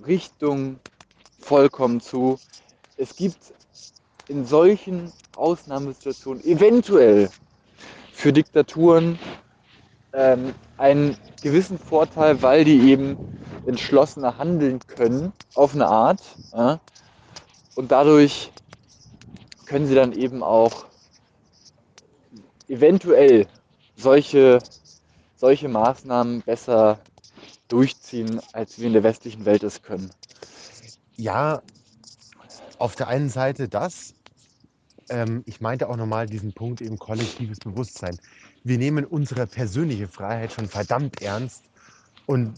Richtung 0.06 0.80
vollkommen 1.40 2.02
zu. 2.02 2.40
Es 2.98 3.16
gibt 3.16 3.38
in 4.28 4.46
solchen 4.46 5.12
Ausnahmesituationen 5.36 6.44
eventuell 6.46 7.30
für 8.14 8.32
Diktaturen 8.32 9.18
ähm, 10.14 10.54
einen 10.78 11.18
gewissen 11.42 11.78
Vorteil, 11.78 12.42
weil 12.42 12.64
die 12.64 12.80
eben 12.92 13.18
entschlossener 13.66 14.38
handeln 14.38 14.80
können, 14.88 15.34
auf 15.56 15.74
eine 15.74 15.88
Art. 15.88 16.22
Ja? 16.54 16.80
Und 17.76 17.92
dadurch 17.92 18.52
können 19.66 19.88
sie 19.88 19.96
dann 19.96 20.14
eben 20.14 20.44
auch 20.44 20.86
eventuell 22.68 23.48
solche, 23.96 24.60
solche 25.36 25.68
Maßnahmen 25.70 26.42
besser 26.42 27.00
durchziehen, 27.68 28.40
als 28.52 28.80
wir 28.80 28.88
in 28.88 28.94
der 28.94 29.04
westlichen 29.04 29.46
Welt 29.46 29.64
es 29.64 29.82
können. 29.82 30.12
Ja, 31.18 31.62
auf 32.80 32.96
der 32.96 33.08
einen 33.08 33.30
Seite 33.30 33.68
das. 33.68 34.14
Ähm, 35.10 35.44
ich 35.46 35.62
meinte 35.62 35.90
auch 35.90 35.98
nochmal 35.98 36.28
diesen 36.28 36.54
Punkt 36.54 36.82
eben 36.82 36.98
kollektives 36.98 37.60
Bewusstsein. 37.60 38.18
Wir 38.64 38.78
nehmen 38.78 39.06
unsere 39.06 39.48
persönliche 39.48 40.08
Freiheit 40.08 40.54
schon 40.54 40.68
verdammt 40.68 41.22
ernst. 41.22 41.64
Und 42.26 42.54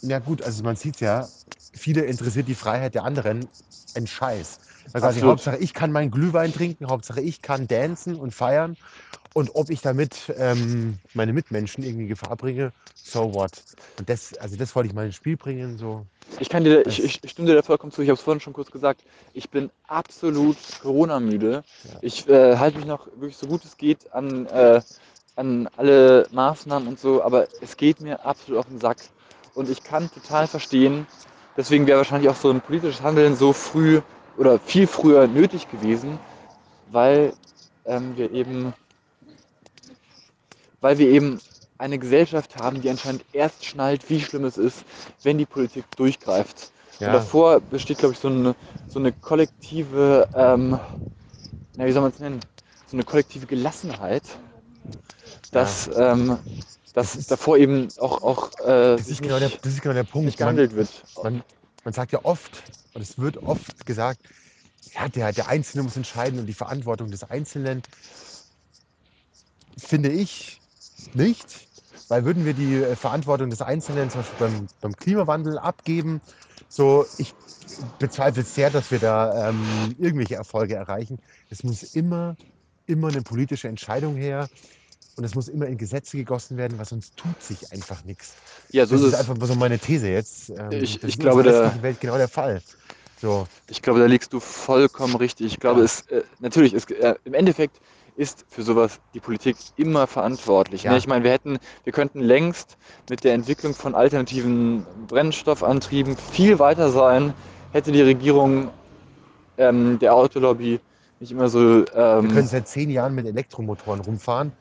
ja 0.00 0.18
gut, 0.18 0.42
also 0.42 0.62
man 0.62 0.76
sieht 0.76 1.00
ja, 1.00 1.28
viele 1.72 2.02
interessiert 2.02 2.48
die 2.48 2.54
Freiheit 2.54 2.94
der 2.94 3.04
anderen 3.04 3.48
ein 3.94 4.06
Scheiß. 4.06 4.58
Also 4.92 5.06
quasi. 5.06 5.20
Hauptsache 5.20 5.56
ich 5.58 5.74
kann 5.74 5.92
meinen 5.92 6.10
Glühwein 6.10 6.52
trinken, 6.52 6.88
Hauptsache 6.88 7.20
ich 7.20 7.42
kann 7.42 7.66
dancen 7.66 8.16
und 8.16 8.32
feiern. 8.32 8.76
Und 9.34 9.56
ob 9.56 9.68
ich 9.68 9.80
damit 9.80 10.32
ähm, 10.36 10.98
meine 11.12 11.32
Mitmenschen 11.32 11.82
irgendwie 11.82 12.04
in 12.04 12.08
Gefahr 12.08 12.36
bringe, 12.36 12.72
so 12.94 13.34
what. 13.34 13.50
Und 13.98 14.08
das, 14.08 14.34
also 14.38 14.56
das 14.56 14.76
wollte 14.76 14.88
ich 14.88 14.94
mal 14.94 15.06
ins 15.06 15.16
Spiel 15.16 15.36
bringen. 15.36 15.76
So. 15.76 16.06
Ich, 16.38 16.48
kann 16.48 16.62
dir, 16.62 16.86
ich, 16.86 17.02
ich 17.02 17.30
stimme 17.30 17.48
dir 17.48 17.56
da 17.56 17.62
vollkommen 17.62 17.90
zu. 17.90 18.02
Ich 18.02 18.08
habe 18.08 18.16
es 18.16 18.22
vorhin 18.22 18.40
schon 18.40 18.52
kurz 18.52 18.70
gesagt. 18.70 19.02
Ich 19.32 19.50
bin 19.50 19.70
absolut 19.88 20.56
Corona-müde. 20.80 21.64
Ja. 21.84 21.90
Ich 22.00 22.28
äh, 22.28 22.56
halte 22.58 22.78
mich 22.78 22.86
noch 22.86 23.08
wirklich 23.08 23.36
so 23.36 23.48
gut 23.48 23.64
es 23.64 23.76
geht 23.76 24.12
an, 24.12 24.46
äh, 24.46 24.80
an 25.34 25.68
alle 25.76 26.28
Maßnahmen 26.30 26.86
und 26.86 27.00
so, 27.00 27.20
aber 27.20 27.48
es 27.60 27.76
geht 27.76 28.00
mir 28.00 28.24
absolut 28.24 28.60
auf 28.60 28.68
den 28.68 28.78
Sack. 28.78 28.98
Und 29.54 29.68
ich 29.68 29.82
kann 29.82 30.10
total 30.12 30.46
verstehen, 30.46 31.08
deswegen 31.56 31.88
wäre 31.88 31.98
wahrscheinlich 31.98 32.30
auch 32.30 32.36
so 32.36 32.50
ein 32.50 32.60
politisches 32.60 33.02
Handeln 33.02 33.36
so 33.36 33.52
früh 33.52 34.00
oder 34.36 34.58
viel 34.58 34.86
früher 34.86 35.26
nötig 35.26 35.70
gewesen, 35.70 36.18
weil 36.90 37.32
ähm, 37.86 38.16
wir 38.16 38.30
eben 38.32 38.74
weil 40.80 40.98
wir 40.98 41.08
eben 41.08 41.40
eine 41.78 41.98
Gesellschaft 41.98 42.56
haben, 42.56 42.80
die 42.80 42.90
anscheinend 42.90 43.24
erst 43.32 43.64
schnallt, 43.64 44.08
wie 44.10 44.20
schlimm 44.20 44.44
es 44.44 44.58
ist, 44.58 44.84
wenn 45.22 45.38
die 45.38 45.46
Politik 45.46 45.84
durchgreift. 45.96 46.70
Und 47.04 47.06
Ja, 47.06 47.12
davor 47.12 47.60
besteht, 47.60 47.98
glaube 47.98 48.14
ich, 48.14 48.20
so 48.20 48.28
eine, 48.28 48.54
so 48.88 48.98
eine 48.98 49.12
kollektive, 49.12 50.28
ähm, 50.34 50.78
na, 51.76 51.86
wie 51.86 51.92
soll 51.92 52.02
man 52.02 52.12
es 52.12 52.20
nennen, 52.20 52.40
so 52.86 52.96
eine 52.96 53.04
kollektive 53.04 53.46
Gelassenheit, 53.46 54.22
dass, 55.52 55.90
ähm, 55.96 56.38
dass 56.94 57.26
davor 57.26 57.56
eben 57.56 57.88
auch, 57.98 58.22
auch 58.22 58.50
äh, 58.60 58.96
das, 58.96 59.06
sich 59.06 59.12
ist 59.14 59.22
genau 59.22 59.38
der, 59.38 59.50
das 59.62 59.72
ist 59.72 59.82
genau 59.82 59.94
der 59.94 60.04
Punkt. 60.04 60.26
nicht 60.26 60.38
Man, 60.38 60.38
gehandelt 60.38 60.74
wird. 60.76 60.88
man, 61.22 61.42
man 61.84 61.92
sagt 61.92 62.12
ja 62.12 62.24
oft, 62.24 62.62
und 62.94 63.02
es 63.02 63.18
wird 63.18 63.38
oft 63.38 63.86
gesagt, 63.86 64.20
ja, 64.94 65.08
der, 65.08 65.32
der 65.32 65.48
Einzelne 65.48 65.82
muss 65.82 65.96
entscheiden 65.96 66.38
und 66.38 66.46
die 66.46 66.54
Verantwortung 66.54 67.10
des 67.10 67.24
Einzelnen. 67.24 67.82
Finde 69.76 70.10
ich 70.10 70.60
nicht, 71.14 71.68
weil 72.08 72.24
würden 72.24 72.44
wir 72.44 72.54
die 72.54 72.74
äh, 72.74 72.96
Verantwortung 72.96 73.50
des 73.50 73.60
Einzelnen 73.60 74.10
zum 74.10 74.20
Beispiel 74.20 74.38
beim, 74.38 74.68
beim 74.80 74.96
Klimawandel 74.96 75.58
abgeben, 75.58 76.20
so 76.68 77.06
ich 77.18 77.34
bezweifle 77.98 78.44
sehr, 78.44 78.70
dass 78.70 78.90
wir 78.90 78.98
da 78.98 79.48
ähm, 79.48 79.96
irgendwelche 79.98 80.36
Erfolge 80.36 80.74
erreichen. 80.74 81.18
Es 81.50 81.64
muss 81.64 81.82
immer, 81.82 82.36
immer 82.86 83.08
eine 83.08 83.22
politische 83.22 83.68
Entscheidung 83.68 84.16
her 84.16 84.48
und 85.16 85.24
es 85.24 85.34
muss 85.34 85.48
immer 85.48 85.66
in 85.66 85.78
Gesetze 85.78 86.16
gegossen 86.16 86.56
werden, 86.56 86.78
weil 86.78 86.84
sonst 86.86 87.16
tut 87.16 87.40
sich 87.42 87.70
einfach 87.72 88.04
nichts. 88.04 88.34
Ja, 88.70 88.86
so 88.86 88.94
Das 88.96 89.02
ist 89.02 89.12
ist 89.12 89.20
einfach 89.20 89.46
so 89.46 89.54
meine 89.54 89.78
These 89.78 90.08
jetzt. 90.08 90.50
Ähm, 90.50 90.72
Ich- 90.72 90.94
das 90.94 91.04
ich 91.04 91.14
ist 91.16 91.20
glaube, 91.20 91.44
westlichen 91.44 91.82
Welt 91.82 92.00
genau 92.00 92.16
der 92.16 92.28
Fall. 92.28 92.60
So, 93.20 93.46
Ich 93.70 93.80
glaube, 93.80 94.00
da 94.00 94.06
liegst 94.06 94.32
du 94.32 94.40
vollkommen 94.40 95.14
richtig. 95.16 95.46
Ich 95.46 95.60
glaube, 95.60 95.80
Ja. 95.80 95.84
es 95.84 96.02
äh, 96.08 96.22
natürlich 96.40 96.74
ist 96.74 96.90
äh, 96.90 97.14
im 97.24 97.34
Endeffekt 97.34 97.80
ist 98.16 98.44
für 98.48 98.62
sowas 98.62 99.00
die 99.12 99.20
Politik 99.20 99.56
immer 99.76 100.06
verantwortlich. 100.06 100.84
Ja. 100.84 100.92
Ne? 100.92 100.98
Ich 100.98 101.06
meine, 101.06 101.24
wir 101.24 101.32
hätten, 101.32 101.58
wir 101.84 101.92
könnten 101.92 102.20
längst 102.20 102.76
mit 103.08 103.24
der 103.24 103.34
Entwicklung 103.34 103.74
von 103.74 103.94
alternativen 103.94 104.84
Brennstoffantrieben 105.08 106.16
viel 106.16 106.58
weiter 106.58 106.90
sein, 106.90 107.34
hätte 107.72 107.90
die 107.92 108.02
Regierung 108.02 108.70
ähm, 109.56 109.98
der 109.98 110.14
Autolobby 110.14 110.80
nicht 111.20 111.32
immer 111.32 111.48
so. 111.48 111.58
wir 111.58 111.84
können 111.86 112.36
Ähm, 112.38 112.46
seit 112.46 112.68
zehn 112.68 112.90
Jahren 112.90 113.14
mit 113.14 113.26
Elektromotoren 113.26 114.00
rumfahren 114.00 114.52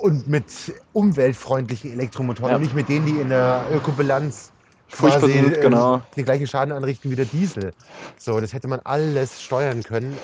und 0.00 0.28
mit 0.28 0.44
umweltfreundlichen 0.92 1.92
Elektromotoren 1.92 2.50
Ja. 2.50 2.56
und 2.56 2.62
nicht 2.62 2.74
mit 2.74 2.88
denen, 2.88 3.06
die 3.06 3.20
in 3.20 3.28
der 3.28 3.64
Ökobilanz 3.72 4.50
quasi 4.90 5.32
sind, 5.32 5.56
ähm, 5.56 5.60
genau. 5.62 6.02
den 6.16 6.24
gleichen 6.24 6.46
Schaden 6.46 6.72
anrichten 6.72 7.10
wie 7.10 7.16
der 7.16 7.26
Diesel. 7.26 7.72
So, 8.18 8.40
das 8.40 8.52
hätte 8.52 8.68
man 8.68 8.80
alles 8.80 9.42
steuern 9.42 9.82
können. 9.82 10.16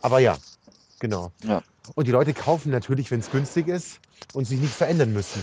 Aber 0.00 0.18
ja, 0.20 0.36
genau. 1.00 1.32
Ja. 1.44 1.62
Und 1.94 2.06
die 2.06 2.12
Leute 2.12 2.32
kaufen 2.32 2.70
natürlich, 2.70 3.10
wenn 3.10 3.20
es 3.20 3.30
günstig 3.30 3.68
ist 3.68 3.98
und 4.34 4.46
sich 4.46 4.60
nicht 4.60 4.72
verändern 4.74 5.12
müssen. 5.12 5.42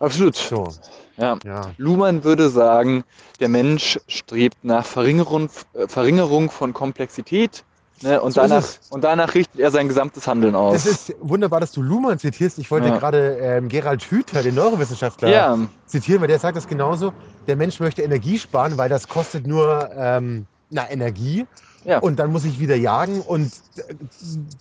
absolut. 0.00 0.36
So, 0.36 0.68
Ja. 1.16 1.38
ja. 1.44 1.72
Luhmann 1.78 2.24
würde 2.24 2.50
sagen, 2.50 3.04
der 3.40 3.48
Mensch 3.48 3.98
strebt 4.08 4.58
nach 4.64 4.84
Verringerung, 4.84 5.48
äh, 5.74 5.86
Verringerung 5.88 6.50
von 6.50 6.72
Komplexität 6.74 7.64
ne, 8.02 8.20
und, 8.20 8.32
So 8.32 8.40
danach, 8.40 8.58
es. 8.58 8.80
und 8.90 9.02
danach 9.04 9.34
richtet 9.34 9.60
er 9.60 9.70
sein 9.70 9.88
gesamtes 9.88 10.26
Handeln 10.26 10.54
aus. 10.54 10.74
Das 10.74 10.86
ist 10.86 11.14
wunderbar, 11.20 11.60
dass 11.60 11.72
du 11.72 11.82
Luhmann 11.82 12.18
zitierst. 12.18 12.58
Ich 12.58 12.70
wollte 12.70 12.88
Ja. 12.88 12.98
gerade 12.98 13.38
ähm, 13.40 13.68
Gerald 13.68 14.02
Hüther, 14.04 14.42
den 14.42 14.54
Neurowissenschaftler, 14.54 15.28
ja, 15.28 15.58
zitieren, 15.86 16.20
weil 16.20 16.28
der 16.28 16.38
sagt 16.38 16.56
das 16.56 16.66
genauso. 16.66 17.12
Der 17.46 17.56
Mensch 17.56 17.80
möchte 17.80 18.02
Energie 18.02 18.38
sparen, 18.38 18.76
weil 18.78 18.88
das 18.88 19.08
kostet 19.08 19.46
nur 19.46 19.90
ähm, 19.96 20.46
na, 20.70 20.90
Energie. 20.90 21.46
Ja. 21.84 21.98
Und 22.00 22.16
dann 22.18 22.32
muss 22.32 22.44
ich 22.44 22.58
wieder 22.58 22.74
jagen 22.74 23.20
und 23.20 23.52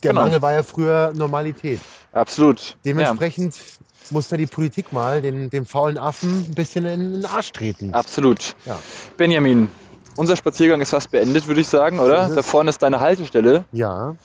der 0.04 0.12
Genau. 0.12 0.22
Mangel 0.22 0.42
war 0.44 0.54
ja 0.54 0.62
früher 0.62 1.12
Normalität. 1.16 1.80
absolut. 2.12 2.78
Dementsprechend 2.86 3.56
muss 4.12 4.28
da 4.30 4.38
die 4.38 4.46
Politik 4.46 4.94
mal 4.94 5.24
den, 5.24 5.50
dem 5.50 5.66
faulen 5.66 5.98
Affen 5.98 6.46
ein 6.48 6.54
bisschen 6.54 6.86
in 6.86 7.14
den 7.14 7.26
Arsch 7.26 7.52
treten. 7.52 7.92
Absolut. 7.96 8.56
Ja. 8.68 8.78
Benjamin, 9.18 9.68
unser 10.16 10.36
Spaziergang 10.36 10.82
ist 10.82 10.91
fast 10.91 11.11
beendet, 11.11 11.47
würde 11.47 11.61
ich 11.61 11.68
sagen, 11.68 11.99
oder? 11.99 12.30
Da 12.30 12.41
vorne 12.41 12.70
ist 12.70 12.82
deine 12.82 12.99
Haltestelle. 12.99 13.66
Ja, 13.72 14.16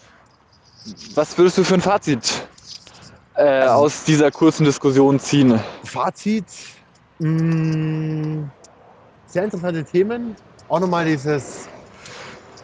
Was 1.15 1.37
würdest 1.37 1.59
du 1.59 1.65
für 1.65 1.75
ein 1.75 1.81
Fazit 1.81 2.49
äh, 3.35 3.65
aus 3.65 4.05
dieser 4.05 4.31
kurzen 4.31 4.65
Diskussion 4.65 5.19
ziehen? 5.21 5.61
Fazit. 5.85 6.47
Mh, 7.19 8.49
sehr 9.27 9.45
interessante 9.45 9.85
Themen. 9.85 10.37
Auch 10.69 10.81
nochmal 10.81 11.05
dieses 11.05 11.69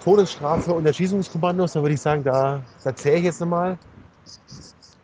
Todesstrafe 0.02 0.72
und 0.72 0.86
Erschießungskommandos. 0.86 1.72
Da 1.72 1.82
würde 1.82 1.94
ich 1.94 2.00
sagen, 2.00 2.24
da, 2.24 2.62
da 2.84 2.94
zähle 2.94 3.16
ich 3.18 3.24
jetzt 3.24 3.40
nochmal 3.40 3.78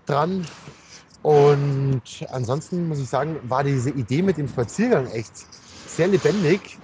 dran. 0.07 0.47
Und 1.23 2.03
ansonsten 2.31 2.89
muss 2.89 2.99
ich 2.99 3.09
sagen, 3.09 3.39
war 3.49 3.63
diese 3.65 3.91
Idee 3.91 4.23
mit 4.23 4.37
dem 4.39 4.49
Spaziergang 4.49 5.07
echt 5.09 5.33
sehr 5.87 6.09
lebendig. 6.09 6.79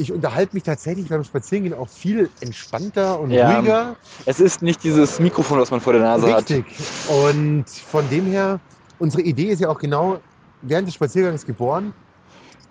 Ich 0.00 0.12
unterhalte 0.12 0.54
mich 0.54 0.62
tatsächlich 0.62 1.08
beim 1.08 1.24
Spazierengehen 1.24 1.74
auch 1.74 1.88
viel 1.88 2.30
entspannter 2.40 3.18
und 3.18 3.32
Ja, 3.32 3.58
ruhiger. 3.58 3.96
Es 4.26 4.38
ist 4.38 4.62
nicht 4.62 4.84
dieses 4.84 5.18
Mikrofon, 5.18 5.58
was 5.58 5.72
man 5.72 5.80
vor 5.80 5.92
der 5.92 6.02
Nase 6.02 6.36
Richtig. 6.36 6.64
Und 7.08 7.68
von 7.68 8.08
dem 8.08 8.26
her, 8.26 8.60
unsere 8.98 9.22
Idee 9.22 9.46
ist 9.46 9.60
ja 9.60 9.68
auch 9.68 9.78
genau 9.78 10.20
während 10.62 10.86
des 10.86 10.94
Spaziergangs 10.94 11.44
geboren. 11.44 11.92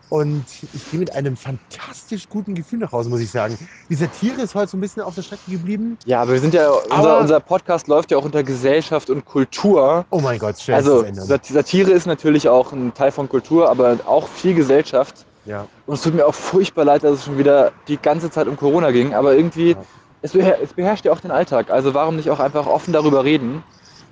Und 0.10 0.46
ich 0.72 0.90
gehe 0.90 1.00
mit 1.00 1.14
einem 1.14 1.36
fantastisch 1.36 2.30
guten 2.30 2.56
Gefühl 2.56 2.80
nach 2.80 2.94
Hause, 2.94 3.10
muss 3.10 3.20
ich 3.20 3.30
sagen. 3.30 3.58
Die 3.90 3.96
Satire 3.96 4.42
ist 4.42 4.56
heute 4.56 4.72
so 4.72 4.78
ein 4.78 4.80
bisschen 4.80 5.02
auf 5.02 5.16
der 5.16 5.22
Strecke 5.22 5.52
geblieben. 5.52 5.98
hat. 6.00 6.08
Ja, 6.08 6.22
aber 6.22 6.32
wir 6.32 6.40
sind 6.40 6.54
ja, 6.54 6.72
unser, 6.72 7.20
unser 7.20 7.40
Podcast 7.42 7.90
läuft 7.90 8.12
ja 8.12 8.18
auch 8.18 8.24
unter 8.24 8.42
Gesellschaft 8.42 9.10
und 9.10 9.26
Kultur. 9.26 10.06
Oh 10.10 10.22
mein 10.22 10.40
Gott, 10.40 10.62
schnell 10.62 10.78
Also 10.78 11.06
Satire 11.42 11.92
ist 11.92 12.06
natürlich 12.06 12.48
auch 12.48 12.72
ein 12.72 12.94
Teil 12.94 13.12
von 13.12 13.28
Kultur, 13.28 13.70
aber 13.70 13.98
auch 14.06 14.30
viel 14.30 14.54
Gesellschaft. 14.54 15.26
Ja. 15.48 15.66
Und 15.86 15.94
es 15.96 16.02
tut 16.02 16.14
mir 16.14 16.28
auch 16.28 16.36
furchtbar 16.36 16.84
leid, 16.86 17.04
dass 17.04 17.12
es 17.14 17.26
schon 17.26 17.38
wieder 17.38 17.72
die 17.88 17.98
ganze 17.98 18.30
Zeit 18.30 18.48
um 18.48 18.58
Corona 18.58 18.92
ging. 18.92 19.14
Aber 19.16 19.34
irgendwie, 19.34 19.72
Ja. 19.72 19.78
es, 20.22 20.34
beher 20.34 20.62
es 20.62 20.74
beherrscht 20.74 21.06
ja 21.06 21.12
auch 21.14 21.22
den 21.22 21.32
Alltag. 21.32 21.70
Also 21.72 21.94
warum 21.94 22.18
nicht 22.18 22.30
auch 22.30 22.40
einfach 22.40 22.68
offen 22.68 22.92
darüber 22.94 23.24
reden? 23.24 23.64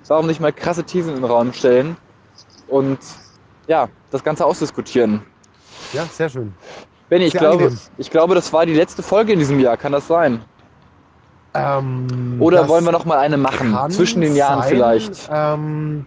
Warum 0.08 0.26
nicht 0.26 0.40
mal 0.40 0.52
krasse 0.52 0.84
Thesen 0.84 1.10
in 1.10 1.16
den 1.16 1.24
Raum 1.24 1.52
stellen? 1.52 1.96
Und 2.68 2.98
ja, 3.66 3.88
das 4.10 4.24
Ganze 4.24 4.46
ausdiskutieren. 4.46 5.22
ja, 5.92 6.04
sehr 6.06 6.28
schön. 6.28 6.54
Benny, 7.08 7.26
ich 7.26 7.32
Sehr 7.32 7.40
glaube, 7.40 7.64
angenehm. 7.64 7.78
ich 7.98 8.10
glaube, 8.10 8.34
das 8.34 8.52
war 8.52 8.66
die 8.66 8.74
letzte 8.74 9.02
Folge 9.02 9.32
in 9.32 9.38
diesem 9.38 9.60
Jahr. 9.60 9.76
Kann 9.76 9.92
das 9.92 10.08
sein? 10.08 10.40
Ähm, 11.54 12.36
Oder 12.40 12.60
das 12.60 12.68
wollen 12.68 12.84
wir 12.84 12.92
noch 12.92 13.04
mal 13.04 13.18
eine 13.18 13.36
machen? 13.36 13.76
Zwischen 13.90 14.20
den 14.20 14.34
Jahren 14.36 14.60
sein. 14.62 14.68
vielleicht. 14.70 15.30
Ähm, 15.32 16.06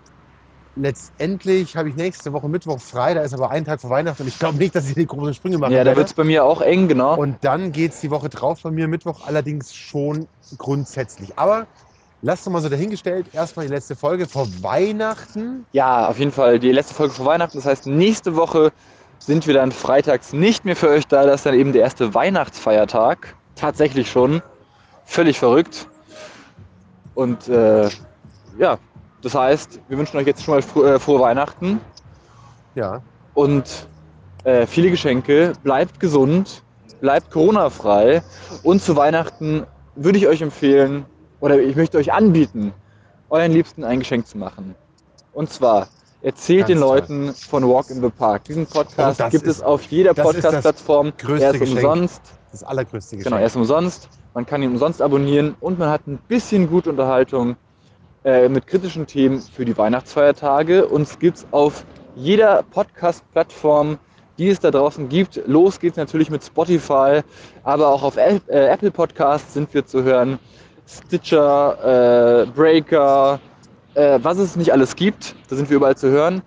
letztendlich 0.80 1.76
habe 1.76 1.90
ich 1.90 1.96
nächste 1.96 2.34
Woche 2.34 2.48
Mittwoch 2.48 2.80
frei, 2.80 3.14
da 3.14 3.22
ist 3.22 3.34
aber 3.34 3.52
ein 3.52 3.66
Tag 3.66 3.82
vor 3.82 3.90
Weihnachten 3.90 4.24
und 4.24 4.28
ich 4.28 4.40
glaube 4.40 4.58
nicht, 4.58 4.74
dass 4.76 4.88
ich 4.88 4.96
die 4.96 5.06
großen 5.06 5.34
Sprünge 5.34 5.58
machen 5.58 5.74
Ja, 5.74 5.84
da 5.84 5.96
wird 5.96 6.08
es 6.08 6.14
bei 6.14 6.24
mir 6.24 6.44
auch 6.46 6.62
eng, 6.62 6.88
genau. 6.88 7.18
Und 7.18 7.38
dann 7.42 7.72
geht 7.72 7.92
es 7.92 8.00
die 8.00 8.10
Woche 8.10 8.30
drauf 8.30 8.62
bei 8.64 8.72
mir, 8.72 8.88
Mittwoch 8.88 9.28
allerdings 9.28 9.74
schon 9.74 10.28
grundsätzlich. 10.58 11.38
Aber 11.38 11.68
lasst 12.22 12.48
doch 12.48 12.52
mal 12.52 12.62
so 12.62 12.70
dahingestellt, 12.70 13.28
erstmal 13.34 13.68
die 13.68 13.74
letzte 13.74 13.96
Folge 13.96 14.28
vor 14.28 14.48
Weihnachten. 14.62 15.66
Ja, 15.74 16.08
auf 16.08 16.18
jeden 16.18 16.32
Fall 16.32 16.60
die 16.60 16.72
letzte 16.72 16.94
Folge 16.94 17.14
vor 17.14 17.26
Weihnachten. 17.26 17.58
Das 17.58 17.66
heißt, 17.66 17.88
nächste 17.88 18.36
Woche 18.36 18.72
sind 19.20 19.48
wir 19.48 19.54
dann 19.54 19.72
freitags 19.72 20.34
nicht 20.34 20.66
mehr 20.66 20.76
für 20.76 20.90
euch 20.90 21.08
da. 21.08 21.26
Das 21.26 21.42
ist 21.42 21.46
dann 21.46 21.56
eben 21.56 21.74
der 21.74 21.82
erste 21.82 22.14
Weihnachtsfeiertag. 22.14 23.36
Tatsächlich 23.56 24.10
schon. 24.10 24.42
Völlig 25.06 25.40
verrückt. 25.40 25.88
Und 27.16 27.50
äh, 27.50 27.90
ja, 28.58 28.78
das 29.22 29.36
heißt, 29.36 29.80
wir 29.88 29.98
wünschen 29.98 30.18
euch 30.18 30.28
jetzt 30.28 30.44
schon 30.44 30.56
mal 30.56 30.62
fro 30.62 30.84
äh, 30.84 31.00
frohe 31.00 31.20
Weihnachten 31.20 31.80
Ja, 32.76 33.02
und 33.34 33.88
äh, 34.44 34.66
viele 34.66 34.90
Geschenke. 34.92 35.54
Bleibt 35.64 36.00
gesund, 36.00 36.64
bleibt 37.02 37.32
Corona-frei. 37.32 38.22
Und 38.64 38.82
zu 38.82 38.96
Weihnachten 38.96 39.66
würde 39.96 40.18
ich 40.18 40.28
euch 40.28 40.42
empfehlen, 40.42 41.06
oder 41.42 41.60
ich 41.60 41.76
möchte 41.76 41.98
euch 41.98 42.12
anbieten, 42.14 42.74
euren 43.30 43.52
Liebsten 43.52 43.84
ein 43.84 44.00
Geschenk 44.00 44.28
zu 44.28 44.38
machen. 44.38 44.76
Und 45.34 45.52
zwar, 45.52 45.88
erzählt 46.22 46.62
Ganz 46.62 46.68
den 46.70 46.80
toll. 46.80 46.96
Leuten 46.96 47.34
von 47.34 47.64
Walk 47.68 47.90
in 47.90 48.02
the 48.02 48.10
Park. 48.10 48.46
Diesen 48.46 48.66
Podcast 48.66 49.20
gibt 49.32 49.46
ist- 49.46 49.58
es 49.58 49.62
auf 49.62 49.84
jeder 49.84 50.14
Podcast-Plattform. 50.14 51.14
Er 51.40 51.54
ist 51.54 51.62
umsonst. 51.62 52.22
das 52.52 52.64
allergrößte 52.64 53.18
Geschenk. 53.18 53.26
Genau, 53.32 53.38
er 53.42 53.46
ist 53.48 53.56
umsonst. 53.56 54.10
Man 54.34 54.46
kann 54.46 54.62
ihn 54.64 54.72
umsonst 54.72 55.02
abonnieren 55.02 55.56
und 55.60 55.80
man 55.80 55.90
hat 55.90 56.08
ein 56.08 56.18
bisschen 56.28 56.70
gute 56.70 56.90
Unterhaltung 56.90 57.56
äh, 58.24 58.50
mit 58.50 58.68
kritischen 58.68 59.08
Themen 59.08 59.42
für 59.42 59.66
die 59.66 59.78
Weihnachtsfeiertage. 59.78 60.88
Uns 60.88 61.20
gibt 61.20 61.38
es 61.38 61.48
auf 61.52 61.86
jeder 62.16 62.64
Podcast-Plattform, 62.72 63.98
die 64.38 64.50
es 64.50 64.60
da 64.60 64.72
draußen 64.72 65.10
gibt. 65.10 65.42
Los 65.48 65.80
geht's 65.80 65.98
natürlich 65.98 66.30
mit 66.30 66.44
Spotify, 66.44 67.22
aber 67.64 67.88
auch 67.90 68.04
auf 68.04 68.18
Ä- 68.18 68.42
äh, 68.48 68.68
Apple 68.68 68.92
Podcasts 68.92 69.54
sind 69.54 69.74
wir 69.74 69.86
zu 69.86 70.04
hören. 70.04 70.40
Stitcher, 70.88 72.44
äh, 72.44 72.46
Breaker, 72.48 73.40
äh, 73.94 74.20
was 74.22 74.38
es 74.38 74.56
nicht 74.56 74.72
alles 74.74 74.96
gibt, 74.96 75.36
da 75.50 75.56
sind 75.56 75.70
wir 75.70 75.78
überall 75.78 75.96
zu 75.98 76.10
hören. 76.10 76.42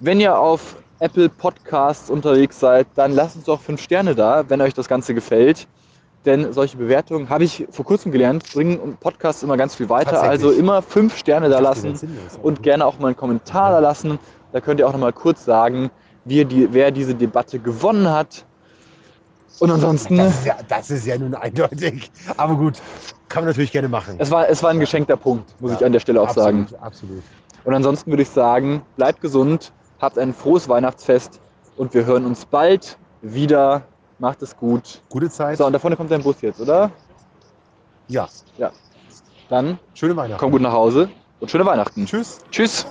Wenn 0.00 0.20
ihr 0.20 0.38
auf 0.38 0.76
Apple 0.98 1.28
Podcasts 1.28 2.10
unterwegs 2.10 2.60
seid, 2.60 2.86
dann 2.94 3.12
lasst 3.12 3.36
uns 3.36 3.44
doch 3.46 3.60
fünf 3.60 3.80
Sterne 3.80 4.14
da, 4.14 4.44
wenn 4.48 4.60
euch 4.60 4.74
das 4.74 4.88
Ganze 4.88 5.14
gefällt. 5.14 5.66
Denn 6.26 6.52
solche 6.52 6.76
Bewertungen, 6.76 7.28
habe 7.28 7.44
ich 7.44 7.66
vor 7.70 7.84
kurzem 7.84 8.10
gelernt, 8.10 8.52
bringen 8.52 8.96
Podcasts 8.98 9.44
immer 9.44 9.56
ganz 9.56 9.76
viel 9.76 9.88
weiter. 9.88 10.20
Also 10.20 10.50
immer 10.50 10.82
fünf 10.82 11.16
Sterne 11.16 11.48
da 11.48 11.60
lassen 11.60 11.98
und 12.42 12.64
gerne 12.64 12.84
auch 12.84 12.98
mal 12.98 13.08
einen 13.08 13.16
Kommentar 13.16 13.70
da 13.70 13.78
lassen. 13.78 14.18
Da 14.52 14.60
könnt 14.60 14.80
ihr 14.80 14.88
auch 14.88 14.92
noch 14.92 14.98
mal 15.00 15.12
kurz 15.12 15.44
sagen, 15.44 15.90
die, 16.24 16.72
wer 16.72 16.90
diese 16.90 17.14
Debatte 17.14 17.60
gewonnen 17.60 18.10
hat. 18.10 18.44
Und 19.60 19.70
ansonsten, 19.70 20.16
das, 20.18 20.34
ist 20.40 20.46
ja, 20.46 20.56
das 20.68 20.90
ist 20.90 21.06
ja 21.06 21.16
nun 21.16 21.34
eindeutig. 21.34 22.10
Aber 22.36 22.56
gut, 22.56 22.82
kann 23.28 23.44
man 23.44 23.50
natürlich 23.50 23.72
gerne 23.72 23.88
machen. 23.88 24.16
es 24.18 24.30
war, 24.30 24.48
es 24.48 24.62
war 24.62 24.70
ein 24.70 24.80
geschenkter 24.80 25.16
Punkt, 25.16 25.54
muss 25.60 25.70
Ja, 25.70 25.76
ich 25.78 25.84
an 25.84 25.92
der 25.92 26.00
Stelle 26.00 26.20
auch 26.20 26.30
sagen. 26.30 26.62
absolut, 26.62 26.82
Absolut. 26.82 27.22
Und 27.64 27.74
ansonsten 27.74 28.10
würde 28.10 28.22
ich 28.22 28.28
sagen, 28.30 28.82
bleibt 28.96 29.20
gesund, 29.20 29.72
habt 30.00 30.18
ein 30.18 30.34
frohes 30.34 30.68
Weihnachtsfest 30.68 31.40
und 31.76 31.94
wir 31.94 32.04
hören 32.04 32.26
uns 32.26 32.44
bald 32.44 32.98
wieder. 33.22 33.82
Macht 34.18 34.42
es 34.42 34.56
gut. 34.56 35.02
Gute 35.08 35.30
Zeit. 35.30 35.58
So, 35.58 35.66
und 35.66 35.72
da 35.72 35.78
vorne 35.78 35.96
kommt 35.96 36.10
dein 36.10 36.22
Bus 36.22 36.40
jetzt, 36.40 36.60
oder? 36.60 36.90
Ja, 38.08 38.28
Dann 39.48 39.78
schöne 39.94 40.16
Weihnachten. 40.16 40.40
komm 40.40 40.52
gut 40.52 40.62
nach 40.62 40.72
Hause 40.72 41.08
und 41.40 41.50
schöne 41.50 41.66
Weihnachten. 41.66 42.06
Tschüss. 42.06 42.38
Tschüss. 42.50 42.86